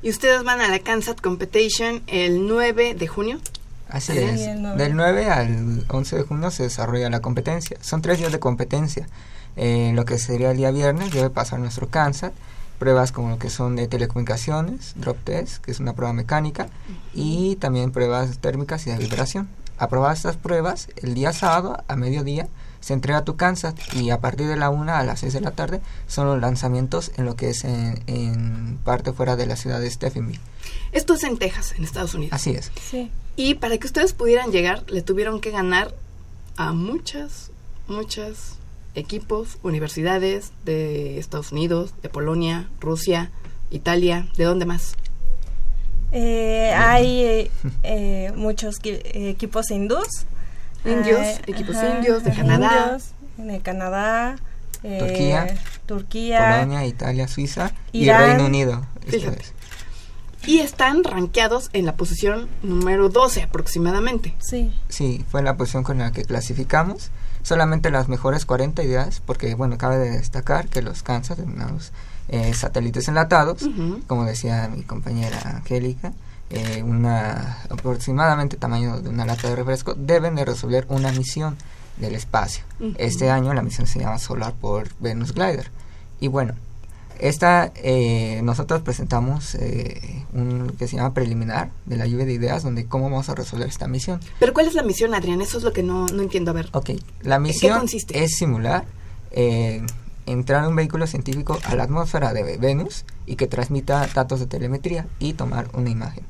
¿Y 0.02 0.10
ustedes 0.10 0.42
van 0.42 0.60
a 0.60 0.68
la 0.68 0.80
CANSAT 0.80 1.20
Competition 1.20 2.02
el 2.08 2.48
9 2.48 2.94
de 2.94 3.06
junio? 3.06 3.40
Así 3.88 4.16
es. 4.18 4.40
Del 4.40 4.96
9 4.96 5.30
al 5.30 5.84
11 5.88 6.16
de 6.16 6.22
junio 6.22 6.50
se 6.50 6.64
desarrolla 6.64 7.10
la 7.10 7.20
competencia. 7.20 7.76
Son 7.80 8.02
tres 8.02 8.18
días 8.18 8.32
de 8.32 8.40
competencia. 8.40 9.06
Eh, 9.56 9.92
lo 9.94 10.04
que 10.04 10.18
sería 10.18 10.50
el 10.50 10.56
día 10.56 10.70
viernes 10.70 11.12
debe 11.12 11.30
pasar 11.30 11.60
nuestro 11.60 11.88
CANSAT, 11.88 12.32
pruebas 12.78 13.12
como 13.12 13.30
lo 13.30 13.38
que 13.38 13.50
son 13.50 13.76
de 13.76 13.86
telecomunicaciones, 13.86 14.94
drop 14.96 15.16
test, 15.22 15.64
que 15.64 15.70
es 15.70 15.80
una 15.80 15.92
prueba 15.92 16.12
mecánica, 16.12 16.68
y 17.12 17.56
también 17.56 17.92
pruebas 17.92 18.38
térmicas 18.38 18.86
y 18.86 18.90
de 18.90 18.98
vibración. 18.98 19.48
Aprobadas 19.78 20.18
estas 20.18 20.36
pruebas, 20.36 20.88
el 20.96 21.14
día 21.14 21.32
sábado 21.32 21.82
a 21.88 21.96
mediodía 21.96 22.48
se 22.80 22.92
entrega 22.92 23.24
tu 23.24 23.36
CANSAT 23.36 23.76
y 23.94 24.10
a 24.10 24.20
partir 24.20 24.46
de 24.46 24.56
la 24.56 24.70
1 24.70 24.92
a 24.92 25.02
las 25.04 25.20
6 25.20 25.32
de 25.32 25.40
la 25.40 25.52
tarde 25.52 25.80
son 26.06 26.26
los 26.26 26.40
lanzamientos 26.40 27.12
en 27.16 27.24
lo 27.24 27.34
que 27.34 27.50
es 27.50 27.64
en, 27.64 28.02
en 28.06 28.78
parte 28.84 29.12
fuera 29.12 29.36
de 29.36 29.46
la 29.46 29.56
ciudad 29.56 29.80
de 29.80 29.90
Stephenville. 29.90 30.40
Esto 30.94 31.14
es 31.14 31.24
en 31.24 31.36
Texas, 31.38 31.74
en 31.76 31.84
Estados 31.84 32.14
Unidos. 32.14 32.32
Así 32.32 32.50
es. 32.50 32.70
Sí. 32.80 33.10
Y 33.36 33.54
para 33.54 33.76
que 33.78 33.86
ustedes 33.86 34.12
pudieran 34.12 34.52
llegar, 34.52 34.84
le 34.88 35.02
tuvieron 35.02 35.40
que 35.40 35.50
ganar 35.50 35.92
a 36.56 36.72
muchas, 36.72 37.50
muchas 37.88 38.54
equipos, 38.94 39.58
universidades 39.64 40.52
de 40.64 41.18
Estados 41.18 41.50
Unidos, 41.50 41.94
de 42.00 42.08
Polonia, 42.08 42.68
Rusia, 42.80 43.32
Italia, 43.70 44.28
¿de 44.36 44.44
dónde 44.44 44.66
más? 44.66 44.94
Eh, 46.12 46.72
hay 46.76 47.22
eh, 47.22 47.50
eh, 47.82 48.32
muchos 48.36 48.76
equipos 48.84 49.72
hindús. 49.72 50.06
Indios, 50.84 51.40
equipos 51.48 51.76
indios, 51.76 52.22
de 52.22 52.32
Canadá. 52.32 52.98
de 53.36 53.60
Canadá. 53.60 54.36
Turquía, 54.80 55.46
Turquía, 55.86 56.58
Polonia, 56.60 56.86
Italia, 56.86 57.26
Suiza 57.26 57.72
y 57.90 58.08
Reino 58.08 58.46
Unido. 58.46 58.86
Y 60.46 60.58
están 60.58 61.04
rankeados 61.04 61.70
en 61.72 61.86
la 61.86 61.96
posición 61.96 62.48
número 62.62 63.08
12 63.08 63.42
aproximadamente. 63.42 64.34
Sí. 64.38 64.72
Sí, 64.88 65.24
fue 65.30 65.42
la 65.42 65.56
posición 65.56 65.84
con 65.84 65.98
la 65.98 66.12
que 66.12 66.24
clasificamos. 66.24 67.10
Solamente 67.42 67.90
las 67.90 68.08
mejores 68.08 68.46
40 68.46 68.82
ideas, 68.82 69.20
porque 69.24 69.54
bueno, 69.54 69.76
cabe 69.76 69.98
destacar 69.98 70.68
que 70.68 70.82
los 70.82 71.02
Kansas, 71.02 71.38
los 71.38 71.92
eh, 72.28 72.54
satélites 72.54 73.08
enlatados, 73.08 73.68
como 74.06 74.24
decía 74.24 74.70
mi 74.74 74.82
compañera 74.82 75.40
Angélica, 75.44 76.14
eh, 76.50 76.82
una 76.82 77.58
aproximadamente 77.68 78.56
tamaño 78.56 79.00
de 79.00 79.10
una 79.10 79.26
lata 79.26 79.48
de 79.48 79.56
refresco, 79.56 79.94
deben 79.94 80.34
de 80.36 80.44
resolver 80.44 80.86
una 80.88 81.12
misión 81.12 81.56
del 81.98 82.14
espacio. 82.14 82.64
Este 82.96 83.30
año 83.30 83.52
la 83.54 83.62
misión 83.62 83.86
se 83.86 84.00
llama 84.00 84.18
Solar 84.18 84.54
por 84.54 84.88
Venus 84.98 85.32
Glider. 85.32 85.70
Y 86.20 86.28
bueno, 86.28 86.54
esta, 87.24 87.72
eh, 87.76 88.42
nosotros 88.42 88.82
presentamos 88.82 89.54
eh, 89.54 90.26
un 90.34 90.74
que 90.78 90.86
se 90.86 90.96
llama 90.96 91.14
preliminar 91.14 91.70
de 91.86 91.96
la 91.96 92.06
lluvia 92.06 92.26
de 92.26 92.34
ideas, 92.34 92.62
donde 92.62 92.84
cómo 92.84 93.08
vamos 93.08 93.30
a 93.30 93.34
resolver 93.34 93.66
esta 93.66 93.88
misión. 93.88 94.20
Pero 94.38 94.52
¿cuál 94.52 94.68
es 94.68 94.74
la 94.74 94.82
misión, 94.82 95.14
Adrián? 95.14 95.40
Eso 95.40 95.56
es 95.56 95.64
lo 95.64 95.72
que 95.72 95.82
no, 95.82 96.06
no 96.06 96.22
entiendo. 96.22 96.50
A 96.50 96.54
ver. 96.54 96.68
Ok, 96.72 96.90
la 97.22 97.38
misión 97.38 97.86
es 98.10 98.36
simular 98.36 98.84
eh, 99.30 99.80
entrar 100.26 100.68
un 100.68 100.76
vehículo 100.76 101.06
científico 101.06 101.58
a 101.64 101.74
la 101.74 101.84
atmósfera 101.84 102.34
de 102.34 102.58
Venus 102.58 103.06
y 103.24 103.36
que 103.36 103.46
transmita 103.46 104.06
datos 104.14 104.40
de 104.40 104.46
telemetría 104.46 105.06
y 105.18 105.32
tomar 105.32 105.68
una 105.72 105.88
imagen. 105.88 106.24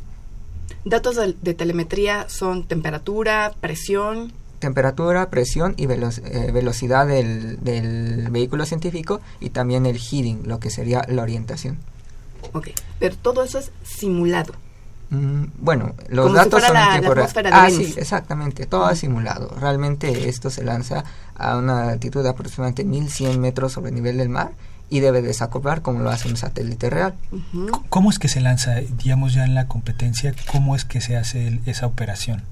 Datos 0.84 1.16
de 1.16 1.54
telemetría 1.54 2.28
son 2.28 2.68
temperatura, 2.68 3.52
presión 3.60 4.32
temperatura, 4.64 5.28
presión 5.28 5.74
y 5.76 5.84
eh, 5.84 6.50
velocidad 6.52 7.06
del, 7.06 7.62
del, 7.62 8.30
vehículo 8.30 8.64
científico 8.64 9.20
y 9.38 9.50
también 9.50 9.84
el 9.84 9.96
heading, 9.96 10.48
lo 10.48 10.58
que 10.58 10.70
sería 10.70 11.04
la 11.06 11.22
orientación. 11.22 11.76
Ok, 12.54 12.68
pero 12.98 13.14
todo 13.16 13.44
eso 13.44 13.58
es 13.58 13.72
simulado. 13.82 14.54
Mm, 15.10 15.44
bueno, 15.58 15.94
los 16.08 16.32
datos 16.32 16.62
son 16.62 16.72
la, 16.72 17.28
Ah, 17.52 17.68
sí, 17.68 17.92
exactamente, 17.98 18.64
todo 18.64 18.88
es 18.88 19.00
simulado. 19.00 19.54
Realmente 19.60 20.30
esto 20.30 20.48
se 20.48 20.64
lanza 20.64 21.04
a 21.34 21.58
una 21.58 21.90
altitud 21.90 22.22
de 22.22 22.30
aproximadamente 22.30 22.84
1100 22.84 23.38
metros 23.38 23.72
sobre 23.72 23.90
el 23.90 23.96
nivel 23.96 24.16
del 24.16 24.30
mar 24.30 24.52
y 24.88 25.00
debe 25.00 25.20
desacoplar 25.20 25.82
como 25.82 26.00
lo 26.00 26.08
hace 26.08 26.28
un 26.28 26.38
satélite 26.38 26.88
real. 26.88 27.14
¿Cómo 27.90 28.08
es 28.08 28.18
que 28.18 28.28
se 28.28 28.40
lanza, 28.40 28.76
digamos 28.76 29.34
ya 29.34 29.44
en 29.44 29.54
la 29.54 29.68
competencia, 29.68 30.34
cómo 30.50 30.74
es 30.74 30.86
que 30.86 31.02
se 31.02 31.18
hace 31.18 31.60
esa 31.66 31.86
operación? 31.86 32.42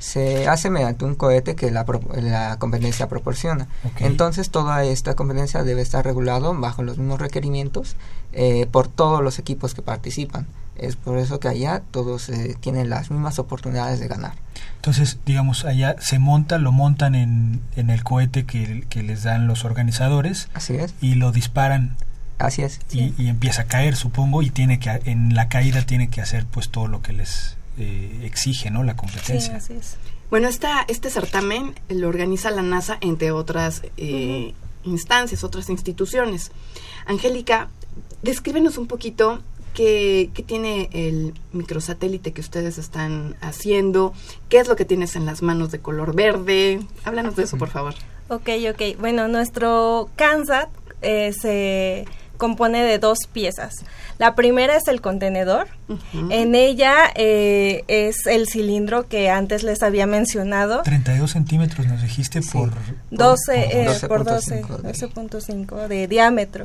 Se 0.00 0.48
hace 0.48 0.70
mediante 0.70 1.04
un 1.04 1.14
cohete 1.14 1.54
que 1.54 1.70
la, 1.70 1.84
la 2.16 2.56
competencia 2.58 3.06
proporciona. 3.06 3.68
Entonces 3.98 4.50
toda 4.50 4.82
esta 4.82 5.14
competencia 5.14 5.62
debe 5.62 5.82
estar 5.82 6.04
regulado 6.04 6.58
bajo 6.58 6.82
los 6.82 6.96
mismos 6.96 7.20
requerimientos 7.20 7.96
eh, 8.32 8.66
por 8.72 8.88
todos 8.88 9.22
los 9.22 9.38
equipos 9.38 9.74
que 9.74 9.82
participan. 9.82 10.46
Es 10.76 10.96
por 10.96 11.18
eso 11.18 11.38
que 11.38 11.48
allá 11.48 11.82
todos 11.90 12.30
eh, 12.30 12.56
tienen 12.58 12.88
las 12.88 13.10
mismas 13.10 13.38
oportunidades 13.38 14.00
de 14.00 14.08
ganar. 14.08 14.32
Entonces, 14.76 15.18
digamos, 15.26 15.66
allá 15.66 15.96
se 16.00 16.18
monta, 16.18 16.56
lo 16.56 16.72
montan 16.72 17.14
en, 17.14 17.60
en 17.76 17.90
el 17.90 18.02
cohete 18.02 18.46
que, 18.46 18.86
que, 18.88 19.02
les 19.02 19.22
dan 19.22 19.46
los 19.46 19.66
organizadores. 19.66 20.48
Así 20.54 20.76
es. 20.76 20.94
Y 21.02 21.16
lo 21.16 21.30
disparan. 21.30 21.96
Así 22.38 22.62
es. 22.62 22.80
Y, 22.90 23.12
y 23.18 23.28
empieza 23.28 23.62
a 23.62 23.64
caer, 23.66 23.96
supongo, 23.96 24.40
y 24.40 24.48
tiene 24.48 24.78
que 24.78 25.02
en 25.04 25.34
la 25.34 25.50
caída 25.50 25.82
tiene 25.82 26.08
que 26.08 26.22
hacer 26.22 26.46
pues 26.46 26.70
todo 26.70 26.88
lo 26.88 27.02
que 27.02 27.12
les 27.12 27.58
eh, 27.80 28.20
exige 28.24 28.70
¿no? 28.70 28.82
la 28.82 28.96
competencia. 28.96 29.58
Bueno, 30.30 30.48
esta, 30.48 30.84
este 30.86 31.10
certamen 31.10 31.74
lo 31.88 32.08
organiza 32.08 32.50
la 32.50 32.62
NASA 32.62 32.98
entre 33.00 33.32
otras 33.32 33.82
eh, 33.96 34.54
instancias, 34.84 35.42
otras 35.42 35.68
instituciones. 35.70 36.52
Angélica, 37.06 37.68
descríbenos 38.22 38.78
un 38.78 38.86
poquito 38.86 39.40
qué, 39.74 40.30
qué, 40.34 40.42
tiene 40.42 40.88
el 40.92 41.34
microsatélite 41.52 42.32
que 42.32 42.40
ustedes 42.40 42.78
están 42.78 43.36
haciendo, 43.40 44.12
qué 44.48 44.58
es 44.58 44.68
lo 44.68 44.76
que 44.76 44.84
tienes 44.84 45.16
en 45.16 45.26
las 45.26 45.42
manos 45.42 45.72
de 45.72 45.80
color 45.80 46.14
verde. 46.14 46.80
Háblanos 47.04 47.34
de 47.34 47.44
eso, 47.44 47.58
por 47.58 47.70
favor. 47.70 47.94
Ok, 48.28 48.48
ok. 48.70 49.00
Bueno, 49.00 49.26
nuestro 49.26 50.10
CANSAT 50.14 50.68
eh, 51.02 51.32
se 51.32 52.06
compone 52.40 52.82
de 52.82 52.98
dos 52.98 53.18
piezas. 53.32 53.84
La 54.18 54.34
primera 54.34 54.76
es 54.76 54.88
el 54.88 55.00
contenedor. 55.00 55.68
En 56.30 56.56
ella 56.56 57.12
eh, 57.14 57.84
es 57.86 58.26
el 58.26 58.48
cilindro 58.48 59.06
que 59.06 59.30
antes 59.30 59.62
les 59.62 59.84
había 59.84 60.06
mencionado. 60.06 60.82
32 60.82 61.30
centímetros 61.30 61.86
nos 61.86 62.02
dijiste 62.02 62.40
por... 62.40 62.70
12, 63.10 64.06
por 64.08 64.24
12, 64.24 64.62
12.5 64.64 65.86
de 65.86 66.08
diámetro. 66.08 66.64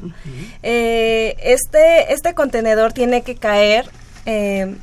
Eh, 0.63 1.35
este, 1.43 2.13
este 2.13 2.33
contenedor 2.33 2.93
tiene 2.93 3.21
que 3.21 3.35
caer 3.35 3.87
eh, 4.25 4.75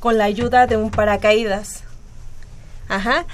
con 0.00 0.18
la 0.18 0.24
ayuda 0.24 0.66
de 0.66 0.76
un 0.76 0.90
paracaídas. 0.90 1.84
Ajá. 2.88 3.26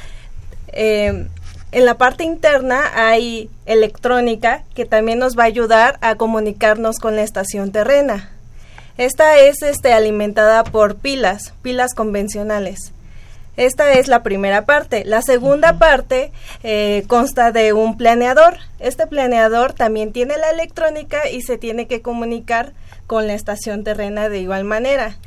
En 1.77 1.85
la 1.85 1.99
parte 1.99 2.25
interna 2.25 2.91
hay 2.95 3.51
electrónica 3.67 4.65
que 4.75 4.87
también 4.87 5.19
nos 5.19 5.37
va 5.39 5.43
a 5.43 5.47
ayudar 5.47 5.99
a 6.01 6.15
comunicarnos 6.15 6.99
con 7.01 7.17
la 7.17 7.23
estación 7.23 7.71
terrena. 7.71 8.31
Esta 8.97 9.37
es 9.41 9.61
este, 9.61 9.93
alimentada 9.93 10.65
por 10.65 10.97
pilas, 10.97 11.53
pilas 11.61 11.93
convencionales. 11.93 12.95
Esta 13.59 13.93
es 13.93 14.09
la 14.09 14.23
primera 14.23 14.65
parte. 14.65 15.05
La 15.05 15.21
segunda 15.21 15.79
parte 15.79 16.33
eh, 16.63 17.05
consta 17.09 17.53
de 17.53 17.75
un 17.75 17.99
planeador. 17.99 18.57
Este 18.79 19.07
planeador 19.07 19.75
también 19.75 20.15
tiene 20.15 20.39
la 20.39 20.49
electrónica 20.49 21.29
y 21.29 21.43
se 21.43 21.59
tiene 21.59 21.87
que 21.87 22.01
comunicar 22.01 22.73
con 23.07 23.27
la 23.27 23.35
estación 23.35 23.85
terrena 23.85 24.31
de 24.31 24.39
igual 24.39 24.65
manera. 24.65 25.19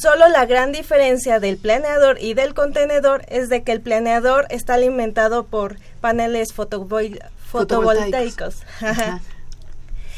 Solo 0.00 0.28
la 0.28 0.46
gran 0.46 0.70
diferencia 0.70 1.40
del 1.40 1.56
planeador 1.56 2.18
y 2.20 2.34
del 2.34 2.54
contenedor 2.54 3.24
es 3.28 3.48
de 3.48 3.64
que 3.64 3.72
el 3.72 3.80
planeador 3.80 4.46
está 4.48 4.74
alimentado 4.74 5.44
por 5.44 5.76
paneles 6.00 6.52
fotovoltaicos. 6.52 8.62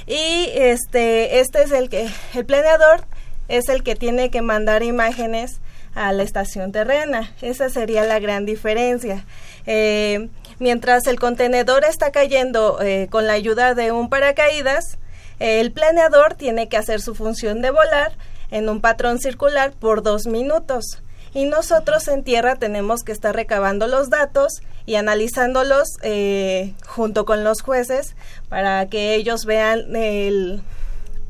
y 0.07 0.51
este, 0.55 1.41
este 1.41 1.63
es 1.63 1.73
el 1.73 1.89
que, 1.89 2.11
el 2.35 2.45
planeador 2.45 3.05
es 3.49 3.71
el 3.71 3.83
que 3.83 3.97
tiene 3.97 4.31
que 4.31 4.43
mandar 4.43 4.83
imágenes 4.83 5.61
a 5.95 6.13
la 6.13 6.25
estación 6.25 6.73
terrena. 6.73 7.33
Esa 7.41 7.71
sería 7.71 8.05
la 8.05 8.19
gran 8.19 8.45
diferencia. 8.45 9.25
Eh, 9.67 10.29
mientras 10.59 11.07
el 11.07 11.19
contenedor 11.19 11.85
está 11.85 12.13
cayendo 12.13 12.83
eh, 12.83 13.09
con 13.11 13.27
la 13.27 13.33
ayuda 13.33 13.75
de 13.75 13.93
un 13.93 14.11
paracaídas, 14.11 14.99
el 15.39 15.73
planeador 15.73 16.35
tiene 16.35 16.69
que 16.69 16.77
hacer 16.77 17.01
su 17.01 17.15
función 17.15 17.63
de 17.63 17.71
volar 17.71 18.13
en 18.51 18.69
un 18.69 18.81
patrón 18.81 19.19
circular 19.19 19.73
por 19.73 20.03
dos 20.03 20.27
minutos. 20.27 21.03
Y 21.33 21.45
nosotros 21.45 22.09
en 22.09 22.25
tierra 22.25 22.57
tenemos 22.57 23.03
que 23.05 23.13
estar 23.13 23.35
recabando 23.35 23.87
los 23.87 24.11
datos 24.11 24.63
y 24.85 24.97
analizándolos 24.97 25.89
eh, 26.03 26.75
junto 26.87 27.25
con 27.25 27.45
los 27.45 27.63
jueces 27.63 28.17
para 28.49 28.89
que 28.89 29.15
ellos 29.15 29.45
vean 29.45 29.95
el, 29.95 30.63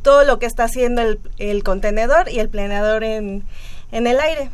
todo 0.02 0.24
lo 0.24 0.38
que 0.38 0.46
está 0.46 0.64
haciendo 0.64 1.02
el, 1.02 1.20
el 1.36 1.62
contenedor 1.62 2.30
y 2.30 2.38
el 2.38 2.48
planeador 2.48 3.04
en, 3.04 3.44
en 3.92 4.06
el 4.06 4.20
aire. 4.20 4.50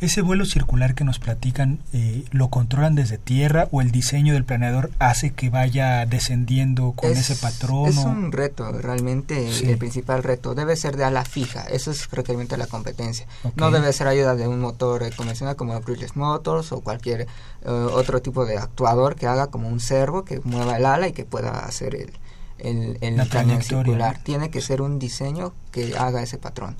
¿Ese 0.00 0.22
vuelo 0.22 0.44
circular 0.44 0.94
que 0.94 1.04
nos 1.04 1.18
platican 1.18 1.78
eh, 1.92 2.24
lo 2.30 2.48
controlan 2.48 2.94
desde 2.94 3.16
tierra 3.16 3.68
o 3.70 3.80
el 3.80 3.90
diseño 3.90 4.34
del 4.34 4.44
planeador 4.44 4.90
hace 4.98 5.30
que 5.30 5.50
vaya 5.50 6.04
descendiendo 6.04 6.92
con 6.92 7.10
ese 7.10 7.36
patrón? 7.36 7.88
Es 7.88 7.96
un 7.98 8.32
reto, 8.32 8.70
realmente 8.72 9.48
el 9.70 9.78
principal 9.78 10.22
reto. 10.22 10.54
Debe 10.54 10.76
ser 10.76 10.96
de 10.96 11.04
ala 11.04 11.24
fija, 11.24 11.62
eso 11.64 11.90
es 11.90 12.10
requerimiento 12.10 12.54
de 12.54 12.58
la 12.58 12.66
competencia. 12.66 13.26
No 13.56 13.70
debe 13.70 13.92
ser 13.92 14.08
ayuda 14.08 14.34
de 14.34 14.48
un 14.48 14.60
motor 14.60 15.14
convencional 15.14 15.56
como 15.56 15.80
Brutish 15.80 16.14
Motors 16.14 16.72
o 16.72 16.80
cualquier 16.80 17.22
eh, 17.22 17.26
otro 17.68 18.20
tipo 18.20 18.44
de 18.44 18.58
actuador 18.58 19.14
que 19.14 19.26
haga 19.26 19.46
como 19.46 19.68
un 19.68 19.80
servo 19.80 20.24
que 20.24 20.40
mueva 20.44 20.76
el 20.76 20.86
ala 20.86 21.08
y 21.08 21.12
que 21.12 21.24
pueda 21.24 21.64
hacer 21.64 21.94
el, 21.94 22.10
el, 22.58 22.98
el 23.00 23.62
circular. 23.62 24.18
Tiene 24.22 24.50
que 24.50 24.60
ser 24.60 24.82
un 24.82 24.98
diseño 24.98 25.52
que 25.70 25.96
haga 25.96 26.22
ese 26.22 26.38
patrón. 26.38 26.76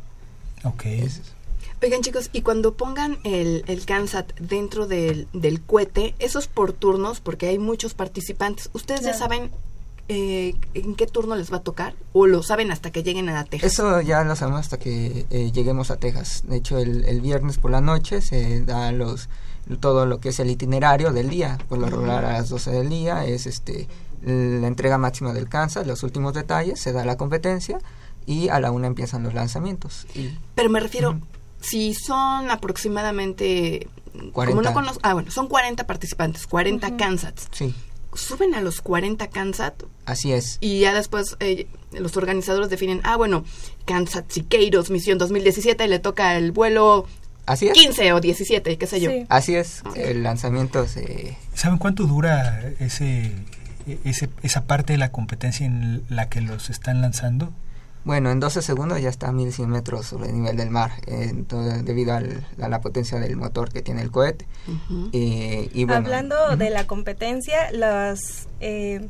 Ok. 0.65 0.85
Oigan 1.83 2.01
chicos, 2.01 2.31
y 2.33 2.43
cuando 2.43 2.75
pongan 2.75 3.19
el, 3.25 3.65
el 3.67 3.85
CANSAT 3.85 4.35
dentro 4.39 4.87
del, 4.87 5.29
del 5.33 5.61
cohete, 5.61 6.15
esos 6.19 6.49
por 6.49 6.73
turnos, 6.73 7.21
porque 7.21 7.49
hay 7.49 7.59
muchos 7.59 7.95
participantes, 7.95 8.71
¿ustedes 8.73 9.03
ya 9.03 9.13
saben 9.13 9.51
eh, 10.09 10.55
en 10.75 10.95
qué 10.95 11.07
turno 11.07 11.37
les 11.37 11.53
va 11.53 11.59
a 11.59 11.63
tocar? 11.63 11.95
¿O 12.13 12.27
lo 12.27 12.43
saben 12.43 12.71
hasta 12.71 12.91
que 12.91 13.03
lleguen 13.03 13.29
a 13.29 13.45
Texas? 13.45 13.73
Eso 13.73 14.01
ya 14.01 14.25
lo 14.25 14.37
sabemos 14.37 14.61
hasta 14.61 14.79
que 14.79 15.27
eh, 15.31 15.51
lleguemos 15.53 15.91
a 15.91 15.97
Texas. 15.97 16.43
De 16.47 16.57
hecho, 16.57 16.79
el, 16.79 17.05
el, 17.05 17.21
viernes 17.21 17.59
por 17.59 17.71
la 17.71 17.81
noche 17.81 18.21
se 18.21 18.63
da 18.63 18.93
los 18.93 19.29
todo 19.81 20.05
lo 20.05 20.21
que 20.21 20.29
es 20.29 20.41
el 20.41 20.51
itinerario 20.51 21.13
del 21.13 21.31
día. 21.31 21.59
Por 21.69 21.79
lo 21.79 21.89
regular 21.89 22.25
a 22.25 22.35
las 22.35 22.51
12 22.51 22.71
del 22.71 22.89
día 22.91 23.25
es 23.25 23.47
este 23.47 23.89
la 24.25 24.67
entrega 24.67 24.97
máxima 24.97 25.33
del 25.33 25.49
CANSAT, 25.49 25.87
los 25.87 26.03
últimos 26.03 26.33
detalles, 26.33 26.81
se 26.81 26.93
da 26.93 27.05
la 27.05 27.17
competencia 27.17 27.79
y 28.27 28.49
a 28.49 28.59
la 28.59 28.71
una 28.71 28.87
empiezan 28.87 29.23
los 29.23 29.35
lanzamientos. 29.35 30.07
Y, 30.15 30.39
Pero 30.55 30.71
me 30.71 30.81
refiero, 30.81 31.21
si 31.65 31.95
son 31.95 32.51
aproximadamente 32.51 33.89
40. 34.33 34.45
Como 34.45 34.63
no 34.63 34.73
conozco, 34.73 35.01
ah, 35.03 35.15
bueno, 35.15 35.31
son 35.31 35.49
40 35.49 35.87
participantes, 35.87 36.47
40 36.47 36.97
Kansas. 36.97 37.49
Sí. 37.53 37.75
suben 38.15 38.55
a 38.55 38.61
los 38.61 38.81
40 38.81 39.27
Kansat. 39.29 39.83
Así 40.05 40.33
es. 40.33 40.59
Y 40.61 40.81
ya 40.81 40.95
después 40.95 41.37
eh, 41.41 41.67
los 41.93 42.17
organizadores 42.17 42.71
definen, 42.71 43.01
ah, 43.03 43.17
bueno, 43.17 43.45
Kansat 43.87 44.31
Siqueiros, 44.31 44.91
misión 44.91 45.19
2017, 45.19 45.89
le 45.89 45.99
toca 45.99 46.37
el 46.37 46.53
vuelo 46.53 47.07
Así 47.47 47.69
es. 47.69 47.75
15 47.75 48.13
o 48.13 48.21
17, 48.21 48.79
qué 48.79 48.87
sé 48.87 49.01
yo. 49.01 49.11
Así 49.29 49.55
es, 49.55 49.83
el 49.97 50.23
lanzamiento 50.23 50.87
se... 50.87 51.37
¿Saben 51.55 51.79
cuánto 51.79 52.05
dura 52.05 52.63
ese, 52.81 53.33
ese, 54.05 54.31
esa 54.43 54.65
parte 54.65 54.95
de 54.95 54.99
la 54.99 55.11
competencia 55.11 55.67
en 55.67 56.03
la 56.09 56.29
que 56.29 56.41
los 56.41 56.71
están 56.71 57.03
lanzando? 57.03 57.53
Bueno, 58.05 58.31
en 58.31 58.39
12 58.39 58.61
segundos 58.61 59.01
ya 59.01 59.09
está 59.09 59.29
a 59.29 59.33
1100 59.33 59.69
metros 59.69 60.07
sobre 60.07 60.29
el 60.29 60.35
nivel 60.35 60.57
del 60.59 60.71
mar, 60.71 60.93
debido 61.07 62.15
al, 62.15 62.47
a 62.61 62.69
la 62.69 62.81
potencia 62.81 63.19
del 63.19 63.37
motor 63.37 63.73
que 63.73 63.81
tiene 63.81 64.03
el 64.03 64.11
cohete. 64.11 64.47
y, 65.13 65.91
Hablando 65.91 66.57
de 66.57 66.71
la 66.71 66.87
competencia, 66.87 67.71
las 67.73 68.49
eh, 68.61 69.09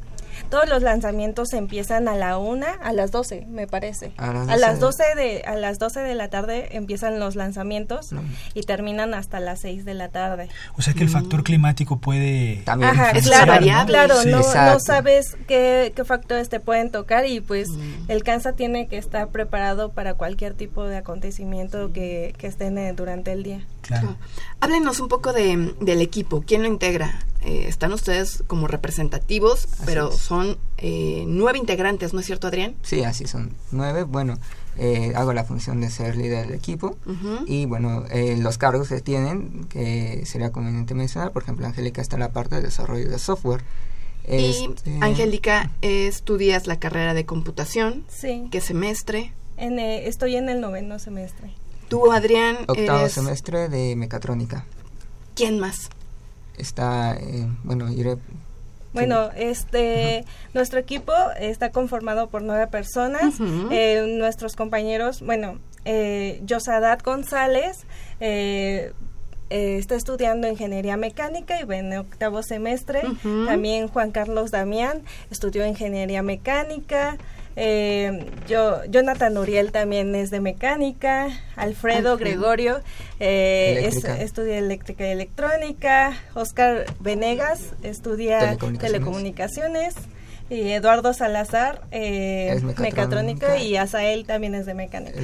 todos 0.51 0.69
los 0.69 0.83
lanzamientos 0.83 1.53
empiezan 1.53 2.09
a 2.09 2.17
la 2.17 2.39
una, 2.39 2.73
a 2.73 2.93
las 2.93 3.11
12, 3.11 3.47
me 3.49 3.67
parece. 3.67 4.13
A 4.17 4.57
las 4.57 4.81
12, 4.81 5.03
de, 5.17 5.43
a 5.47 5.57
las 5.57 5.79
12 5.79 6.01
de 6.01 6.15
la 6.15 6.29
tarde 6.29 6.77
empiezan 6.77 7.19
los 7.19 7.37
lanzamientos 7.37 8.11
y 8.55 8.63
terminan 8.63 9.15
hasta 9.15 9.41
las 9.41 9.61
6 9.61 9.85
de 9.85 9.95
la 9.95 10.09
tarde. 10.09 10.49
O 10.77 10.83
sea 10.83 10.95
que 10.95 11.03
el 11.03 11.09
factor 11.09 11.41
mm. 11.41 11.45
climático 11.45 11.99
puede 11.99 12.63
También 12.65 12.91
Ajá, 12.91 13.13
claro, 13.13 13.53
variable. 13.53 13.93
Claro, 13.93 14.25
no, 14.25 14.39
no, 14.39 14.81
sabes 14.81 15.37
qué, 15.47 15.93
qué, 15.95 16.05
factores 16.05 16.49
te 16.49 16.61
pueden 16.61 16.91
tocar 16.91 17.27
y 17.27 17.41
pues 17.41 17.69
mm. 17.71 18.11
el 18.11 18.23
CANSA 18.23 18.53
tiene 18.53 18.89
que 18.89 18.99
estar 18.99 19.29
preparado 19.29 19.93
para 19.93 20.15
cualquier 20.15 20.55
tipo 20.55 20.85
de 20.85 20.99
acontecimiento 20.99 21.93
que, 21.93 22.35
que 22.37 22.47
estén 22.47 22.75
durante 22.97 23.33
el 23.33 23.43
día. 23.43 23.61
Claro. 23.87 24.17
Háblenos 24.61 25.01
un 25.01 25.09
poco 25.09 25.33
de, 25.33 25.75
del 25.81 26.01
equipo. 26.01 26.43
¿Quién 26.47 26.63
lo 26.63 26.69
integra? 26.69 27.21
Eh, 27.43 27.67
están 27.69 27.93
ustedes 27.93 28.43
como 28.47 28.67
representativos, 28.67 29.69
pero 29.85 30.11
son 30.11 30.57
eh, 30.79 31.25
nueve 31.27 31.59
integrantes, 31.59 32.15
¿no 32.15 32.21
es 32.21 32.27
cierto, 32.27 32.47
Adrián? 32.47 32.75
Sí, 32.83 33.05
así 33.05 33.27
son 33.27 33.53
nueve. 33.71 34.05
Bueno, 34.05 34.39
eh, 34.79 35.13
hago 35.15 35.35
la 35.35 35.45
función 35.45 35.83
de 35.83 35.91
ser 35.91 36.17
líder 36.17 36.47
del 36.47 36.55
equipo 36.55 36.97
y 37.47 37.67
bueno, 37.67 38.05
los 38.39 38.57
cargos 38.57 38.89
que 38.89 39.01
tienen, 39.03 39.65
que 39.65 40.25
sería 40.25 40.51
conveniente 40.51 40.95
mencionar, 40.95 41.33
por 41.33 41.43
ejemplo, 41.43 41.67
Angélica 41.67 42.01
está 42.01 42.17
en 42.17 42.21
la 42.21 42.33
parte 42.33 42.57
de 42.57 42.63
desarrollo 42.63 43.11
de 43.11 43.19
software. 43.19 43.63
Y 44.27 44.71
este, 44.71 44.99
Angélica, 45.03 45.71
estudias 45.83 46.67
la 46.67 46.79
carrera 46.79 47.13
de 47.13 47.27
computación. 47.27 48.05
Sí. 48.09 48.49
¿Qué 48.51 48.63
semestre? 48.63 49.35
En, 49.59 49.79
estoy 49.79 50.37
en 50.37 50.49
el 50.49 50.63
noveno 50.63 50.99
semestre. 50.99 51.53
Tú, 51.89 52.11
Adrián, 52.13 52.59
Octavo 52.67 53.09
semestre 53.09 53.69
de 53.69 53.97
mecatrónica. 53.97 54.65
¿Quién 55.35 55.59
más? 55.59 55.91
Está, 56.57 57.17
eh, 57.17 57.47
bueno, 57.63 57.91
iré... 57.91 58.17
Bueno, 58.93 59.31
este, 59.37 60.25
nuestro 60.55 60.79
equipo 60.79 61.13
está 61.41 61.73
conformado 61.73 62.29
por 62.29 62.43
nueve 62.43 62.69
personas. 62.69 63.35
Eh, 63.73 64.05
nuestros 64.19 64.55
compañeros, 64.55 65.21
bueno, 65.21 65.59
eh, 65.85 66.41
Yosadat 66.45 67.03
González 67.03 67.87
eh, 68.21 68.93
está 69.51 69.97
estudiando 69.97 70.49
ingeniería 70.49 70.97
mecánica 70.97 71.61
y 71.61 71.65
va 71.65 71.77
en 71.77 71.93
octavo 71.99 72.45
semestre. 72.45 73.03
También 73.23 73.89
Juan 73.89 74.13
Carlos 74.13 74.53
Damián 74.53 75.03
estudió 75.29 75.67
ingeniería 75.67 76.23
mecánica. 76.23 77.19
Eh, 77.57 78.27
yo, 78.49 78.85
Jonathan 78.87 79.39
Uriel 79.39 79.71
también 79.71 80.15
es 80.15 80.31
de 80.31 80.41
mecánica, 80.41 81.29
Alfredo 81.55 82.17
Gregorio 82.17 82.81
eh, 83.21 83.91
estudia 84.19 84.59
eléctrica 84.59 85.07
y 85.07 85.11
electrónica, 85.11 86.17
Oscar 86.35 86.87
Venegas 86.99 87.61
estudia 87.85 88.57
telecomunicaciones, 88.57 89.95
y 90.51 90.73
Eduardo 90.73 91.15
Salazar 91.15 91.83
eh, 91.91 92.61
mecatrónica. 92.79 93.59
y 93.59 93.77
Asael 93.77 94.27
también 94.27 94.55
es 94.55 94.67
de 94.67 94.75
mecánica. 94.75 95.21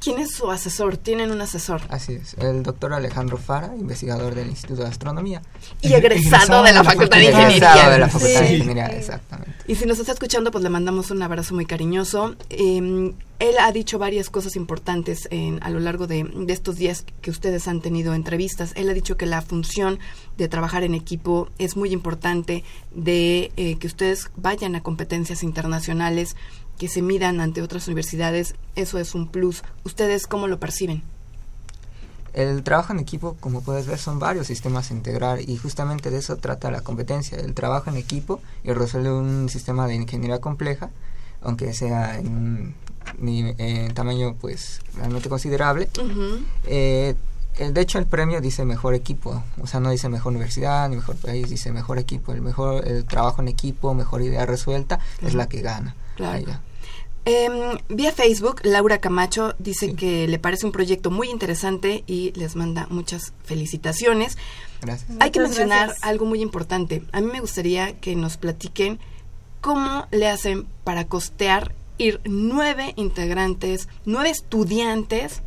¿Quién 0.00 0.18
es 0.18 0.34
su 0.34 0.50
asesor? 0.50 0.96
¿Tienen 0.96 1.30
un 1.30 1.40
asesor? 1.40 1.80
Así 1.88 2.14
es, 2.14 2.34
el 2.34 2.64
doctor 2.64 2.92
Alejandro 2.92 3.36
Fara, 3.36 3.72
investigador 3.78 4.34
del 4.34 4.48
Instituto 4.48 4.82
de 4.82 4.88
Astronomía. 4.88 5.42
Y 5.80 5.92
egresado, 5.92 6.64
de 6.64 6.72
la 6.72 6.82
Facultad 6.82 7.18
de 7.18 7.24
Ingeniería. 7.26 7.90
de 7.90 7.98
la 7.98 8.08
Facultad 8.08 8.40
de 8.40 8.56
Ingeniería, 8.56 8.86
exactamente. 8.86 9.51
Y 9.66 9.76
si 9.76 9.86
nos 9.86 10.00
está 10.00 10.12
escuchando, 10.12 10.50
pues 10.50 10.64
le 10.64 10.70
mandamos 10.70 11.12
un 11.12 11.22
abrazo 11.22 11.54
muy 11.54 11.66
cariñoso. 11.66 12.34
Em, 12.50 13.12
él 13.38 13.54
ha 13.60 13.70
dicho 13.70 13.98
varias 13.98 14.28
cosas 14.28 14.56
importantes 14.56 15.28
en, 15.30 15.62
a 15.62 15.70
lo 15.70 15.78
largo 15.78 16.08
de, 16.08 16.28
estos 16.48 16.76
días 16.76 17.04
que 17.20 17.30
ustedes 17.30 17.68
han 17.68 17.80
tenido 17.80 18.14
entrevistas. 18.14 18.72
Él 18.74 18.90
ha 18.90 18.94
dicho 18.94 19.16
que 19.16 19.26
la 19.26 19.40
función 19.40 20.00
de 20.36 20.48
trabajar 20.48 20.82
en 20.82 20.94
equipo 20.94 21.48
es 21.58 21.76
muy 21.76 21.92
importante, 21.92 22.64
de 22.92 23.52
eh, 23.56 23.76
que 23.78 23.86
ustedes 23.86 24.30
vayan 24.36 24.74
a 24.74 24.82
competencias 24.82 25.44
internacionales 25.44 26.34
que 26.78 26.88
se 26.88 27.02
midan 27.02 27.40
ante 27.40 27.62
otras 27.62 27.86
universidades, 27.86 28.56
eso 28.74 28.98
es 28.98 29.14
un 29.14 29.28
plus. 29.28 29.62
¿Ustedes 29.84 30.26
cómo 30.26 30.48
lo 30.48 30.58
perciben? 30.58 31.02
El 32.32 32.62
trabajo 32.62 32.92
en 32.92 32.98
equipo, 32.98 33.36
como 33.40 33.60
puedes 33.60 33.86
ver, 33.86 33.98
son 33.98 34.18
varios 34.18 34.46
sistemas 34.46 34.90
a 34.90 34.94
integrar 34.94 35.40
y 35.40 35.56
justamente 35.58 36.10
de 36.10 36.18
eso 36.18 36.36
trata 36.36 36.70
la 36.70 36.80
competencia, 36.80 37.38
el 37.38 37.54
trabajo 37.54 37.90
en 37.90 37.96
equipo 37.96 38.40
y 38.64 38.72
resuelve 38.72 39.12
un 39.12 39.48
sistema 39.50 39.86
de 39.86 39.96
ingeniería 39.96 40.40
compleja, 40.40 40.90
aunque 41.42 41.74
sea 41.74 42.18
en, 42.18 42.74
en 43.20 43.94
tamaño 43.94 44.34
pues 44.40 44.80
realmente 44.96 45.28
considerable. 45.28 45.90
Eh, 46.66 47.14
de 47.58 47.80
hecho 47.82 47.98
el 47.98 48.06
premio 48.06 48.40
dice 48.40 48.64
mejor 48.64 48.94
equipo, 48.94 49.44
o 49.60 49.66
sea 49.66 49.80
no 49.80 49.90
dice 49.90 50.08
mejor 50.08 50.32
universidad 50.32 50.88
ni 50.88 50.96
mejor 50.96 51.16
país, 51.16 51.50
dice 51.50 51.70
mejor 51.70 51.98
equipo, 51.98 52.32
el 52.32 52.40
mejor 52.40 52.88
el 52.88 53.04
trabajo 53.04 53.42
en 53.42 53.48
equipo, 53.48 53.92
mejor 53.92 54.22
idea 54.22 54.46
resuelta 54.46 55.00
es 55.20 55.34
la 55.34 55.48
que 55.48 55.60
gana. 55.60 55.94
Claro. 56.16 56.58
Em, 57.24 57.78
vía 57.88 58.10
Facebook, 58.10 58.62
Laura 58.64 58.98
Camacho 58.98 59.54
dice 59.60 59.94
que 59.94 60.26
le 60.26 60.40
parece 60.40 60.66
un 60.66 60.72
proyecto 60.72 61.10
muy 61.12 61.30
interesante 61.30 62.02
y 62.08 62.32
les 62.32 62.56
manda 62.56 62.88
muchas 62.90 63.32
felicitaciones. 63.44 64.36
Gracias. 64.80 65.08
Hay 65.20 65.30
que 65.30 65.38
mencionar 65.38 65.94
algo 66.02 66.26
muy 66.26 66.42
importante. 66.42 67.04
A 67.12 67.20
mí 67.20 67.30
me 67.30 67.40
gustaría 67.40 67.96
que 68.00 68.16
nos 68.16 68.38
platiquen 68.38 68.98
cómo 69.60 70.08
le 70.10 70.28
hacen 70.28 70.66
para 70.82 71.06
costear 71.06 71.74
ir 71.96 72.20
nueve 72.24 72.92
integrantes, 72.96 73.88
nueve 74.04 74.30
estudiantes 74.30 75.42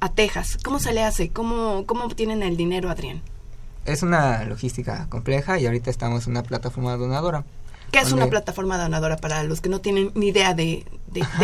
a 0.00 0.10
Texas. 0.12 0.56
¿Cómo 0.64 0.78
se 0.78 0.94
le 0.94 1.02
hace? 1.02 1.28
¿Cómo, 1.28 1.84
cómo 1.84 2.04
obtienen 2.04 2.42
el 2.42 2.56
dinero, 2.56 2.88
Adrián? 2.88 3.20
Es 3.84 4.02
una 4.02 4.44
logística 4.44 5.06
compleja 5.10 5.58
y 5.58 5.66
ahorita 5.66 5.90
estamos 5.90 6.26
en 6.26 6.32
una 6.32 6.42
plataforma 6.42 6.96
donadora. 6.96 7.44
¿Qué 7.90 8.00
es 8.00 8.12
una 8.12 8.26
plataforma 8.28 8.78
donadora 8.78 9.16
para 9.16 9.42
los 9.42 9.60
que 9.60 9.68
no 9.68 9.80
tienen 9.80 10.12
ni 10.14 10.28
idea 10.28 10.54
de, 10.54 10.84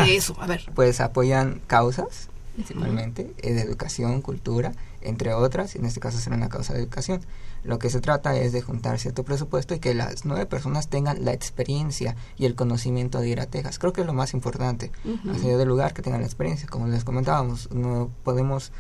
eso? 0.09 0.36
A 0.40 0.47
ver. 0.47 0.64
Pues 0.74 1.01
apoyan 1.01 1.61
causas, 1.66 2.28
principalmente, 2.55 3.32
eh, 3.38 3.53
de 3.53 3.62
educación, 3.62 4.20
cultura, 4.20 4.72
entre 5.01 5.34
otras, 5.34 5.74
y 5.74 5.78
en 5.78 5.86
este 5.86 6.01
caso 6.01 6.18
será 6.18 6.36
una 6.36 6.49
causa 6.49 6.74
de 6.74 6.80
educación. 6.80 7.20
Lo 7.64 7.78
que 7.78 7.90
se 7.90 8.01
trata 8.01 8.36
es 8.36 8.53
de 8.53 8.61
juntar 8.61 8.99
cierto 8.99 9.24
presupuesto 9.24 9.74
y 9.74 9.78
que 9.78 9.95
las 9.95 10.24
nueve 10.24 10.47
personas 10.47 10.88
tengan 10.88 11.24
la 11.24 11.32
experiencia 11.32 12.16
y 12.36 12.47
el 12.47 12.55
conocimiento 12.55 13.20
de 13.20 13.28
ir 13.28 13.40
a 13.40 13.47
Texas. 13.47 13.78
Creo 13.78 13.93
que 13.93 14.01
es 14.01 14.07
lo 14.07 14.12
más 14.12 14.34
importante. 14.34 14.90
Uh 15.05 15.32
del 15.32 15.68
lugar, 15.68 15.95
que 15.95 16.03
tengan 16.03 16.20
la 16.20 16.26
experiencia. 16.26 16.68
Como 16.68 16.88
les 16.88 17.05
comentábamos, 17.05 17.70
no 17.72 18.11
podemos, 18.24 18.72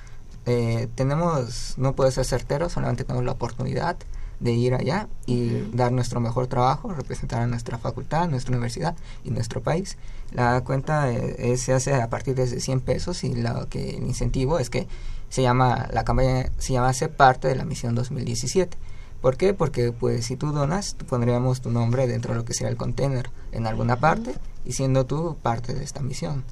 eh, 0.46 0.88
tenemos, 0.94 1.74
no 1.76 1.94
puede 1.94 2.10
ser 2.10 2.24
certero, 2.24 2.68
solamente 2.68 3.04
tenemos 3.04 3.24
la 3.24 3.32
oportunidad 3.32 3.96
de 4.42 4.52
ir 4.52 4.74
allá 4.74 5.08
y 5.24 5.62
dar 5.72 5.92
nuestro 5.92 6.20
mejor 6.20 6.48
trabajo, 6.48 6.92
representar 6.92 7.42
a 7.42 7.46
nuestra 7.46 7.78
facultad, 7.78 8.28
nuestra 8.28 8.52
universidad 8.52 8.96
y 9.24 9.30
nuestro 9.30 9.62
país. 9.62 9.96
La 10.32 10.62
cuenta 10.62 11.10
eh, 11.10 11.56
se 11.56 11.72
hace 11.72 11.94
a 11.94 12.10
partir 12.10 12.34
de 12.34 12.46
100 12.46 12.80
pesos 12.80 13.24
y 13.24 13.34
lo 13.34 13.68
que 13.68 13.96
el 13.96 14.04
incentivo 14.04 14.58
es 14.58 14.68
que 14.68 14.86
se 15.28 15.42
llama 15.42 15.88
la 15.92 16.04
campaña 16.04 16.50
se 16.58 16.74
llama 16.74 16.92
ser 16.92 17.10
parte 17.10 17.48
de 17.48 17.54
la 17.54 17.64
misión 17.64 17.94
2017. 17.94 18.76
¿Por 19.20 19.36
qué? 19.36 19.54
Porque 19.54 19.92
pues 19.92 20.26
si 20.26 20.36
tú 20.36 20.52
donas, 20.52 20.94
pondríamos 21.08 21.60
tu 21.60 21.70
nombre 21.70 22.08
dentro 22.08 22.32
de 22.32 22.40
lo 22.40 22.44
que 22.44 22.54
sea 22.54 22.68
el 22.68 22.76
container 22.76 23.30
en 23.52 23.66
alguna 23.66 23.96
parte 23.96 24.34
y 24.64 24.72
siendo 24.72 25.06
tú 25.06 25.36
parte 25.40 25.74
de 25.74 25.84
esta 25.84 26.00
misión. 26.00 26.44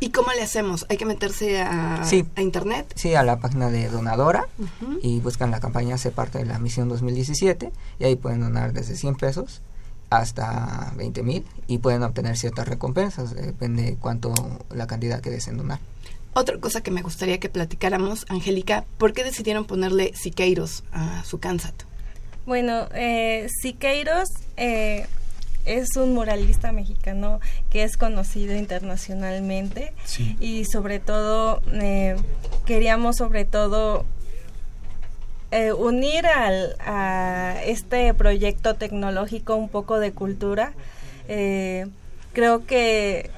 ¿Y 0.00 0.10
cómo 0.10 0.32
le 0.32 0.42
hacemos? 0.42 0.86
¿Hay 0.88 0.96
que 0.96 1.06
meterse 1.06 1.60
a, 1.62 2.02
a 2.02 2.42
internet? 2.42 2.92
Sí, 2.94 3.14
a 3.14 3.22
la 3.22 3.38
página 3.38 3.70
de 3.70 3.88
donadora 3.88 4.46
y 5.02 5.20
buscan 5.20 5.50
la 5.50 5.60
campaña 5.60 5.96
Ser 5.98 6.12
parte 6.12 6.38
de 6.38 6.46
la 6.46 6.58
misión 6.58 6.88
2017 6.88 7.72
y 7.98 8.04
ahí 8.04 8.16
pueden 8.16 8.40
donar 8.40 8.72
desde 8.72 8.96
100 8.96 9.14
pesos 9.16 9.62
hasta 10.10 10.92
20 10.96 11.22
mil 11.22 11.44
y 11.66 11.78
pueden 11.78 12.02
obtener 12.02 12.36
ciertas 12.36 12.68
recompensas, 12.68 13.34
depende 13.34 13.96
cuánto 14.00 14.32
la 14.70 14.86
cantidad 14.86 15.20
que 15.20 15.30
deseen 15.30 15.56
donar. 15.56 15.80
Otra 16.34 16.58
cosa 16.58 16.82
que 16.82 16.90
me 16.90 17.02
gustaría 17.02 17.38
que 17.38 17.48
platicáramos, 17.48 18.26
Angélica, 18.28 18.84
¿por 18.98 19.12
qué 19.12 19.22
decidieron 19.22 19.64
ponerle 19.64 20.12
Siqueiros 20.14 20.82
a 20.92 21.22
su 21.24 21.38
Kansat? 21.38 21.74
Bueno, 22.44 22.88
eh, 22.92 23.48
Siqueiros 23.62 24.30
eh, 24.56 25.06
es 25.64 25.96
un 25.96 26.14
muralista 26.14 26.72
mexicano 26.72 27.40
que 27.70 27.84
es 27.84 27.96
conocido 27.96 28.56
internacionalmente. 28.56 29.92
Y 30.40 30.64
sobre 30.64 31.00
todo 31.00 31.62
eh, 31.72 32.16
queríamos 32.66 33.16
sobre 33.16 33.44
todo 33.44 34.04
eh, 35.50 35.72
unir 35.72 36.26
al, 36.26 36.76
a 36.80 37.56
este 37.64 38.12
proyecto 38.14 38.74
tecnológico 38.74 39.56
un 39.56 39.68
poco 39.68 39.98
de 39.98 40.12
cultura. 40.12 40.72
Eh, 41.28 41.86
creo 42.32 42.66
que 42.66 43.30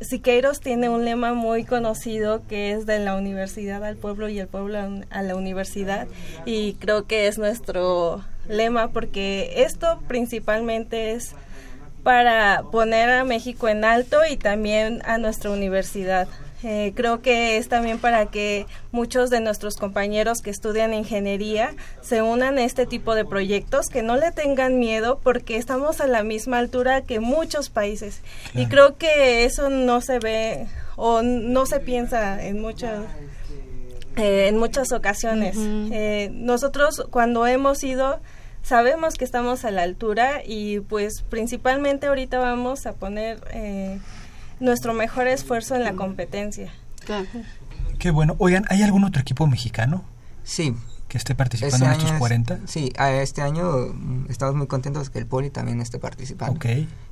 Siqueiros 0.00 0.60
tiene 0.60 0.88
un 0.88 1.04
lema 1.04 1.34
muy 1.34 1.64
conocido 1.64 2.42
que 2.46 2.72
es 2.72 2.86
de 2.86 2.98
la 2.98 3.16
universidad 3.16 3.82
al 3.84 3.96
pueblo 3.96 4.28
y 4.28 4.38
el 4.38 4.46
pueblo 4.46 4.78
a 5.10 5.22
la 5.22 5.36
universidad 5.36 6.06
y 6.44 6.74
creo 6.74 7.06
que 7.06 7.26
es 7.26 7.38
nuestro 7.38 8.22
lema 8.48 8.88
porque 8.88 9.64
esto 9.64 10.00
principalmente 10.06 11.12
es 11.12 11.34
para 12.02 12.64
poner 12.70 13.08
a 13.08 13.24
México 13.24 13.68
en 13.68 13.84
alto 13.84 14.18
y 14.30 14.36
también 14.36 15.00
a 15.06 15.18
nuestra 15.18 15.50
universidad. 15.50 16.28
Eh, 16.62 16.92
creo 16.94 17.20
que 17.20 17.58
es 17.58 17.68
también 17.68 17.98
para 17.98 18.26
que 18.26 18.66
muchos 18.90 19.28
de 19.28 19.40
nuestros 19.40 19.76
compañeros 19.76 20.40
que 20.40 20.48
estudian 20.48 20.94
ingeniería 20.94 21.74
se 22.00 22.22
unan 22.22 22.56
a 22.56 22.64
este 22.64 22.86
tipo 22.86 23.14
de 23.14 23.26
proyectos, 23.26 23.88
que 23.88 24.02
no 24.02 24.16
le 24.16 24.32
tengan 24.32 24.78
miedo 24.78 25.20
porque 25.22 25.58
estamos 25.58 26.00
a 26.00 26.06
la 26.06 26.22
misma 26.22 26.58
altura 26.58 27.02
que 27.02 27.20
muchos 27.20 27.68
países. 27.68 28.22
Y 28.54 28.66
creo 28.66 28.96
que 28.96 29.44
eso 29.44 29.68
no 29.68 30.00
se 30.00 30.18
ve 30.18 30.66
o 30.96 31.20
no 31.20 31.66
se 31.66 31.80
piensa 31.80 32.42
en 32.42 32.62
muchas 32.62 33.02
eh, 34.16 34.46
en 34.48 34.56
muchas 34.58 34.92
ocasiones. 34.92 35.56
Eh, 35.58 36.30
nosotros 36.32 37.04
cuando 37.10 37.46
hemos 37.46 37.82
ido 37.84 38.20
sabemos 38.64 39.14
que 39.14 39.24
estamos 39.24 39.64
a 39.64 39.70
la 39.70 39.82
altura 39.82 40.42
y 40.44 40.80
pues 40.80 41.22
principalmente 41.22 42.08
ahorita 42.08 42.38
vamos 42.38 42.86
a 42.86 42.94
poner 42.94 43.38
nuestro 44.58 44.94
mejor 44.94 45.28
esfuerzo 45.28 45.76
en 45.76 45.84
la 45.84 45.92
competencia. 45.92 46.72
Qué 47.98 48.10
bueno. 48.10 48.34
Oigan, 48.38 48.64
¿hay 48.68 48.82
algún 48.82 49.04
otro 49.04 49.20
equipo 49.20 49.46
mexicano? 49.46 50.04
Sí. 50.42 50.74
Que 51.08 51.18
esté 51.18 51.34
participando 51.34 51.86
este 51.86 52.00
en 52.00 52.06
estos 52.06 52.18
40? 52.18 52.60
sí, 52.66 52.92
este 52.98 53.42
año 53.42 53.70
mm, 53.92 54.26
estamos 54.30 54.56
muy 54.56 54.66
contentos 54.66 55.10
que 55.10 55.18
el 55.18 55.26
Poli 55.26 55.50
también 55.50 55.80
esté 55.80 55.98
participando. 55.98 56.56
Ok, 56.56 56.66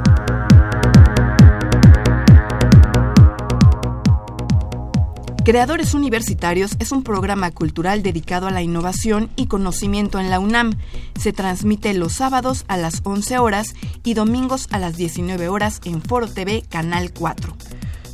Creadores 5.43 5.95
Universitarios 5.95 6.75
es 6.77 6.91
un 6.91 7.01
programa 7.01 7.49
cultural 7.49 8.03
dedicado 8.03 8.47
a 8.47 8.51
la 8.51 8.61
innovación 8.61 9.31
y 9.35 9.47
conocimiento 9.47 10.19
en 10.19 10.29
la 10.29 10.39
UNAM. 10.39 10.75
Se 11.19 11.33
transmite 11.33 11.95
los 11.95 12.13
sábados 12.13 12.63
a 12.67 12.77
las 12.77 13.01
11 13.03 13.39
horas 13.39 13.73
y 14.03 14.13
domingos 14.13 14.67
a 14.69 14.77
las 14.77 14.97
19 14.97 15.47
horas 15.47 15.81
en 15.83 16.03
Foro 16.03 16.27
TV 16.27 16.63
Canal 16.69 17.11
4. 17.11 17.57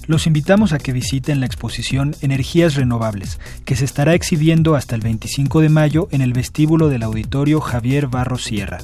Los 0.06 0.26
invitamos 0.26 0.72
a 0.72 0.78
que 0.78 0.94
visiten 0.94 1.42
la 1.42 1.48
exposición 1.48 2.16
Energías 2.22 2.76
Renovables, 2.76 3.42
que 3.66 3.76
se 3.76 3.84
estará 3.84 4.14
exhibiendo 4.14 4.76
hasta 4.76 4.96
el 4.96 5.02
25 5.02 5.60
de 5.60 5.68
mayo 5.68 6.08
en 6.12 6.22
el 6.22 6.32
vestíbulo 6.32 6.88
del 6.88 7.04
auditorio 7.04 7.60
Javier 7.60 8.08
Barro 8.08 8.38
Sierra 8.38 8.78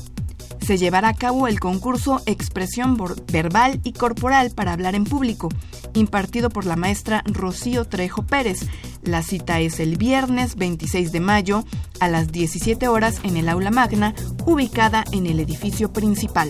se 0.64 0.78
llevará 0.78 1.09
a 1.09 1.14
cabo 1.14 1.47
el 1.47 1.59
concurso 1.59 2.22
Expresión 2.26 2.97
Verbal 3.32 3.80
y 3.84 3.93
Corporal 3.93 4.51
para 4.51 4.74
hablar 4.74 4.95
en 4.95 5.03
público, 5.03 5.49
impartido 5.93 6.49
por 6.49 6.66
la 6.66 6.76
maestra 6.76 7.24
Rocío 7.26 7.86
Trejo 7.86 8.24
Pérez. 8.24 8.68
La 9.03 9.22
cita 9.24 9.59
es 9.59 9.80
el 9.80 9.97
viernes 9.97 10.55
26 10.55 11.11
de 11.11 11.20
mayo 11.20 11.66
a 11.99 12.07
las 12.07 12.32
17 12.32 12.88
horas 12.88 13.20
en 13.24 13.38
el 13.38 13.49
aula 13.49 13.72
magna, 13.72 14.14
ubicada 14.45 15.03
en 15.11 15.28
el 15.28 15.39
edificio 15.39 15.91
principal. 15.91 16.49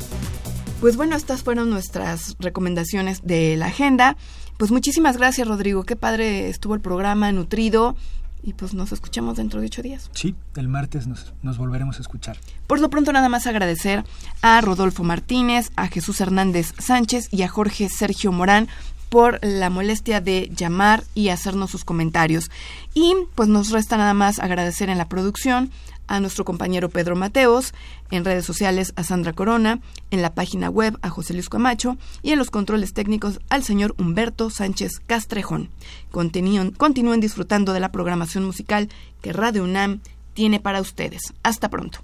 Pues 0.80 0.96
bueno, 0.96 1.16
estas 1.16 1.42
fueron 1.42 1.70
nuestras 1.70 2.36
recomendaciones 2.38 3.22
de 3.24 3.56
la 3.56 3.66
agenda. 3.66 4.16
Pues 4.58 4.70
muchísimas 4.70 5.16
gracias, 5.16 5.48
Rodrigo. 5.48 5.84
Qué 5.84 5.96
padre 5.96 6.48
estuvo 6.48 6.74
el 6.74 6.80
programa, 6.80 7.32
nutrido. 7.32 7.96
Y 8.42 8.52
pues 8.52 8.74
nos 8.74 8.92
escuchamos 8.92 9.36
dentro 9.36 9.60
de 9.60 9.66
ocho 9.66 9.82
días. 9.82 10.10
Sí, 10.12 10.36
el 10.54 10.68
martes 10.68 11.06
nos, 11.06 11.34
nos, 11.42 11.58
volveremos 11.58 11.98
a 11.98 12.02
escuchar. 12.02 12.36
Por 12.66 12.78
lo 12.80 12.90
pronto 12.90 13.12
nada 13.12 13.28
más 13.28 13.46
agradecer 13.46 14.04
a 14.42 14.60
Rodolfo 14.60 15.02
Martínez, 15.02 15.72
a 15.74 15.88
Jesús 15.88 16.20
Hernández 16.20 16.72
Sánchez 16.78 17.28
y 17.32 17.42
a 17.42 17.48
Jorge 17.48 17.88
Sergio 17.88 18.30
Morán 18.30 18.68
por 19.08 19.38
la 19.42 19.70
molestia 19.70 20.20
de 20.20 20.50
llamar 20.54 21.04
y 21.14 21.28
hacernos 21.28 21.70
sus 21.70 21.84
comentarios. 21.84 22.50
Y 22.94 23.14
pues 23.34 23.48
nos 23.48 23.70
resta 23.70 23.96
nada 23.96 24.14
más 24.14 24.38
agradecer 24.38 24.90
en 24.90 24.98
la 24.98 25.08
producción 25.08 25.70
a 26.08 26.20
nuestro 26.20 26.44
compañero 26.44 26.88
Pedro 26.88 27.16
Mateos, 27.16 27.74
en 28.10 28.24
redes 28.24 28.44
sociales 28.44 28.92
a 28.96 29.02
Sandra 29.02 29.32
Corona, 29.32 29.80
en 30.10 30.22
la 30.22 30.34
página 30.34 30.70
web 30.70 30.98
a 31.02 31.10
José 31.10 31.34
Luis 31.34 31.48
Camacho 31.48 31.96
y 32.22 32.32
en 32.32 32.38
los 32.38 32.50
controles 32.50 32.92
técnicos 32.92 33.40
al 33.48 33.64
señor 33.64 33.94
Humberto 33.98 34.50
Sánchez 34.50 35.00
Castrejón. 35.06 35.70
Continúen, 36.10 36.70
continúen 36.70 37.20
disfrutando 37.20 37.72
de 37.72 37.80
la 37.80 37.90
programación 37.90 38.44
musical 38.44 38.88
que 39.20 39.32
Radio 39.32 39.64
UNAM 39.64 40.00
tiene 40.34 40.60
para 40.60 40.80
ustedes. 40.80 41.34
Hasta 41.42 41.68
pronto. 41.70 42.00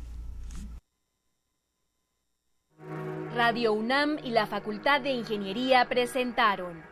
Radio 3.35 3.73
UNAM 3.73 4.19
y 4.23 4.31
la 4.31 4.47
Facultad 4.47 5.01
de 5.01 5.13
Ingeniería 5.13 5.89
presentaron 5.89 6.92